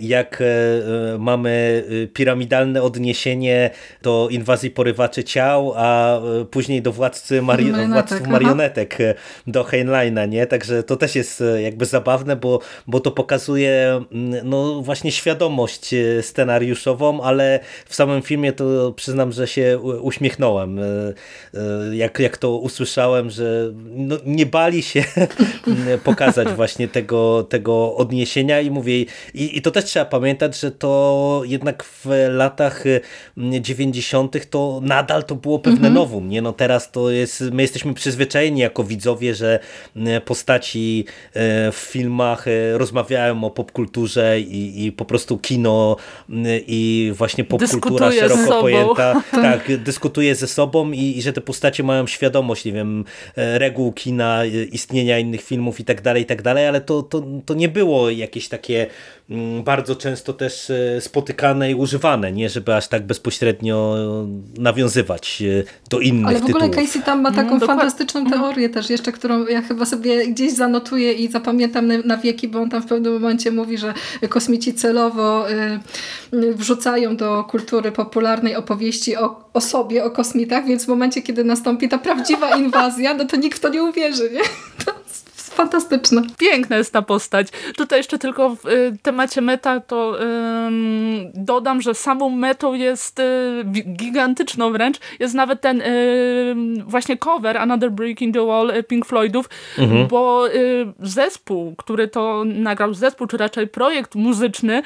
jak 0.00 0.42
mamy 1.18 1.84
piramidalne 2.14 2.82
odniesienie 2.82 3.70
do 4.02 4.28
inwazji 4.30 4.70
porywaczy 4.70 5.24
ciał, 5.24 5.72
a 5.76 6.20
później 6.50 6.82
do 6.82 6.92
władcy 6.92 7.42
mari 7.42 7.72
władców 7.72 8.26
marionetek, 8.26 8.98
do 9.46 9.64
Heinleina, 9.64 10.26
nie? 10.26 10.46
Także 10.46 10.82
to 10.82 10.96
też 10.96 11.14
jest 11.14 11.42
jakby 11.62 11.86
zabawne, 11.86 12.36
bo, 12.36 12.60
bo 12.86 13.00
to 13.00 13.10
pokazuje 13.10 13.33
mm, 14.12 14.48
no 14.48 14.82
właśnie 14.82 15.12
świadomość 15.12 15.94
scenariuszową, 16.20 17.22
ale 17.22 17.60
w 17.86 17.94
samym 17.94 18.22
filmie 18.22 18.52
to 18.52 18.92
przyznam, 18.92 19.32
że 19.32 19.46
się 19.46 19.78
uśmiechnąłem, 19.78 20.80
jak, 21.92 22.18
jak 22.18 22.38
to 22.38 22.56
usłyszałem, 22.56 23.30
że 23.30 23.72
no, 23.84 24.16
nie 24.26 24.46
bali 24.46 24.82
się 24.82 25.04
pokazać 26.04 26.48
właśnie 26.48 26.88
tego, 26.88 27.42
tego 27.42 27.96
odniesienia 27.96 28.60
i 28.60 28.70
mówię, 28.70 29.00
i, 29.34 29.58
i 29.58 29.62
to 29.62 29.70
też 29.70 29.84
trzeba 29.84 30.04
pamiętać, 30.04 30.60
że 30.60 30.70
to 30.70 31.42
jednak 31.44 31.84
w 31.84 32.06
latach 32.28 32.84
90. 33.36 34.50
to 34.50 34.80
nadal 34.82 35.24
to 35.24 35.34
było 35.34 35.58
pewne 35.58 35.88
mhm. 35.88 35.94
nowum, 35.94 36.28
nie? 36.28 36.42
No 36.42 36.52
teraz 36.52 36.90
to 36.90 37.10
jest, 37.10 37.40
my 37.52 37.62
jesteśmy 37.62 37.94
przyzwyczajeni 37.94 38.60
jako 38.60 38.84
widzowie, 38.84 39.34
że 39.34 39.58
postaci 40.24 41.04
e, 41.34 41.72
w 41.72 41.76
filmach 41.76 42.48
e, 42.48 42.78
rozmawiają 43.24 43.44
o 43.44 43.50
popkulturze 43.50 44.40
i, 44.40 44.86
i 44.86 44.92
po 44.92 45.04
prostu 45.04 45.38
kino 45.38 45.96
i 46.66 47.12
właśnie 47.14 47.44
popkultura 47.44 48.12
szeroko 48.12 48.60
pojęta. 48.60 49.14
Tak, 49.44 49.82
dyskutuje 49.82 50.34
ze 50.34 50.46
sobą 50.46 50.92
i, 50.92 51.18
i 51.18 51.22
że 51.22 51.32
te 51.32 51.40
postacie 51.40 51.82
mają 51.82 52.06
świadomość, 52.06 52.64
nie 52.64 52.72
wiem, 52.72 53.04
e, 53.36 53.58
reguł 53.58 53.92
kina, 53.92 54.44
istnienia 54.72 55.18
innych 55.18 55.42
filmów 55.42 55.80
i 55.80 55.84
tak 55.84 56.02
dalej, 56.02 56.22
i 56.22 56.26
tak 56.26 56.42
dalej, 56.42 56.68
ale 56.68 56.80
to, 56.80 57.02
to, 57.02 57.22
to 57.46 57.54
nie 57.54 57.68
było 57.68 58.10
jakieś 58.10 58.48
takie 58.48 58.86
bardzo 59.64 59.96
często 59.96 60.32
też 60.32 60.70
e, 60.70 61.00
spotykane 61.00 61.70
i 61.70 61.74
używane, 61.74 62.32
nie 62.32 62.48
żeby 62.48 62.74
aż 62.74 62.88
tak 62.88 63.06
bezpośrednio 63.06 63.96
nawiązywać 64.58 65.42
e, 65.42 65.64
do 65.90 66.00
innych 66.00 66.26
Ale 66.26 66.38
w 66.38 66.44
ogóle 66.44 66.68
tytułów. 66.68 66.86
Casey 66.86 67.02
tam 67.02 67.20
ma 67.20 67.32
taką 67.32 67.58
no, 67.58 67.66
fantastyczną 67.66 68.20
mhm. 68.20 68.40
teorię 68.40 68.68
też 68.68 68.90
jeszcze, 68.90 69.12
którą 69.12 69.46
ja 69.46 69.62
chyba 69.62 69.84
sobie 69.84 70.26
gdzieś 70.26 70.52
zanotuję 70.52 71.12
i 71.12 71.28
zapamiętam 71.28 71.86
na, 71.86 71.98
na 71.98 72.16
wieki, 72.16 72.48
bo 72.48 72.60
on 72.60 72.70
tam 72.70 72.82
w 72.82 72.86
pewnym 72.86 73.12
momencie 73.12 73.50
mówi, 73.50 73.78
że 73.78 73.94
kosmici 74.28 74.74
celowo 74.74 75.50
y, 75.50 76.54
wrzucają 76.54 77.16
do 77.16 77.44
kultury 77.44 77.92
popularnej 77.92 78.56
opowieści 78.56 79.16
o, 79.16 79.44
o 79.52 79.60
sobie, 79.60 80.04
o 80.04 80.10
kosmitach, 80.10 80.66
więc 80.66 80.84
w 80.84 80.88
momencie, 80.88 81.22
kiedy 81.22 81.44
nastąpi 81.44 81.88
ta 81.88 81.98
prawdziwa 81.98 82.56
inwazja, 82.64 83.14
no 83.14 83.24
to 83.24 83.36
nikt 83.36 83.58
w 83.58 83.60
to 83.60 83.68
nie 83.68 83.82
uwierzy, 83.82 84.30
nie? 84.32 84.40
To 84.84 85.03
fantastyczna. 85.54 86.22
Piękna 86.38 86.76
jest 86.76 86.92
ta 86.92 87.02
postać. 87.02 87.48
Tutaj 87.76 87.98
jeszcze 87.98 88.18
tylko 88.18 88.56
w 88.56 88.66
y, 88.66 88.96
temacie 89.02 89.40
meta 89.40 89.80
to 89.80 90.18
dodam, 91.34 91.82
że 91.82 91.94
samą 91.94 92.30
metą 92.30 92.74
jest 92.74 93.18
y, 93.18 93.64
gigantyczną 93.96 94.72
wręcz. 94.72 94.98
Jest 95.20 95.34
nawet 95.34 95.60
ten 95.60 95.80
y, 95.80 96.54
właśnie 96.86 97.16
cover 97.16 97.56
Another 97.56 97.90
Break 97.90 98.22
in 98.22 98.32
the 98.32 98.46
Wall 98.46 98.72
Pink 98.88 99.06
Floydów, 99.06 99.48
mhm. 99.78 100.08
bo 100.08 100.44
zespół, 101.00 101.74
który 101.76 102.08
to 102.08 102.42
nagrał, 102.44 102.94
zespół, 102.94 103.26
czy 103.26 103.36
raczej 103.36 103.68
projekt 103.68 104.14
muzyczny 104.14 104.82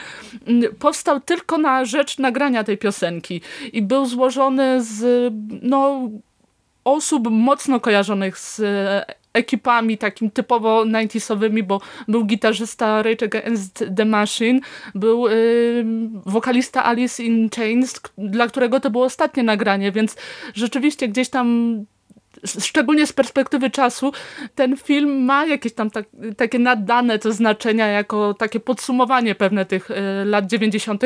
powstał 0.78 1.20
tylko 1.20 1.58
na 1.58 1.84
rzecz 1.84 2.18
nagrania 2.18 2.64
tej 2.64 2.78
piosenki 2.78 3.40
i 3.72 3.82
był 3.82 4.06
złożony 4.06 4.82
z 4.82 5.32
no 5.62 6.10
osób 6.92 7.28
mocno 7.30 7.80
kojarzonych 7.80 8.38
z 8.38 8.60
ekipami 9.32 9.98
takim 9.98 10.30
typowo 10.30 10.84
90sowymi, 10.84 11.62
bo 11.62 11.80
był 12.08 12.24
gitarzysta 12.24 13.02
Rage 13.02 13.26
Against 13.26 13.84
the 13.96 14.04
Machine, 14.04 14.60
był 14.94 15.28
yy, 15.28 15.84
wokalista 16.26 16.84
Alice 16.84 17.22
in 17.22 17.50
Chains, 17.50 18.00
dla 18.18 18.46
którego 18.46 18.80
to 18.80 18.90
było 18.90 19.04
ostatnie 19.04 19.42
nagranie, 19.42 19.92
więc 19.92 20.16
rzeczywiście 20.54 21.08
gdzieś 21.08 21.28
tam 21.28 21.78
szczególnie 22.46 23.06
z 23.06 23.12
perspektywy 23.12 23.70
czasu, 23.70 24.12
ten 24.54 24.76
film 24.76 25.24
ma 25.24 25.46
jakieś 25.46 25.72
tam 25.72 25.90
tak, 25.90 26.06
takie 26.36 26.58
nadane 26.58 27.18
to 27.18 27.32
znaczenia 27.32 27.86
jako 27.86 28.34
takie 28.34 28.60
podsumowanie 28.60 29.34
pewne 29.34 29.64
tych 29.64 29.90
y, 29.90 29.94
lat 30.24 30.46
90., 30.46 31.02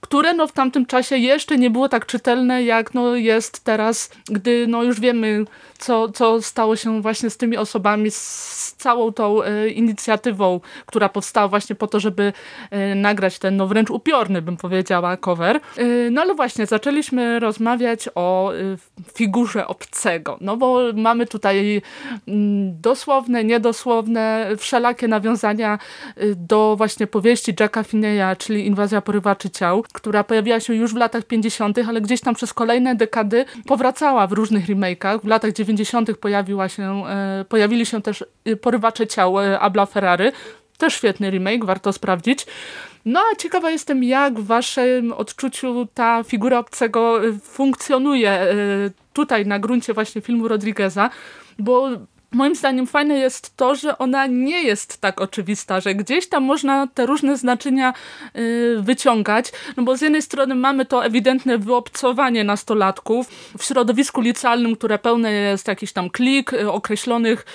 które 0.00 0.34
no 0.34 0.46
w 0.46 0.52
tamtym 0.52 0.86
czasie 0.86 1.16
jeszcze 1.16 1.58
nie 1.58 1.70
było 1.70 1.88
tak 1.88 2.06
czytelne, 2.06 2.64
jak 2.64 2.94
no 2.94 3.16
jest 3.16 3.64
teraz, 3.64 4.10
gdy 4.26 4.66
no 4.66 4.82
już 4.82 5.00
wiemy, 5.00 5.44
co, 5.80 6.08
co 6.08 6.42
stało 6.42 6.76
się 6.76 7.02
właśnie 7.02 7.30
z 7.30 7.36
tymi 7.36 7.56
osobami, 7.56 8.10
z 8.10 8.74
całą 8.78 9.12
tą 9.12 9.42
y, 9.42 9.70
inicjatywą, 9.70 10.60
która 10.86 11.08
powstała 11.08 11.48
właśnie 11.48 11.76
po 11.76 11.86
to, 11.86 12.00
żeby 12.00 12.32
y, 12.92 12.94
nagrać 12.94 13.38
ten 13.38 13.56
no 13.56 13.66
wręcz 13.66 13.90
upiorny, 13.90 14.42
bym 14.42 14.56
powiedziała, 14.56 15.16
cover. 15.16 15.60
no 16.10 16.22
ale 16.22 16.34
właśnie, 16.34 16.66
zaczęliśmy 16.66 17.40
rozmawiać 17.40 18.08
o 18.14 18.52
figurze 19.14 19.66
obcego, 19.66 20.38
no 20.40 20.56
bo 20.56 20.80
mamy 20.94 21.26
tutaj 21.26 21.82
mm, 22.28 22.80
dosłowne, 22.80 23.44
niedosłowne, 23.44 24.50
wszelakie 24.58 25.08
nawiązania 25.08 25.78
do 26.36 26.74
właśnie 26.76 27.06
powieści 27.06 27.54
Jacka 27.60 27.82
Finney'a, 27.82 28.36
czyli 28.36 28.66
Inwazja 28.66 29.00
porywaczy 29.00 29.50
ciał, 29.50 29.84
która 29.92 30.24
pojawiła 30.24 30.60
się 30.60 30.74
już 30.74 30.94
w 30.94 30.96
latach 30.96 31.24
50., 31.24 31.78
ale 31.88 32.00
gdzieś 32.00 32.20
tam 32.20 32.34
przez 32.34 32.54
kolejne 32.54 32.94
dekady 32.94 33.44
powracała 33.66 34.26
w 34.26 34.32
różnych 34.32 34.66
remake'ach. 34.66 35.20
W 35.20 35.26
latach 35.26 35.52
90. 35.52 35.69
pojawiła 36.20 36.68
się, 36.68 37.06
e, 37.06 37.44
pojawili 37.48 37.86
się 37.86 38.02
też 38.02 38.24
y, 38.48 38.56
porywacze 38.56 39.06
ciał 39.06 39.40
e, 39.40 39.60
Abla 39.60 39.86
Ferrary, 39.86 40.32
też 40.78 40.94
świetny 40.94 41.30
remake, 41.30 41.64
warto 41.64 41.92
sprawdzić. 41.92 42.46
No 43.04 43.20
a 43.32 43.36
ciekawa 43.36 43.70
jestem, 43.70 44.04
jak 44.04 44.40
w 44.40 44.46
waszym 44.46 45.12
odczuciu 45.12 45.88
ta 45.94 46.24
figura 46.24 46.58
obcego 46.58 47.20
funkcjonuje 47.42 48.46
tutaj 49.12 49.46
na 49.46 49.58
gruncie 49.58 49.94
właśnie 49.94 50.20
filmu 50.20 50.48
Rodrigueza, 50.48 51.10
bo 51.58 51.88
Moim 52.32 52.54
zdaniem 52.54 52.86
fajne 52.86 53.18
jest 53.18 53.56
to, 53.56 53.74
że 53.74 53.98
ona 53.98 54.26
nie 54.26 54.62
jest 54.62 55.00
tak 55.00 55.20
oczywista, 55.20 55.80
że 55.80 55.94
gdzieś 55.94 56.28
tam 56.28 56.44
można 56.44 56.86
te 56.86 57.06
różne 57.06 57.36
znaczenia 57.36 57.94
y, 58.36 58.76
wyciągać, 58.80 59.52
no 59.76 59.82
bo 59.82 59.96
z 59.96 60.00
jednej 60.00 60.22
strony 60.22 60.54
mamy 60.54 60.86
to 60.86 61.04
ewidentne 61.04 61.58
wyobcowanie 61.58 62.44
nastolatków 62.44 63.28
w 63.58 63.64
środowisku 63.64 64.20
licealnym, 64.20 64.76
które 64.76 64.98
pełne 64.98 65.32
jest 65.32 65.68
jakiś 65.68 65.92
tam 65.92 66.10
klik, 66.10 66.52
y, 66.52 66.72
określonych 66.72 67.46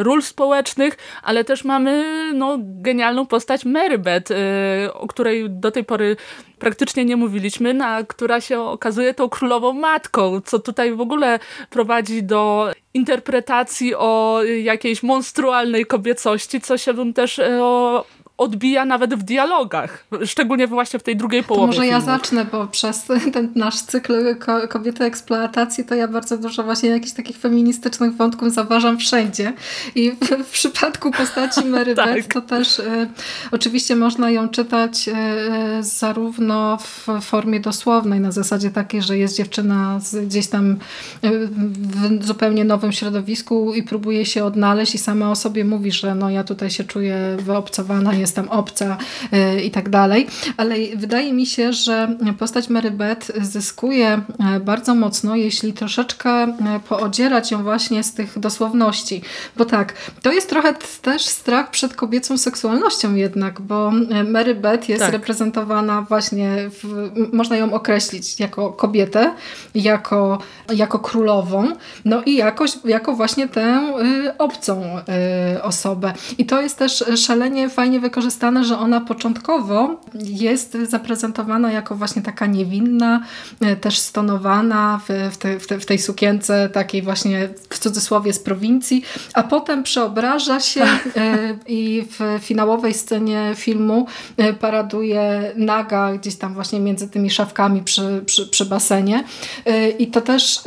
y, 0.00 0.02
ról 0.02 0.22
społecznych, 0.22 0.96
ale 1.22 1.44
też 1.44 1.64
mamy 1.64 2.04
no, 2.34 2.58
genialną 2.60 3.26
postać 3.26 3.64
Mary 3.64 3.98
Beth, 3.98 4.32
o 4.92 5.06
której 5.06 5.50
do 5.50 5.70
tej 5.70 5.84
pory 5.84 6.16
praktycznie 6.58 7.04
nie 7.04 7.16
mówiliśmy, 7.16 7.74
na, 7.74 8.02
która 8.02 8.40
się 8.40 8.60
okazuje 8.60 9.14
tą 9.14 9.28
królową 9.28 9.72
matką, 9.72 10.40
co 10.40 10.58
tutaj 10.58 10.94
w 10.94 11.00
ogóle 11.00 11.38
prowadzi 11.70 12.22
do 12.22 12.72
interpretacji 12.96 13.94
o 13.94 14.40
jakiejś 14.62 15.02
monstrualnej 15.02 15.86
kobiecości, 15.86 16.60
co 16.60 16.78
się 16.78 16.94
bym 16.94 17.12
też 17.12 17.38
e, 17.38 17.62
o, 17.62 18.04
odbija 18.38 18.84
nawet 18.84 19.14
w 19.14 19.22
dialogach, 19.22 20.06
szczególnie 20.24 20.66
właśnie 20.66 20.98
w 20.98 21.02
tej 21.02 21.16
drugiej 21.16 21.42
połowie 21.42 21.62
to 21.62 21.66
może 21.66 21.82
filmu. 21.82 21.92
ja 21.92 22.00
zacznę, 22.00 22.44
bo 22.52 22.66
przez 22.66 23.04
ten 23.32 23.52
nasz 23.54 23.80
cykl 23.80 24.36
ko 24.36 24.68
kobiety 24.68 25.04
eksploatacji 25.04 25.84
to 25.84 25.94
ja 25.94 26.08
bardzo 26.08 26.38
dużo 26.38 26.62
właśnie 26.62 26.88
jakichś 26.88 27.12
takich 27.12 27.38
feministycznych 27.38 28.16
wątków 28.16 28.52
zauważam 28.52 28.98
wszędzie 28.98 29.52
i 29.94 30.10
w, 30.10 30.44
w 30.46 30.50
przypadku 30.50 31.10
postaci 31.10 31.64
Mary 31.76 31.94
tak. 31.94 32.14
Beth 32.14 32.28
to 32.28 32.40
też 32.40 32.78
y, 32.78 33.08
oczywiście 33.52 33.96
można 33.96 34.30
ją 34.30 34.48
czytać 34.48 35.08
y, 35.08 35.12
zarówno 35.80 36.78
w 36.80 37.06
formie 37.20 37.60
dosłownej, 37.60 38.20
na 38.20 38.32
zasadzie 38.32 38.70
takiej, 38.70 39.02
że 39.02 39.18
jest 39.18 39.36
dziewczyna 39.36 40.00
z, 40.00 40.26
gdzieś 40.26 40.46
tam 40.46 40.70
y, 40.70 40.76
w 42.18 42.26
zupełnie 42.26 42.64
nowym 42.64 42.92
środowisku 42.92 43.74
i 43.74 43.82
próbuje 43.82 44.26
się 44.26 44.44
odnaleźć 44.44 44.94
i 44.94 44.98
sama 44.98 45.30
o 45.30 45.36
sobie 45.36 45.64
mówi, 45.64 45.92
że 45.92 46.14
no 46.14 46.30
ja 46.30 46.44
tutaj 46.44 46.70
się 46.70 46.84
czuję 46.84 47.36
wyobcowana, 47.38 48.14
jestem 48.26 48.48
obca 48.48 48.96
y, 49.32 49.62
i 49.62 49.70
tak 49.70 49.88
dalej. 49.88 50.26
Ale 50.56 50.74
wydaje 50.96 51.32
mi 51.32 51.46
się, 51.46 51.72
że 51.72 52.16
postać 52.38 52.68
Mary 52.68 52.90
Beth 52.90 53.32
zyskuje 53.42 54.20
y, 54.56 54.60
bardzo 54.60 54.94
mocno, 54.94 55.36
jeśli 55.36 55.72
troszeczkę 55.72 56.48
y, 56.48 56.54
poodzierać 56.88 57.50
ją 57.50 57.62
właśnie 57.62 58.02
z 58.02 58.14
tych 58.14 58.38
dosłowności. 58.38 59.22
Bo 59.56 59.64
tak, 59.64 59.94
to 60.22 60.32
jest 60.32 60.50
trochę 60.50 60.74
też 61.02 61.22
strach 61.22 61.70
przed 61.70 61.94
kobiecą 61.94 62.38
seksualnością 62.38 63.14
jednak, 63.14 63.60
bo 63.60 63.92
Mary 64.28 64.54
Beth 64.54 64.88
jest 64.88 65.02
tak. 65.02 65.12
reprezentowana 65.12 66.02
właśnie, 66.02 66.56
w, 66.70 67.10
można 67.32 67.56
ją 67.56 67.72
określić 67.72 68.40
jako 68.40 68.72
kobietę, 68.72 69.34
jako, 69.74 70.38
jako 70.74 70.98
królową, 70.98 71.68
no 72.04 72.22
i 72.22 72.34
jakoś, 72.34 72.70
jako 72.84 73.12
właśnie 73.12 73.48
tę 73.48 73.94
y, 74.26 74.38
obcą 74.38 74.82
y, 75.56 75.62
osobę. 75.62 76.12
I 76.38 76.46
to 76.46 76.62
jest 76.62 76.78
też 76.78 77.04
szalenie 77.16 77.68
fajnie 77.68 78.00
wykorzystane 78.00 78.15
wykorzystane, 78.16 78.64
że 78.64 78.78
ona 78.78 79.00
początkowo 79.00 80.00
jest 80.14 80.76
zaprezentowana 80.88 81.72
jako 81.72 81.94
właśnie 81.94 82.22
taka 82.22 82.46
niewinna, 82.46 83.22
e, 83.60 83.76
też 83.76 83.98
stonowana 83.98 85.00
w, 85.08 85.32
w, 85.34 85.36
te, 85.36 85.60
w, 85.60 85.66
te, 85.66 85.78
w 85.78 85.86
tej 85.86 85.98
sukience 85.98 86.68
takiej 86.68 87.02
właśnie 87.02 87.48
w 87.70 87.78
cudzysłowie 87.78 88.32
z 88.32 88.38
prowincji, 88.38 89.04
a 89.34 89.42
potem 89.42 89.82
przeobraża 89.82 90.60
się 90.60 90.82
e, 90.82 91.58
i 91.66 92.06
w 92.10 92.44
finałowej 92.44 92.94
scenie 92.94 93.52
filmu 93.56 94.06
e, 94.36 94.52
paraduje 94.52 95.52
naga 95.56 96.12
gdzieś 96.12 96.36
tam 96.36 96.54
właśnie 96.54 96.80
między 96.80 97.08
tymi 97.08 97.30
szafkami 97.30 97.82
przy, 97.82 98.22
przy, 98.26 98.46
przy 98.46 98.64
basenie. 98.64 99.24
I 99.98 100.06
to 100.06 100.20
też 100.20 100.60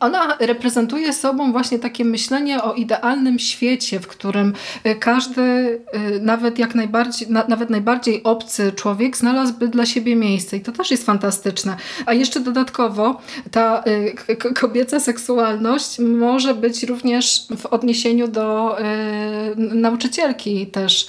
ona 0.00 0.36
reprezentuje 0.40 1.12
sobą 1.12 1.52
właśnie 1.52 1.78
takie 1.78 2.04
myślenie 2.04 2.62
o 2.62 2.74
idealnym 2.74 3.38
świecie, 3.38 4.00
w 4.00 4.06
którym 4.06 4.52
y, 4.86 4.94
każdy, 4.94 5.40
y, 5.40 6.20
nawet 6.20 6.58
jak 6.58 6.74
najbardziej, 6.74 7.28
nawet 7.48 7.70
najbardziej 7.70 8.22
obcy 8.22 8.72
człowiek 8.72 9.16
znalazłby 9.16 9.68
dla 9.68 9.86
siebie 9.86 10.16
miejsce 10.16 10.56
i 10.56 10.60
to 10.60 10.72
też 10.72 10.90
jest 10.90 11.06
fantastyczne. 11.06 11.76
A 12.06 12.12
jeszcze 12.12 12.40
dodatkowo 12.40 13.20
ta 13.50 13.82
y, 14.30 14.54
kobieca 14.54 15.00
seksualność 15.00 15.98
może 15.98 16.54
być 16.54 16.82
również 16.82 17.46
w 17.58 17.66
odniesieniu 17.66 18.28
do 18.28 18.76
nauczycielki 19.56 20.66
też 20.66 21.06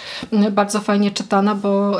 bardzo 0.51 0.79
fajnie 0.79 1.11
czytana, 1.11 1.55
bo 1.55 1.97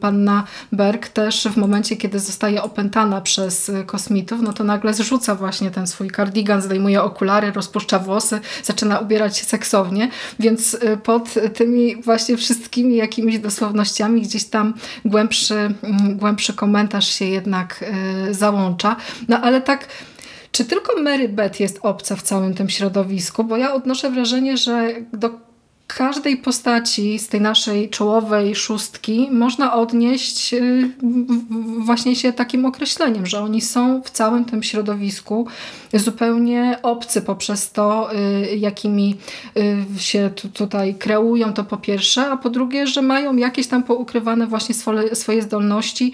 panna 0.00 0.44
Berg 0.72 1.08
też 1.08 1.48
w 1.48 1.56
momencie, 1.56 1.96
kiedy 1.96 2.18
zostaje 2.18 2.62
opętana 2.62 3.20
przez 3.20 3.70
kosmitów, 3.86 4.42
no 4.42 4.52
to 4.52 4.64
nagle 4.64 4.94
zrzuca 4.94 5.34
właśnie 5.34 5.70
ten 5.70 5.86
swój 5.86 6.08
kardigan 6.10 6.25
kardigan, 6.26 6.62
zdejmuje 6.62 7.02
okulary, 7.02 7.52
rozpuszcza 7.52 7.98
włosy, 7.98 8.40
zaczyna 8.62 8.98
ubierać 8.98 9.38
się 9.38 9.44
seksownie, 9.44 10.10
więc 10.38 10.74
y, 10.74 10.96
pod 10.96 11.34
tymi 11.54 11.96
właśnie 11.96 12.36
wszystkimi 12.36 12.96
jakimiś 12.96 13.38
dosłownościami 13.38 14.22
gdzieś 14.22 14.44
tam 14.44 14.74
głębszy, 15.04 15.54
mm, 15.54 16.16
głębszy 16.16 16.54
komentarz 16.54 17.08
się 17.08 17.24
jednak 17.24 17.84
y, 18.28 18.34
załącza. 18.34 18.96
No 19.28 19.40
ale 19.40 19.60
tak 19.60 19.88
czy 20.52 20.64
tylko 20.64 21.02
Mary 21.02 21.28
Beth 21.28 21.60
jest 21.60 21.78
obca 21.82 22.16
w 22.16 22.22
całym 22.22 22.54
tym 22.54 22.68
środowisku? 22.68 23.44
Bo 23.44 23.56
ja 23.56 23.74
odnoszę 23.74 24.10
wrażenie, 24.10 24.56
że 24.56 24.88
do 25.12 25.45
każdej 25.86 26.36
postaci 26.36 27.18
z 27.18 27.28
tej 27.28 27.40
naszej 27.40 27.90
czołowej 27.90 28.54
szóstki 28.54 29.28
można 29.30 29.74
odnieść 29.74 30.54
y, 30.54 30.90
właśnie 31.78 32.16
się 32.16 32.32
takim 32.32 32.66
określeniem, 32.66 33.26
że 33.26 33.40
oni 33.40 33.60
są 33.60 34.02
w 34.02 34.10
całym 34.10 34.44
tym 34.44 34.62
środowisku 34.62 35.46
zupełnie 35.94 36.78
obcy 36.82 37.22
poprzez 37.22 37.72
to, 37.72 38.10
y, 38.14 38.56
jakimi 38.56 39.16
y, 39.96 40.00
się 40.00 40.30
tutaj 40.54 40.94
kreują, 40.94 41.52
to 41.52 41.64
po 41.64 41.76
pierwsze, 41.76 42.30
a 42.30 42.36
po 42.36 42.50
drugie, 42.50 42.86
że 42.86 43.02
mają 43.02 43.36
jakieś 43.36 43.66
tam 43.66 43.82
poukrywane 43.82 44.46
właśnie 44.46 44.74
swoje 45.12 45.42
zdolności, 45.42 46.12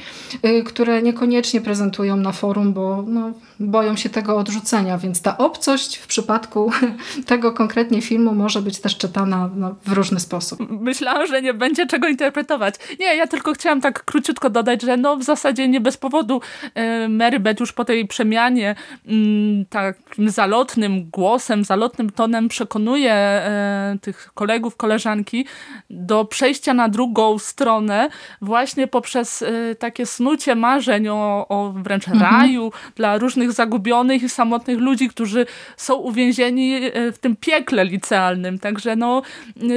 które 0.65 1.03
niekoniecznie 1.03 1.61
prezentują 1.61 2.17
na 2.17 2.33
forum, 2.33 2.73
bo 2.73 3.05
no, 3.07 3.33
boją 3.61 3.97
się 3.97 4.11
tego 4.11 4.37
odrzucenia, 4.37 4.99
więc 4.99 5.23
ta 5.23 5.39
obcość 5.39 5.97
w 5.97 6.07
przypadku 6.07 6.73
tego 7.27 7.53
konkretnie 7.53 8.03
filmu 8.03 8.35
może 8.35 8.63
być 8.63 8.81
też 8.81 8.97
czytana 8.97 9.51
no, 9.57 9.75
w 9.85 9.93
różny 9.93 10.21
sposób. 10.21 10.81
Myślałam, 10.81 11.27
że 11.27 11.43
nie 11.43 11.55
będzie 11.55 11.87
czego 11.87 12.09
interpretować. 12.09 12.75
Nie, 13.01 13.17
ja 13.17 13.27
tylko 13.27 13.53
chciałam 13.53 13.81
tak 13.81 14.05
króciutko 14.05 14.51
dodać, 14.51 14.83
że 14.83 14.97
no 14.97 15.17
w 15.17 15.23
zasadzie 15.23 15.69
nie 15.69 15.81
bez 15.81 15.97
powodu 15.97 16.41
e, 16.75 17.09
Mary 17.09 17.41
Beth 17.41 17.61
już 17.61 17.73
po 17.73 17.85
tej 17.85 18.07
przemianie 18.07 18.75
mm, 19.07 19.65
takim 19.67 20.31
zalotnym 20.31 21.11
głosem, 21.11 21.65
zalotnym 21.65 22.11
tonem 22.11 22.49
przekonuje 22.49 23.13
e, 23.13 23.97
tych 24.01 24.31
kolegów, 24.35 24.77
koleżanki 24.77 25.47
do 25.91 26.25
przejścia 26.25 26.75
na 26.75 26.89
drugą 26.89 27.39
stronę 27.39 28.09
właśnie 28.41 28.87
poprzez 28.87 29.43
e, 29.43 29.75
takie 29.75 30.07
snucie 30.07 30.55
marzeń 30.55 31.09
o, 31.09 31.47
o 31.49 31.73
wręcz 31.73 32.09
mhm. 32.09 32.33
raju 32.33 32.73
dla 32.97 33.19
różnych 33.19 33.52
zagubionych 33.53 34.23
i 34.23 34.29
samotnych 34.29 34.79
ludzi, 34.79 35.09
którzy 35.09 35.47
są 35.77 35.95
uwięzieni 35.95 36.81
w 37.13 37.19
tym 37.21 37.37
piekle 37.37 37.85
licealnym. 37.85 38.59
Także 38.59 38.97
no 38.97 39.23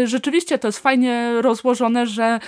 rzeczywiście 0.03 0.57
to 0.57 0.67
jest 0.67 0.79
fajnie 0.79 1.41
rozłożone, 1.41 2.07
że 2.07 2.39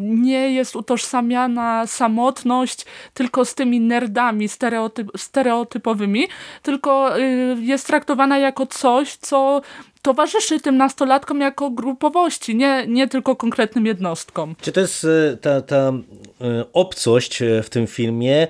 nie 0.00 0.52
jest 0.52 0.76
utożsamiana 0.76 1.86
samotność 1.86 2.86
tylko 3.14 3.44
z 3.44 3.54
tymi 3.54 3.80
nerdami 3.80 4.48
stereotyp 4.48 5.10
stereotypowymi, 5.16 6.28
tylko 6.62 7.18
jest 7.60 7.86
traktowana 7.86 8.38
jako 8.38 8.66
coś, 8.66 9.16
co 9.16 9.62
towarzyszy 10.02 10.60
tym 10.60 10.76
nastolatkom 10.76 11.40
jako 11.40 11.70
grupowości, 11.70 12.56
nie, 12.56 12.84
nie 12.88 13.08
tylko 13.08 13.36
konkretnym 13.36 13.86
jednostkom. 13.86 14.54
Czy 14.60 14.72
to 14.72 14.80
jest 14.80 15.06
ta, 15.40 15.60
ta 15.60 15.92
obcość 16.72 17.42
w 17.62 17.68
tym 17.68 17.86
filmie 17.86 18.48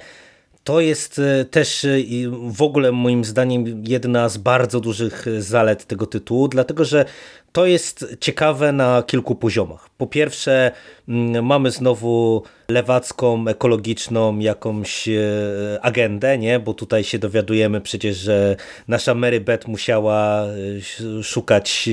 to 0.64 0.80
jest 0.80 1.20
też 1.50 1.86
w 2.48 2.62
ogóle 2.62 2.92
moim 2.92 3.24
zdaniem 3.24 3.84
jedna 3.86 4.28
z 4.28 4.36
bardzo 4.36 4.80
dużych 4.80 5.26
zalet 5.38 5.84
tego 5.84 6.06
tytułu, 6.06 6.48
dlatego 6.48 6.84
że 6.84 7.04
to 7.52 7.66
jest 7.66 8.16
ciekawe 8.20 8.72
na 8.72 9.02
kilku 9.02 9.34
poziomach. 9.34 9.88
Po 9.98 10.06
pierwsze, 10.06 10.72
mm, 11.08 11.46
mamy 11.46 11.70
znowu 11.70 12.42
lewacką, 12.70 13.48
ekologiczną 13.48 14.38
jakąś 14.38 15.08
e, 15.08 15.20
agendę, 15.82 16.38
nie? 16.38 16.60
bo 16.60 16.74
tutaj 16.74 17.04
się 17.04 17.18
dowiadujemy 17.18 17.80
przecież, 17.80 18.16
że 18.16 18.56
nasza 18.88 19.14
Mary 19.14 19.40
Beth 19.40 19.68
musiała 19.68 20.44
e, 21.18 21.22
szukać 21.22 21.88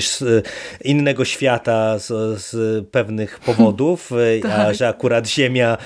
innego 0.84 1.26
świata 1.26 2.00
z, 2.00 2.08
z 2.42 2.86
pewnych 2.90 3.40
powodów, 3.46 4.12
e, 4.12 4.40
tak. 4.40 4.52
a 4.52 4.74
że 4.74 4.88
akurat 4.88 5.28
Ziemia 5.28 5.78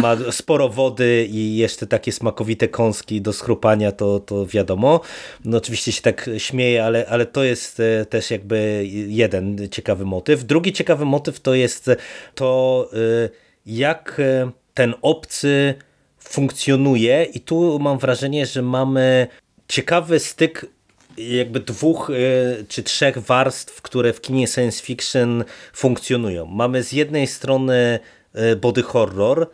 ma 0.00 0.16
sporo 0.30 0.68
wody 0.68 1.28
i 1.30 1.56
jeszcze 1.56 1.86
takie 1.86 2.12
smakowite 2.12 2.68
kąski 2.68 3.20
do 3.20 3.32
schrupania, 3.32 3.92
to, 3.92 4.20
to 4.20 4.46
wiadomo. 4.46 5.00
No 5.44 5.56
oczywiście 5.58 5.92
się 5.92 6.02
tak 6.02 6.30
śmieję, 6.38 6.84
ale, 6.84 7.06
ale 7.08 7.26
to 7.26 7.44
jest 7.44 7.82
też 8.08 8.30
jakby 8.30 8.86
jeden 9.08 9.68
ciekawy 9.70 10.04
motyw. 10.04 10.44
Drugi 10.44 10.72
ciekawy 10.72 11.04
motyw 11.04 11.40
to 11.40 11.54
jest 11.54 11.90
to, 12.34 12.90
jak 13.66 14.20
e, 14.20 14.50
ten 14.74 14.94
obcy 15.02 15.74
funkcjonuje 16.18 17.24
i 17.24 17.40
tu 17.40 17.78
mam 17.78 17.98
wrażenie, 17.98 18.46
że 18.46 18.62
mamy 18.62 19.26
ciekawy 19.68 20.20
styk 20.20 20.66
jakby 21.18 21.60
dwóch 21.60 22.10
e, 22.10 22.64
czy 22.64 22.82
trzech 22.82 23.18
warstw, 23.18 23.82
które 23.82 24.12
w 24.12 24.20
kinie 24.20 24.46
science 24.46 24.82
fiction 24.82 25.44
funkcjonują. 25.72 26.46
Mamy 26.46 26.82
z 26.82 26.92
jednej 26.92 27.26
strony 27.26 27.98
e, 28.32 28.56
body 28.56 28.82
horror, 28.82 29.50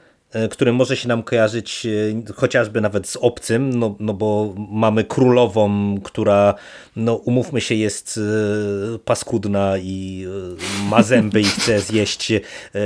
który 0.51 0.73
może 0.73 0.97
się 0.97 1.09
nam 1.09 1.23
kojarzyć 1.23 1.87
e, 1.87 2.33
chociażby 2.35 2.81
nawet 2.81 3.09
z 3.09 3.17
obcym, 3.17 3.79
no, 3.79 3.97
no 4.01 4.15
bo 4.15 4.55
mamy 4.71 5.05
królową, 5.05 5.95
która, 6.01 6.55
no 6.97 7.15
umówmy 7.15 7.61
się, 7.61 7.75
jest 7.75 8.21
e, 8.95 8.99
paskudna 8.99 9.79
i 9.79 10.27
ma 10.91 11.03
zęby 11.03 11.41
i 11.41 11.45
chce 11.45 11.81
zjeść 11.81 12.33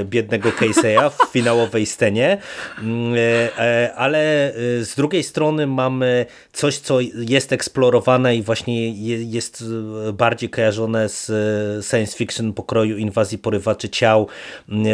biednego 0.05 0.51
Casey'a 0.51 1.11
w 1.11 1.33
finałowej 1.33 1.87
scenie, 1.87 2.39
mm, 2.79 3.15
ale 3.97 4.53
z 4.83 4.95
drugiej 4.95 5.23
strony 5.23 5.67
mamy 5.67 6.27
coś, 6.53 6.79
co 6.79 7.01
jest 7.15 7.53
eksplorowane 7.53 8.37
i 8.37 8.43
właśnie 8.43 8.91
jest 9.25 9.65
bardziej 10.13 10.51
kojarzone 10.51 11.09
z 11.09 11.27
science 11.87 12.17
fiction 12.17 12.53
pokroju 12.53 12.97
inwazji 12.97 13.39
porywaczy 13.39 13.89
ciał, 13.89 14.29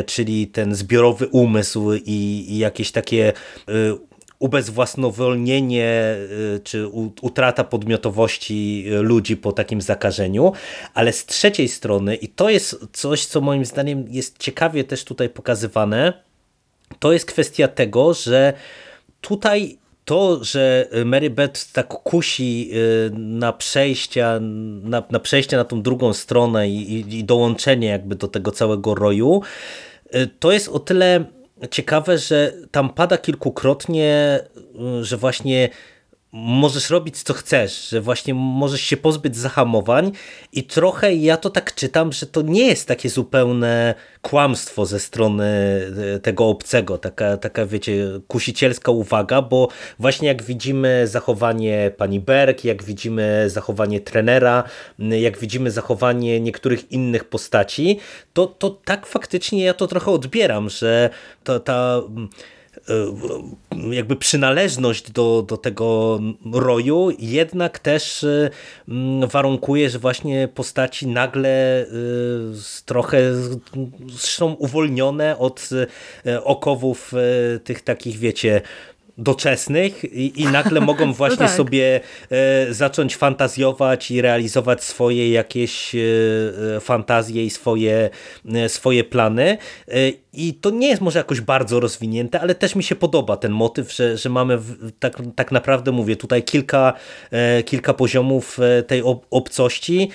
czyli 0.07 0.47
ten 0.47 0.75
zbiorowy 0.75 1.27
umysł 1.27 1.91
i 2.07 2.38
i, 2.55 2.59
jakieś 2.59 2.93
takie 2.93 3.33
y, 3.69 4.09
ubezwłasnowolnienie 4.39 6.17
y, 6.57 6.61
czy 6.65 6.89
utrata 7.23 7.65
podmiotowości 7.65 8.85
ludzi 8.89 9.37
po 9.37 9.53
takim 9.53 9.81
zakażeniu, 9.81 10.53
ale 10.95 11.13
z 11.13 11.27
trzeciej 11.27 11.69
strony, 11.69 12.17
i 12.17 12.29
to 12.29 12.51
jest 12.51 12.87
coś, 12.93 13.27
co 13.27 13.41
moim 13.41 13.65
zdaniem 13.65 14.05
jest 14.11 14.39
ciekawie 14.39 14.85
też 14.85 15.05
tutaj 15.05 15.29
pokazywane, 15.29 16.13
to 16.99 17.13
jest 17.13 17.27
kwestia 17.27 17.69
tego, 17.69 18.15
że 18.15 18.53
tutaj 19.21 19.79
to, 20.05 20.45
że 20.45 20.89
Mary 21.05 21.31
Beth 21.31 21.73
tak 21.73 21.89
kusi 21.89 22.71
y, 22.73 23.11
na 23.19 23.53
przejścia, 23.53 24.39
na, 24.83 25.03
na 25.11 25.21
przejście 25.21 25.57
na 25.57 25.65
tą 25.65 25.83
drugą 25.83 26.13
stronę 26.13 26.69
i, 26.69 27.19
i 27.19 27.25
dołączenie 27.25 27.89
jakby 27.89 28.15
do 28.15 28.29
tego 28.29 28.51
całego 28.51 28.95
roju, 28.95 29.43
to 30.39 30.53
jest 30.53 30.69
o 30.69 30.79
tyle 30.79 31.25
ciekawe, 31.71 32.19
że 32.19 32.53
tam 32.71 32.91
pada 32.91 33.19
kilkukrotnie, 33.19 34.41
y, 35.01 35.05
że 35.05 35.17
właśnie 35.17 35.69
możesz 36.33 36.91
robić 36.91 37.23
co 37.23 37.35
chcesz, 37.35 37.89
że 37.89 38.01
właśnie 38.01 38.35
możesz 38.35 38.81
się 38.81 38.97
pozbyć 38.97 39.37
zahamowań 39.37 40.13
i 40.53 40.65
trochę 40.65 41.15
ja 41.15 41.37
to 41.37 41.51
tak 41.51 41.75
czytam, 41.75 42.13
że 42.13 42.27
to 42.27 42.43
nie 42.43 42.67
jest 42.67 42.89
takie 42.89 43.09
zupełne 43.09 43.95
kłamstwo 44.23 44.87
ze 44.87 45.01
strony 45.01 45.45
e, 46.15 46.19
tego 46.19 46.49
obcego, 46.49 46.99
taka, 46.99 47.37
taka 47.37 47.67
wiecie, 47.67 48.21
kusicielska 48.27 48.93
uwaga, 48.93 49.43
bo 49.43 49.69
właśnie 49.99 50.29
jak 50.29 50.43
widzimy 50.43 51.07
zachowanie 51.07 51.91
pani 51.97 52.21
Berg, 52.21 52.65
jak 52.65 52.83
widzimy 52.83 53.51
zachowanie 53.51 54.01
trenera, 54.01 54.65
jak 54.99 55.39
widzimy 55.39 55.71
zachowanie 55.71 56.41
niektórych 56.41 56.93
innych 56.93 57.25
postaci, 57.25 57.99
to, 58.33 58.47
to 58.47 58.71
tak 58.71 59.07
faktycznie 59.07 59.65
ja 59.65 59.75
to 59.75 59.87
trochę 59.87 60.11
odbieram, 60.11 60.71
że 60.71 61.11
ta 61.65 62.03
E, 62.05 62.58
jakby 63.91 64.17
przynależność 64.17 65.11
do, 65.11 65.45
do 65.49 65.57
tego 65.57 66.21
roju 66.53 67.11
jednak 67.19 67.79
też 67.79 68.25
e, 68.25 68.51
warunkuje, 69.27 69.91
że 69.91 69.99
właśnie 69.99 70.49
postaci 70.55 71.07
nagle 71.07 71.81
e, 71.81 71.87
trochę 72.85 73.19
są 74.17 74.53
uwolnione 74.53 75.39
od 75.39 75.69
okowów 76.45 77.13
tych 77.65 77.83
takich, 77.83 78.19
wiecie, 78.19 78.61
doczesnych 79.19 80.05
i, 80.05 80.43
i 80.43 80.45
nagle 80.45 80.81
mogą 80.81 81.07
no 81.09 81.13
właśnie 81.13 81.47
tak. 81.47 81.57
sobie 81.57 82.01
e, 82.31 82.75
zacząć 82.75 83.17
fantazjować 83.17 84.11
i 84.11 84.23
realizować 84.23 84.85
swoje 84.85 85.31
jakieś 85.31 85.95
e, 85.95 85.99
e 86.77 86.81
fantazje 86.81 87.45
i 87.45 87.51
swoje, 87.51 88.11
e, 88.55 88.69
swoje 88.69 89.05
plany. 89.05 89.59
E, 89.89 89.95
I 90.33 90.55
to 90.55 90.71
nie 90.71 90.89
jest 90.89 91.03
może 91.03 91.19
jakoś 91.19 91.41
bardzo 91.41 91.81
rozwinięte, 91.81 92.41
ale 92.41 92.55
też 92.55 92.75
mi 92.75 92.83
się 92.83 92.97
podoba 92.97 93.37
ten 93.37 93.53
motyw, 93.53 93.93
że, 93.93 94.17
że 94.17 94.29
mamy 94.29 94.59
w, 94.59 94.93
tak, 94.99 95.17
tak 95.37 95.53
naprawdę, 95.53 95.93
mówię, 95.93 96.17
tutaj 96.17 96.43
kilka, 96.43 96.93
e, 97.31 97.63
kilka 97.63 97.95
poziomów 97.95 98.59
tej 98.87 99.03
obcości 99.31 100.11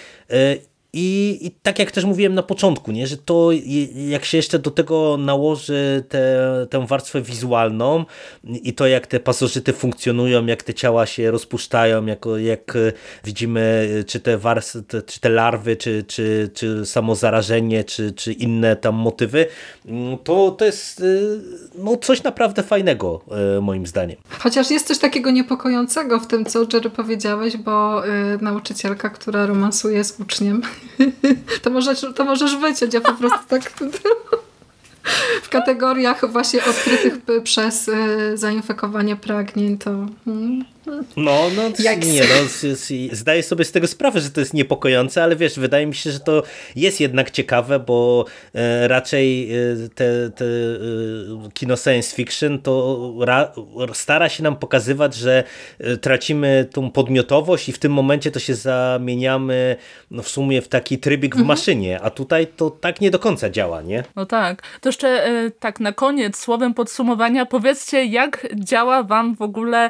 i, 0.95 1.40
I, 1.41 1.52
tak 1.52 1.80
jak 1.80 1.91
też 1.91 2.06
mówiłem 2.06 2.34
na 2.34 2.44
początku, 2.44 2.91
nie, 2.91 3.07
że 3.07 3.18
to 3.18 3.49
jak 3.95 4.26
się 4.26 4.38
jeszcze 4.38 4.60
do 4.60 4.72
tego 4.72 5.18
nałoży 5.18 6.03
te, 6.10 6.38
tę 6.70 6.88
warstwę 6.88 7.22
wizualną 7.22 8.06
i 8.44 8.74
to 8.74 8.88
jak 8.88 9.07
te 9.07 9.20
pasożyty 9.20 9.74
funkcjonują, 9.74 10.45
jak 10.45 10.64
te 10.64 10.74
ciała 10.74 11.06
się 11.06 11.32
rozpuszczają, 11.32 12.06
jak, 12.06 12.26
jak 12.38 12.78
widzimy 13.24 13.90
czy 14.07 14.20
te, 14.20 14.38
warstwy, 14.38 14.84
czy 15.06 15.20
te 15.20 15.30
larwy, 15.30 15.76
czy, 15.76 16.03
czy, 16.07 16.49
czy 16.53 16.86
samo 16.86 17.15
zarażenie, 17.15 17.84
czy, 17.84 18.11
czy 18.11 18.34
inne 18.34 18.76
tam 18.76 18.95
motywy, 18.95 19.45
to, 20.24 20.52
to 20.52 20.65
jest 20.65 20.99
y, 20.99 21.41
no, 21.76 21.98
coś 21.98 22.24
naprawdę 22.24 22.64
fajnego 22.64 23.22
moim 23.61 23.88
zdaniem. 23.88 24.18
Chociaż 24.40 24.72
jest 24.72 24.88
coś 24.88 24.99
takiego 24.99 25.32
niepokojącego 25.32 26.20
w 26.20 26.28
tym, 26.28 26.45
co 26.45 26.65
Jerry 26.74 26.90
powiedziałeś, 26.90 27.57
bo 27.57 28.07
y, 28.07 28.10
nauczycielka, 28.41 29.10
która 29.10 29.45
romansuje 29.45 30.03
z 30.03 30.20
uczniem 30.20 30.61
to 31.64 31.69
możesz, 31.69 32.05
to 32.15 32.26
możesz 32.26 32.55
wyciąć, 32.55 32.93
ja 32.93 33.01
po 33.01 33.14
prostu 33.14 33.39
tak 33.47 33.72
w 35.43 35.49
kategoriach 35.49 36.31
właśnie 36.31 36.65
odkrytych 36.65 37.19
przez 37.43 37.88
y, 37.88 38.38
zainfekowanie 38.38 39.15
pragnień 39.15 39.77
to... 39.77 39.91
Mm, 40.27 40.65
no, 41.18 41.49
no 41.55 41.64
nie, 42.05 42.22
no, 42.22 42.76
zdaję 43.11 43.43
sobie 43.43 43.65
z 43.65 43.72
tego 43.72 43.88
sprawę, 43.88 44.22
że 44.22 44.30
to 44.30 44.39
jest 44.39 44.53
niepokojące, 44.53 45.23
ale 45.23 45.35
wiesz, 45.35 45.60
wydaje 45.60 45.85
mi 45.85 45.95
się, 45.95 46.11
że 46.11 46.19
to 46.19 46.43
jest 46.76 46.99
jednak 46.99 47.31
ciekawe, 47.31 47.80
bo 47.80 48.26
e, 48.53 48.88
raczej 48.88 49.51
e, 49.51 49.57
te, 49.95 50.30
te 50.30 50.45
e, 50.45 51.49
kino 51.53 51.77
science 51.77 52.15
fiction 52.15 52.61
to 52.61 53.14
stara 53.93 54.30
się 54.30 54.43
nam 54.43 54.55
pokazywać, 54.55 55.15
że 55.15 55.43
tracimy 56.01 56.68
tą 56.72 56.91
podmiotowość 56.91 57.69
i 57.69 57.72
w 57.72 57.80
tym 57.80 57.93
momencie 57.93 58.31
to 58.31 58.39
się 58.39 58.55
zamieniamy 58.55 59.76
no, 60.11 60.23
w 60.23 60.30
sumie 60.30 60.61
w 60.61 60.68
taki 60.68 60.97
trybik 60.97 61.35
w 61.35 61.39
mhm. 61.39 61.47
maszynie, 61.47 62.01
a 62.01 62.10
tutaj 62.10 62.47
to 62.47 62.69
tak 62.69 63.01
nie 63.01 63.11
do 63.11 63.19
końca 63.19 63.49
działa, 63.49 63.81
nie? 63.81 64.03
No 64.15 64.26
tak. 64.26 64.61
To 64.81 64.89
jeszcze 64.89 65.23
tak 65.60 65.80
na 65.80 65.91
koniec, 65.91 66.39
słowem 66.39 66.73
podsumowania, 66.73 67.45
powiedzcie, 67.45 68.05
jak 68.05 68.47
działa 68.55 69.03
wam 69.03 69.35
w 69.35 69.41
ogóle 69.41 69.89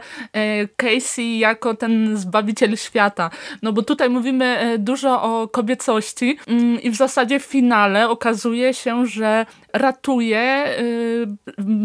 Casey 0.84 1.38
jako 1.40 1.74
ten 1.74 2.18
zbawiciel 2.18 2.78
świata. 2.78 3.30
No 3.62 3.74
bo 3.74 3.82
tutaj 3.82 4.10
mówimy 4.10 4.46
e, 4.46 4.78
dużo 4.78 5.22
o 5.22 5.48
kobiecości 5.48 6.38
mm, 6.48 6.82
i 6.82 6.90
w 6.90 6.96
zasadzie 6.96 7.40
w 7.40 7.44
finale 7.44 8.10
okazuje 8.10 8.74
się, 8.74 9.06
że 9.06 9.46
ratuje 9.74 10.66
y, 10.80 11.28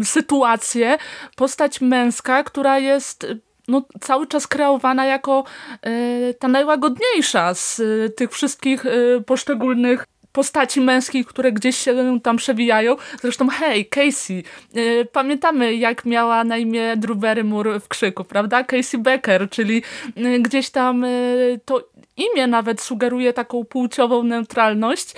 sytuację 0.03 0.97
postać 1.35 1.81
męska, 1.81 2.43
która 2.43 2.79
jest 2.79 3.27
no, 3.67 3.81
cały 4.01 4.27
czas 4.27 4.47
kreowana 4.47 5.05
jako 5.05 5.43
y, 5.87 6.33
ta 6.39 6.47
najłagodniejsza 6.47 7.53
z 7.53 7.81
tych 8.15 8.31
wszystkich 8.31 8.83
poszczególnych 9.25 10.05
postaci 10.39 10.81
męskich, 10.81 11.27
które 11.27 11.51
gdzieś 11.51 11.77
się 11.77 12.19
tam 12.23 12.37
przewijają. 12.37 12.95
Zresztą 13.21 13.47
hej, 13.47 13.85
Casey, 13.85 14.43
yy, 14.73 15.05
pamiętamy 15.11 15.75
jak 15.75 16.05
miała 16.05 16.43
na 16.43 16.57
imię 16.57 16.97
Drew 16.97 17.17
Barrymore 17.17 17.79
w 17.79 17.87
krzyku, 17.87 18.23
prawda? 18.23 18.63
Casey 18.63 18.97
Becker, 18.97 19.49
czyli 19.49 19.83
yy, 20.15 20.39
gdzieś 20.39 20.69
tam 20.69 21.01
yy, 21.01 21.59
to 21.65 21.89
imię 22.17 22.47
nawet 22.47 22.81
sugeruje 22.81 23.33
taką 23.33 23.65
płciową 23.65 24.23
neutralność, 24.23 25.13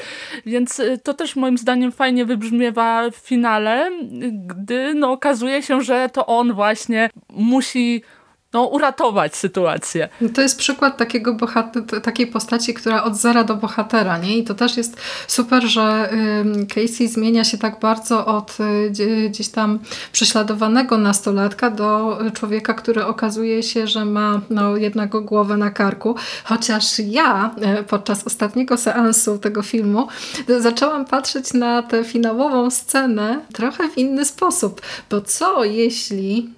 więc 0.46 0.82
to 1.04 1.14
też 1.14 1.36
moim 1.36 1.58
zdaniem 1.58 1.92
fajnie 1.92 2.26
wybrzmiewa 2.26 3.10
w 3.12 3.16
finale, 3.16 3.92
gdy 4.46 4.94
no, 4.94 5.12
okazuje 5.12 5.64
się, 5.64 5.82
że 5.82 6.10
to 6.14 6.26
on 6.26 6.54
właśnie 6.54 7.10
musi 7.30 8.04
no, 8.54 8.66
uratować 8.66 9.36
sytuację. 9.36 10.10
To 10.34 10.42
jest 10.42 10.58
przykład 10.58 10.98
takiego 10.98 11.38
takiej 12.04 12.28
postaci, 12.28 12.74
która 12.74 13.04
od 13.04 13.16
zera 13.16 13.44
do 13.44 13.56
bohatera, 13.56 14.18
nie? 14.18 14.38
I 14.38 14.44
to 14.44 14.54
też 14.54 14.78
jest 14.78 14.98
super, 15.28 15.64
że 15.64 16.10
Casey 16.76 17.08
zmienia 17.08 17.44
się 17.44 17.58
tak 17.58 17.80
bardzo 17.80 18.26
od 18.26 18.58
y, 18.60 19.30
gdzieś 19.30 19.50
tam 19.50 19.80
prześladowanego 20.12 20.98
nastolatka 20.98 21.70
do 21.70 22.20
człowieka, 22.34 22.74
który 22.74 23.06
okazuje 23.06 23.64
się, 23.64 23.88
że 23.88 24.06
ma 24.06 24.42
no, 24.50 24.78
jednak 24.78 25.10
głowę 25.10 25.58
na 25.58 25.72
karku. 25.72 26.16
Chociaż 26.44 27.00
ja 27.00 27.56
y, 27.80 27.84
podczas 27.84 28.28
ostatniego 28.28 28.78
seansu 28.78 29.38
tego 29.38 29.62
filmu 29.62 30.08
zaczęłam 30.60 31.06
patrzeć 31.06 31.54
na 31.54 31.84
tę 31.84 32.04
finałową 32.04 32.72
scenę 32.72 33.42
trochę 33.54 33.90
w 33.90 33.98
inny 33.98 34.26
sposób. 34.26 34.82
Bo 35.10 35.22
co 35.22 35.64
jeśli 35.64 36.50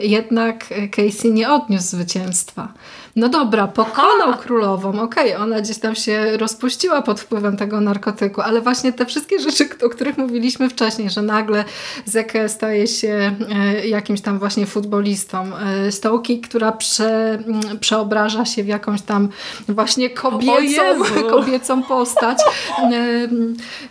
y, 0.00 0.04
jednak 0.06 0.64
Casey 0.90 1.23
nie 1.30 1.50
odniósł 1.52 1.86
zwycięstwa. 1.86 2.72
No 3.16 3.28
dobra, 3.28 3.66
pokonał 3.66 4.28
Aha. 4.28 4.38
królową, 4.42 4.88
okej, 4.88 5.34
okay, 5.34 5.44
ona 5.44 5.60
gdzieś 5.60 5.78
tam 5.78 5.94
się 5.94 6.36
rozpuściła 6.36 7.02
pod 7.02 7.20
wpływem 7.20 7.56
tego 7.56 7.80
narkotyku, 7.80 8.40
ale 8.40 8.60
właśnie 8.60 8.92
te 8.92 9.06
wszystkie 9.06 9.40
rzeczy, 9.40 9.68
o 9.82 9.88
których 9.88 10.18
mówiliśmy 10.18 10.68
wcześniej, 10.70 11.10
że 11.10 11.22
nagle 11.22 11.64
Zeke 12.04 12.48
staje 12.48 12.86
się 12.86 13.34
e, 13.54 13.86
jakimś 13.86 14.20
tam 14.20 14.38
właśnie 14.38 14.66
futbolistą, 14.66 15.50
e, 15.56 15.92
Stołki, 15.92 16.40
która 16.40 16.72
prze, 16.72 17.30
mm, 17.30 17.78
przeobraża 17.80 18.44
się 18.44 18.64
w 18.64 18.66
jakąś 18.66 19.02
tam 19.02 19.28
właśnie 19.68 20.10
kobiecą, 20.10 20.82
kobiecą 21.30 21.82
postać. 21.82 22.38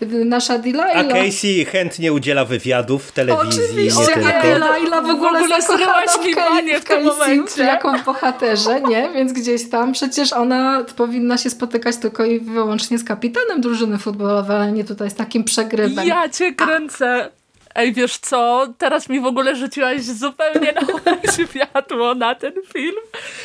E, 0.01 0.25
nasza 0.25 0.57
Delilah. 0.57 0.97
A 0.97 1.03
Casey 1.03 1.65
chętnie 1.65 2.13
udziela 2.13 2.45
wywiadów 2.45 3.05
w 3.05 3.11
telewizji. 3.11 3.63
Oczywiście, 3.63 4.01
nie 4.01 4.41
tylko. 4.41 4.67
Delilah 4.73 5.05
w 5.05 5.09
ogóle, 5.09 5.39
w 5.39 5.43
ogóle 5.43 5.61
zakochana 5.61 6.01
w, 6.01 6.17
w, 6.17 6.81
w 6.81 6.83
Casey 6.83 7.65
jako 7.65 7.93
bohaterze, 8.05 8.81
nie? 8.81 9.12
Więc 9.13 9.33
gdzieś 9.33 9.69
tam 9.69 9.93
przecież 9.93 10.33
ona 10.33 10.85
powinna 10.95 11.37
się 11.37 11.49
spotykać 11.49 11.97
tylko 11.97 12.25
i 12.25 12.39
wyłącznie 12.39 12.97
z 12.97 13.03
kapitanem 13.03 13.61
drużyny 13.61 13.97
futbolowej, 13.97 14.57
ale 14.57 14.71
nie 14.71 14.83
tutaj 14.83 15.09
z 15.09 15.15
takim 15.15 15.43
przegrywem. 15.43 16.07
Ja 16.07 16.29
cię 16.29 16.53
kręcę. 16.53 17.29
Ej, 17.75 17.93
wiesz 17.93 18.17
co, 18.17 18.67
teraz 18.77 19.09
mi 19.09 19.21
w 19.21 19.25
ogóle 19.25 19.55
rzuciłaś 19.55 20.01
zupełnie 20.01 20.73
nowe 20.73 21.17
światło 21.33 22.15
na 22.15 22.35
ten 22.35 22.53
film. 22.73 22.95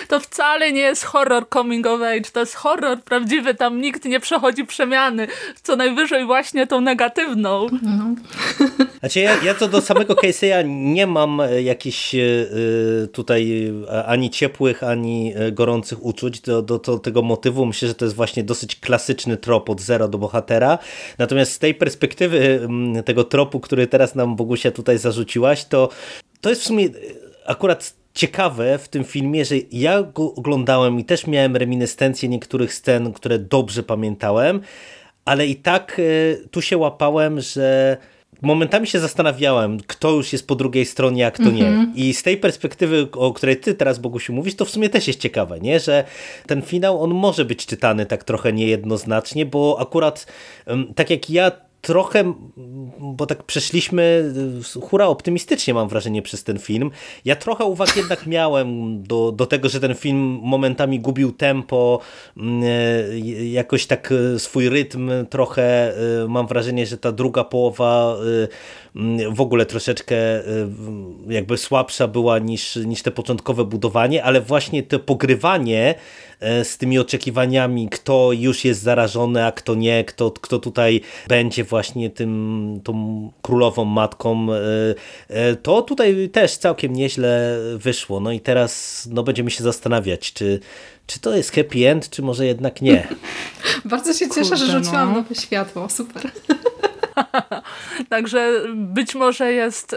To 0.09 0.21
wcale 0.21 0.73
nie 0.73 0.81
jest 0.81 1.05
horror 1.05 1.49
coming 1.53 1.87
of 1.87 2.03
age, 2.03 2.31
to 2.33 2.41
jest 2.41 2.55
horror 2.55 3.03
prawdziwy, 3.03 3.55
tam 3.55 3.81
nikt 3.81 4.05
nie 4.05 4.21
przechodzi 4.21 4.65
przemiany, 4.65 5.29
co 5.63 5.77
najwyżej 5.77 6.27
właśnie 6.27 6.67
tą 6.67 6.81
negatywną. 6.81 7.67
No. 7.83 8.15
Znaczy 9.01 9.21
ja, 9.21 9.43
ja 9.43 9.55
to 9.55 9.69
do 9.69 9.81
samego 9.81 10.15
Casey'a 10.15 10.65
nie 10.67 11.07
mam 11.07 11.41
e, 11.41 11.63
jakichś 11.63 12.15
e, 12.15 12.19
tutaj 13.13 13.73
ani 14.07 14.31
ciepłych, 14.31 14.83
ani 14.83 15.35
gorących 15.53 16.05
uczuć 16.05 16.41
do, 16.41 16.63
do, 16.63 16.79
do 16.79 16.99
tego 16.99 17.23
motywu. 17.23 17.67
Myślę, 17.67 17.89
że 17.89 17.95
to 17.95 18.05
jest 18.05 18.17
właśnie 18.17 18.45
dosyć 18.45 18.77
klasyczny 18.77 19.37
trop 19.37 19.71
od 19.71 19.81
zera 19.81 20.09
do 20.09 20.19
bohatera. 20.19 20.79
Natomiast 21.19 21.53
z 21.53 21.59
tej 21.59 21.75
perspektywy 21.75 22.69
tego 23.05 23.25
tropu, 23.25 23.61
który 23.61 23.87
teraz 23.87 24.15
nam 24.19 24.37
Bogusia 24.37 24.71
tutaj 24.71 24.99
zarzuciłaś, 24.99 25.65
to 25.65 25.89
to 26.41 26.51
jest 26.51 26.63
w 26.63 26.67
sumie 26.67 26.89
akurat 27.47 27.95
ciekawe 28.15 28.79
w 28.79 28.89
tym 28.89 29.05
filmie, 29.05 29.45
że 29.45 29.55
ja 29.73 30.03
go 30.03 30.35
oglądałem 30.35 31.01
i 31.01 31.05
też 31.05 31.27
miałem 31.27 31.57
reminiscencje 31.57 32.29
niektórych 32.29 32.75
scen, 32.75 33.13
które 33.13 33.39
dobrze 33.39 33.83
pamiętałem, 33.83 34.61
ale 35.25 35.47
i 35.47 35.57
tak 35.57 36.01
tu 36.51 36.63
się 36.63 36.77
łapałem, 36.77 37.41
że 37.41 37.97
momentami 38.43 38.87
się 38.87 39.01
zastanawiałem, 39.01 39.79
kto 39.87 40.11
już 40.11 40.33
jest 40.33 40.47
po 40.47 40.55
drugiej 40.55 40.87
stronie, 40.87 41.27
a 41.27 41.31
kto 41.31 41.51
nie. 41.51 41.87
I 41.95 42.15
z 42.15 42.23
tej 42.23 42.37
perspektywy, 42.37 43.09
o 43.13 43.33
której 43.33 43.57
ty 43.57 43.75
teraz, 43.75 43.99
Bogusiu, 43.99 44.33
mówisz, 44.33 44.57
to 44.57 44.65
w 44.65 44.71
sumie 44.71 44.89
też 44.89 45.07
jest 45.07 45.21
ciekawe, 45.21 45.61
nie? 45.61 45.81
że 45.81 46.05
ten 46.47 46.63
finał, 46.63 47.03
on 47.03 47.11
może 47.11 47.45
być 47.45 47.67
czytany 47.67 48.07
tak 48.07 48.25
trochę 48.25 48.53
niejednoznacznie, 48.53 49.47
bo 49.47 49.77
akurat 49.81 50.27
tak 50.95 51.11
jak 51.11 51.31
ja 51.31 51.51
trochę, 51.89 52.33
bo 52.99 53.27
tak 53.27 53.43
przeszliśmy 53.43 54.33
y, 54.77 54.81
hura 54.81 55.07
optymistycznie 55.07 55.75
mam 55.75 55.89
wrażenie 55.89 56.23
przez 56.23 56.45
ten 56.45 56.59
film. 56.59 56.91
Ja 57.25 57.37
trochę 57.37 57.65
uwag 57.65 57.97
jednak 57.97 58.27
miałem 58.37 59.03
do, 59.03 59.33
do 59.33 59.47
tego, 59.47 59.69
że 59.69 59.81
ten 59.81 59.95
film 59.95 60.39
momentami 60.43 61.01
gubił 61.01 61.33
tempo, 61.33 62.01
y, 62.37 63.19
jakoś 63.49 63.87
tak 63.87 64.13
y, 64.13 64.39
swój 64.39 64.69
rytm 64.69 65.11
trochę 65.31 65.93
y, 66.25 66.29
mam 66.29 66.47
wrażenie, 66.47 66.87
że 66.87 66.99
ta 66.99 67.13
druga 67.13 67.45
połowa 67.45 68.17
w 69.31 69.41
ogóle 69.41 69.67
troszeczkę 69.67 70.17
jakby 71.29 71.57
słabsza 71.57 72.09
była 72.09 72.39
niż, 72.39 72.77
niż 72.77 73.03
te 73.03 73.11
początkowe 73.11 73.65
budowanie, 73.65 74.25
ale 74.25 74.41
właśnie 74.41 74.83
to 74.83 74.99
pogrywanie 74.99 75.95
e, 76.41 76.65
z 76.65 76.79
tymi 76.79 76.99
oczekiwaniami, 76.99 77.89
kto 77.89 78.33
już 78.33 78.65
jest 78.65 78.83
zarażony, 78.83 79.45
a 79.45 79.53
kto 79.53 79.75
nie, 79.75 80.05
kto, 80.05 80.31
kto 80.31 80.59
tutaj 80.59 81.01
będzie 81.29 81.65
właśnie 81.65 81.78
tym, 82.11 82.81
tą 82.85 83.31
królową 83.43 83.85
matką, 83.85 84.47
e, 84.53 84.59
e, 85.29 85.57
to 85.57 85.83
tutaj 85.83 86.29
też 86.29 86.57
całkiem 86.57 86.93
nieźle 86.93 87.59
wyszło. 87.77 88.21
No 88.21 88.33
i 88.33 88.41
teraz 88.41 89.09
no, 89.11 89.23
będziemy 89.23 89.51
się 89.51 89.65
zastanawiać, 89.65 90.33
czy, 90.33 90.61
czy 91.07 91.21
to 91.21 91.37
jest 91.37 91.53
happy 91.53 91.89
end, 91.89 92.11
czy 92.11 92.23
może 92.23 92.47
jednak 92.47 92.83
nie. 92.83 93.09
Bardzo 93.85 94.15
się 94.15 94.29
cieszę, 94.29 94.57
że 94.57 94.67
Kurde, 94.67 94.85
rzuciłam 94.85 95.09
no. 95.09 95.15
nowe 95.15 95.35
światło. 95.35 95.89
Super. 95.89 96.31
Także 98.09 98.63
być 98.75 99.15
może 99.15 99.53
jest 99.53 99.93
y, 99.93 99.97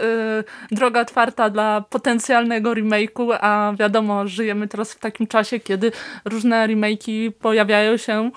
droga 0.70 1.00
otwarta 1.00 1.50
dla 1.50 1.84
potencjalnego 1.90 2.70
remake'u, 2.70 3.36
a 3.40 3.72
wiadomo, 3.78 4.28
żyjemy 4.28 4.68
teraz 4.68 4.92
w 4.92 4.98
takim 4.98 5.26
czasie, 5.26 5.60
kiedy 5.60 5.92
różne 6.24 6.68
remake'i 6.68 7.32
pojawiają 7.32 7.96
się 7.96 8.30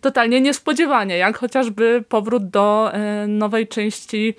totalnie 0.00 0.40
niespodziewanie, 0.40 1.16
jak 1.16 1.38
chociażby 1.38 2.04
powrót 2.08 2.48
do 2.48 2.92
y, 3.24 3.28
nowej 3.28 3.68
części 3.68 4.34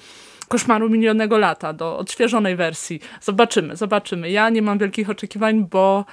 Koszmaru 0.47 0.89
Minionego 0.89 1.37
Lata, 1.37 1.73
do 1.73 1.97
odświeżonej 1.97 2.55
wersji. 2.55 2.99
Zobaczymy, 3.21 3.75
zobaczymy. 3.75 4.31
Ja 4.31 4.49
nie 4.49 4.61
mam 4.61 4.77
wielkich 4.77 5.09
oczekiwań, 5.09 5.67
bo 5.71 6.05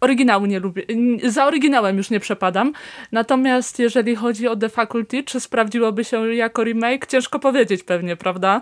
Oryginału 0.00 0.46
nie 0.46 0.60
lubię. 0.60 0.82
Za 1.24 1.46
oryginałem 1.46 1.96
już 1.96 2.10
nie 2.10 2.20
przepadam. 2.20 2.72
Natomiast 3.12 3.78
jeżeli 3.78 4.16
chodzi 4.16 4.48
o 4.48 4.56
The 4.56 4.68
Faculty, 4.68 5.22
czy 5.22 5.40
sprawdziłoby 5.40 6.04
się 6.04 6.34
jako 6.34 6.64
remake? 6.64 7.06
Ciężko 7.06 7.38
powiedzieć 7.38 7.82
pewnie, 7.82 8.16
prawda? 8.16 8.60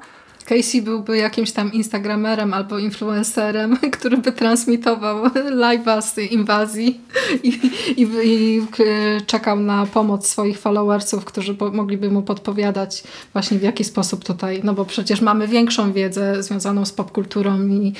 Casey 0.48 0.82
byłby 0.82 1.16
jakimś 1.16 1.52
tam 1.52 1.72
instagramerem 1.72 2.54
albo 2.54 2.78
influencerem, 2.78 3.76
który 3.98 4.16
by 4.16 4.32
transmitował 4.32 5.24
live'a 5.50 6.02
z 6.02 6.18
inwazji 6.18 7.00
i, 7.42 7.48
i, 7.96 8.08
i 8.24 8.62
czekał 9.26 9.60
na 9.60 9.86
pomoc 9.86 10.26
swoich 10.26 10.58
followersów, 10.58 11.24
którzy 11.24 11.56
mogliby 11.72 12.10
mu 12.10 12.22
podpowiadać 12.22 13.02
właśnie 13.32 13.58
w 13.58 13.62
jaki 13.62 13.84
sposób 13.84 14.24
tutaj, 14.24 14.60
no 14.64 14.74
bo 14.74 14.84
przecież 14.84 15.20
mamy 15.20 15.48
większą 15.48 15.92
wiedzę 15.92 16.42
związaną 16.42 16.84
z 16.84 16.92
popkulturą 16.92 17.66
i 17.66 17.92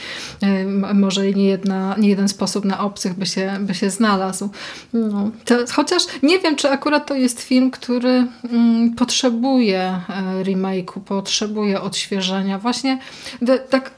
y, 0.43 0.95
może 0.95 1.33
nie, 1.33 1.45
jedna, 1.45 1.95
nie 1.99 2.09
jeden 2.09 2.29
sposób 2.29 2.65
na 2.65 2.81
obcych 2.81 3.15
by 3.15 3.27
się, 3.27 3.57
by 3.61 3.75
się 3.75 3.91
znalazł. 3.91 4.49
No, 4.93 5.31
to, 5.45 5.55
chociaż 5.73 6.03
nie 6.23 6.39
wiem, 6.39 6.57
czy 6.57 6.71
akurat 6.71 7.07
to 7.07 7.15
jest 7.15 7.41
film, 7.41 7.71
który 7.71 8.27
mm, 8.51 8.95
potrzebuje 8.95 9.81
e, 9.81 10.45
remake'u, 10.45 11.01
potrzebuje 11.01 11.81
odświeżenia. 11.81 12.38
Właśnie 12.59 12.99
de, 13.43 13.59
tak 13.59 13.91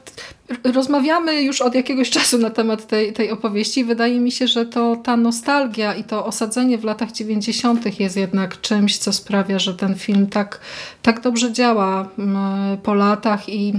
rozmawiamy 0.63 1.41
już 1.41 1.61
od 1.61 1.75
jakiegoś 1.75 2.09
czasu 2.19 2.37
na 2.37 2.49
temat 2.49 2.87
tej, 2.87 3.13
tej 3.13 3.31
opowieści 3.31 3.83
wydaje 3.83 4.19
mi 4.19 4.31
się, 4.31 4.47
że 4.47 4.65
to 4.65 4.95
ta 4.95 5.17
nostalgia 5.17 5.95
i 5.95 6.03
to 6.03 6.25
osadzenie 6.25 6.77
w 6.77 6.83
latach 6.83 7.11
90. 7.11 7.99
jest 7.99 8.17
jednak 8.17 8.61
czymś, 8.61 8.97
co 8.97 9.13
sprawia, 9.13 9.59
że 9.59 9.73
ten 9.73 9.95
film 9.95 10.27
tak, 10.27 10.59
tak 11.01 11.21
dobrze 11.21 11.53
działa 11.53 12.09
mm, 12.19 12.77
po 12.77 12.93
latach 12.93 13.49
i 13.49 13.73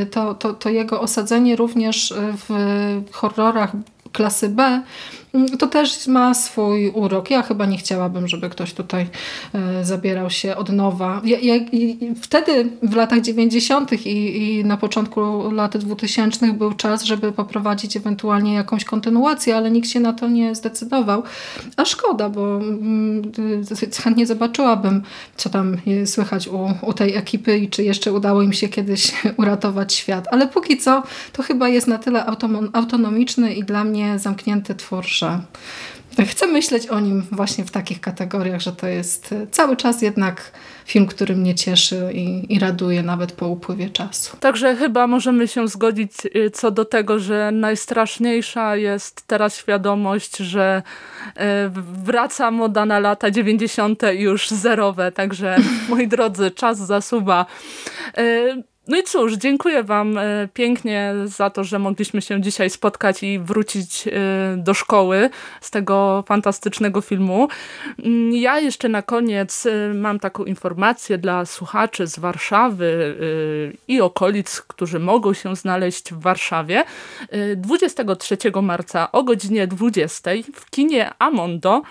e, 0.00 0.06
to, 0.06 0.34
to, 0.34 0.54
to 0.54 0.70
jego 0.70 1.00
osadzenie 1.00 1.56
również 1.56 2.14
w 2.48 2.52
horrorach 3.12 3.72
klasy 4.12 4.48
B, 4.48 4.82
to 5.58 5.66
też 5.66 6.06
ma 6.06 6.34
swój 6.34 6.88
urok. 6.88 7.30
Ja 7.30 7.42
chyba 7.42 7.66
nie 7.66 7.78
chciałabym, 7.78 8.28
żeby 8.28 8.50
ktoś 8.50 8.74
tutaj 8.74 9.06
e, 9.54 9.84
zabierał 9.84 10.30
się 10.30 10.56
od 10.56 10.68
nowa. 10.68 11.20
Ja, 11.24 11.38
ja, 11.38 11.54
wtedy 12.22 12.70
w 12.82 12.96
latach 12.96 13.20
90. 13.20 13.92
I, 13.92 14.58
i 14.58 14.64
na 14.64 14.76
początku 14.76 15.50
lat 15.50 15.76
2000 15.76 16.52
był 16.52 16.72
czas, 16.72 17.04
żeby 17.04 17.32
poprowadzić 17.32 17.96
ewentualnie 17.96 18.54
jakąś 18.54 18.84
kontynuację, 18.84 19.56
ale 19.56 19.70
nikt 19.70 19.88
się 19.88 20.00
na 20.00 20.12
to 20.12 20.28
nie 20.28 20.54
zdecydował. 20.54 21.22
A 21.76 21.84
szkoda, 21.84 22.28
bo 22.28 22.56
mm, 22.56 23.22
chętnie 24.02 24.26
zobaczyłabym, 24.26 25.02
co 25.36 25.50
tam 25.50 25.76
jest 25.86 26.14
słychać 26.14 26.48
u, 26.48 26.74
u 26.82 26.92
tej 26.92 27.16
ekipy 27.16 27.58
i 27.58 27.68
czy 27.68 27.82
jeszcze 27.82 28.12
udało 28.12 28.42
im 28.42 28.52
się 28.52 28.68
kiedyś 28.68 29.12
uratować 29.36 29.94
świat. 29.94 30.28
Ale 30.30 30.48
póki 30.48 30.78
co 30.78 31.02
to 31.32 31.42
chyba 31.42 31.68
jest 31.68 31.86
na 31.86 31.98
tyle 31.98 32.26
autonomiczny 32.72 33.54
i 33.54 33.64
dla 33.64 33.84
mnie 33.84 34.18
zamknięty 34.18 34.74
twór, 34.74 35.04
że 35.18 35.40
chcę 36.26 36.46
myśleć 36.46 36.86
o 36.86 37.00
nim 37.00 37.26
właśnie 37.32 37.64
w 37.64 37.70
takich 37.70 38.00
kategoriach, 38.00 38.60
że 38.60 38.72
to 38.72 38.86
jest 38.86 39.32
e, 39.32 39.46
cały 39.46 39.76
czas 39.76 40.02
jednak 40.02 40.52
film, 40.84 41.06
który 41.06 41.36
mnie 41.36 41.54
cieszy 41.54 42.10
i, 42.14 42.54
i 42.54 42.58
raduje 42.58 43.02
nawet 43.02 43.32
po 43.32 43.48
upływie 43.48 43.90
czasu. 43.90 44.36
Także 44.36 44.76
chyba 44.76 45.06
możemy 45.06 45.48
się 45.48 45.68
zgodzić 45.68 46.12
y, 46.36 46.50
co 46.50 46.70
do 46.70 46.84
tego, 46.84 47.18
że 47.18 47.50
najstraszniejsza 47.52 48.76
jest 48.76 49.26
teraz 49.26 49.56
świadomość, 49.56 50.36
że 50.36 50.82
y, 51.28 51.40
wraca 52.04 52.50
moda 52.50 52.86
na 52.86 52.98
lata 52.98 53.30
90. 53.30 54.02
i 54.14 54.20
już 54.20 54.48
zerowe. 54.50 55.12
Także 55.12 55.56
moi 55.88 56.08
drodzy, 56.08 56.50
czas 56.50 56.78
zasuwa. 56.78 57.46
No 58.88 58.96
i 58.96 59.02
cóż, 59.02 59.34
dziękuję 59.34 59.82
Wam 59.82 60.18
e, 60.18 60.48
pięknie 60.54 61.14
za 61.24 61.50
to, 61.50 61.64
że 61.64 61.78
mogliśmy 61.78 62.22
się 62.22 62.40
dzisiaj 62.40 62.70
spotkać 62.70 63.22
i 63.22 63.38
wrócić 63.38 64.08
e, 64.08 64.10
do 64.56 64.74
szkoły 64.74 65.30
z 65.60 65.70
tego 65.70 66.24
fantastycznego 66.26 67.00
filmu. 67.00 67.48
Mm, 68.04 68.32
Ja 68.32 68.60
jeszcze 68.60 68.88
na 68.88 69.02
koniec 69.02 69.66
e, 69.66 69.94
mam 69.94 70.18
taką 70.20 70.44
informację 70.44 71.18
dla 71.18 71.44
słuchaczy 71.46 72.06
z 72.06 72.18
Warszawy 72.18 72.88
i 73.88 74.00
okolic, 74.00 74.60
którzy 74.60 74.98
mogą 74.98 75.32
się 75.32 75.56
znaleźć 75.56 76.12
w 76.12 76.20
Warszawie. 76.20 76.84
E, 77.30 77.56
23 77.56 78.36
marca 78.62 79.12
o 79.12 79.22
godzinie 79.22 79.66
20 79.66 80.30
w 80.54 80.70
kinie 80.70 81.10
Amondo 81.18 81.82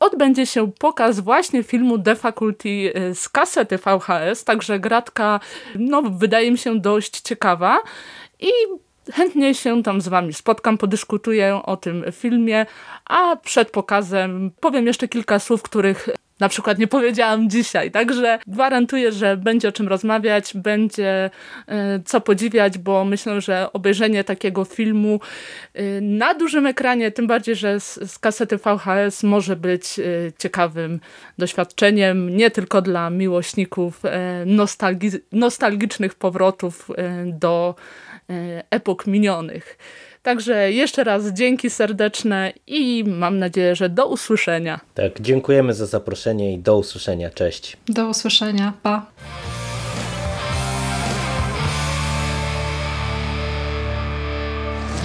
odbędzie 0.00 0.46
się 0.46 0.72
pokaz 0.78 1.20
właśnie 1.20 1.62
filmu 1.62 1.98
The 1.98 2.16
Faculty 2.16 2.92
z 3.14 3.28
kasety 3.28 3.78
VHS, 3.78 4.44
także 4.44 4.78
gratka 4.78 5.40
no, 5.74 5.99
wydaje 6.02 6.50
mi 6.50 6.58
się 6.58 6.80
dość 6.80 7.20
ciekawa 7.20 7.78
i 8.40 8.50
chętnie 9.12 9.54
się 9.54 9.82
tam 9.82 10.00
z 10.00 10.08
wami 10.08 10.32
spotkam, 10.32 10.78
podyskutuję 10.78 11.60
o 11.64 11.76
tym 11.76 12.04
filmie, 12.12 12.66
a 13.04 13.36
przed 13.36 13.70
pokazem 13.70 14.50
powiem 14.60 14.86
jeszcze 14.86 15.08
kilka 15.08 15.38
słów, 15.38 15.62
których 15.62 16.08
na 16.40 16.48
przykład 16.48 16.78
nie 16.78 16.86
powiedziałam 16.86 17.50
dzisiaj, 17.50 17.90
także 17.90 18.38
gwarantuję, 18.46 19.12
że 19.12 19.36
będzie 19.36 19.68
o 19.68 19.72
czym 19.72 19.88
rozmawiać, 19.88 20.52
będzie 20.54 21.30
e, 21.66 22.00
co 22.04 22.20
podziwiać, 22.20 22.78
bo 22.78 23.04
myślę, 23.04 23.40
że 23.40 23.72
obejrzenie 23.72 24.24
takiego 24.24 24.64
filmu 24.64 25.20
e, 25.74 26.00
na 26.00 26.34
dużym 26.34 26.66
ekranie, 26.66 27.10
tym 27.10 27.26
bardziej, 27.26 27.56
że 27.56 27.80
z, 27.80 28.18
kasety 28.18 28.56
VHS 28.56 29.22
może 29.22 29.56
być 29.56 29.98
e, 29.98 30.02
ciekawym 30.38 31.00
doświadczeniem, 31.38 32.36
nie 32.36 32.50
tylko 32.50 32.82
dla 32.82 33.10
miłośników 33.10 34.02
nostalgi 34.46 35.10
nostalgicznych 35.32 36.14
powrotów 36.14 36.90
do 37.26 37.74
epok 38.70 39.06
minionych. 39.06 39.78
Także 40.22 40.72
jeszcze 40.72 41.04
raz 41.04 41.26
dzięki 41.26 41.70
serdeczne 41.70 42.52
i 42.66 43.04
mam 43.06 43.38
nadzieję, 43.38 43.76
że 43.76 43.88
do 43.88 44.06
usłyszenia. 44.06 44.80
Tak, 44.94 45.20
dziękujemy 45.20 45.74
za 45.74 45.86
zaproszenie 45.86 46.52
i 46.52 46.58
do 46.58 46.76
usłyszenia. 46.78 47.30
Cześć. 47.30 47.76
Do 47.88 48.08
usłyszenia. 48.08 48.72
Pa. 48.82 49.06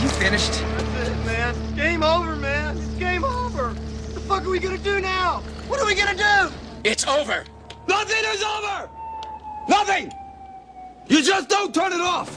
You 0.03 0.09
finished? 0.09 0.51
That's 0.51 1.07
it, 1.07 1.25
man. 1.25 1.55
Game 1.75 2.03
over, 2.03 2.35
man. 2.35 2.77
It's 2.77 2.99
game 2.99 3.23
over. 3.25 3.63
What 3.63 4.13
the 4.13 4.19
fuck 4.19 4.41
are 4.45 4.49
we 4.51 4.59
gonna 4.59 4.77
do 4.77 4.99
now? 4.99 5.41
What 5.69 5.79
are 5.81 5.85
we 5.85 5.95
gonna 5.95 6.15
do? 6.15 6.51
It's 6.83 7.07
over. 7.07 7.43
Nothing 7.87 8.23
is 8.33 8.43
over! 8.43 8.89
Nothing! 9.69 10.11
You 11.07 11.21
just 11.21 11.49
don't 11.49 11.73
turn 11.73 11.93
it 11.93 12.01
off! 12.01 12.29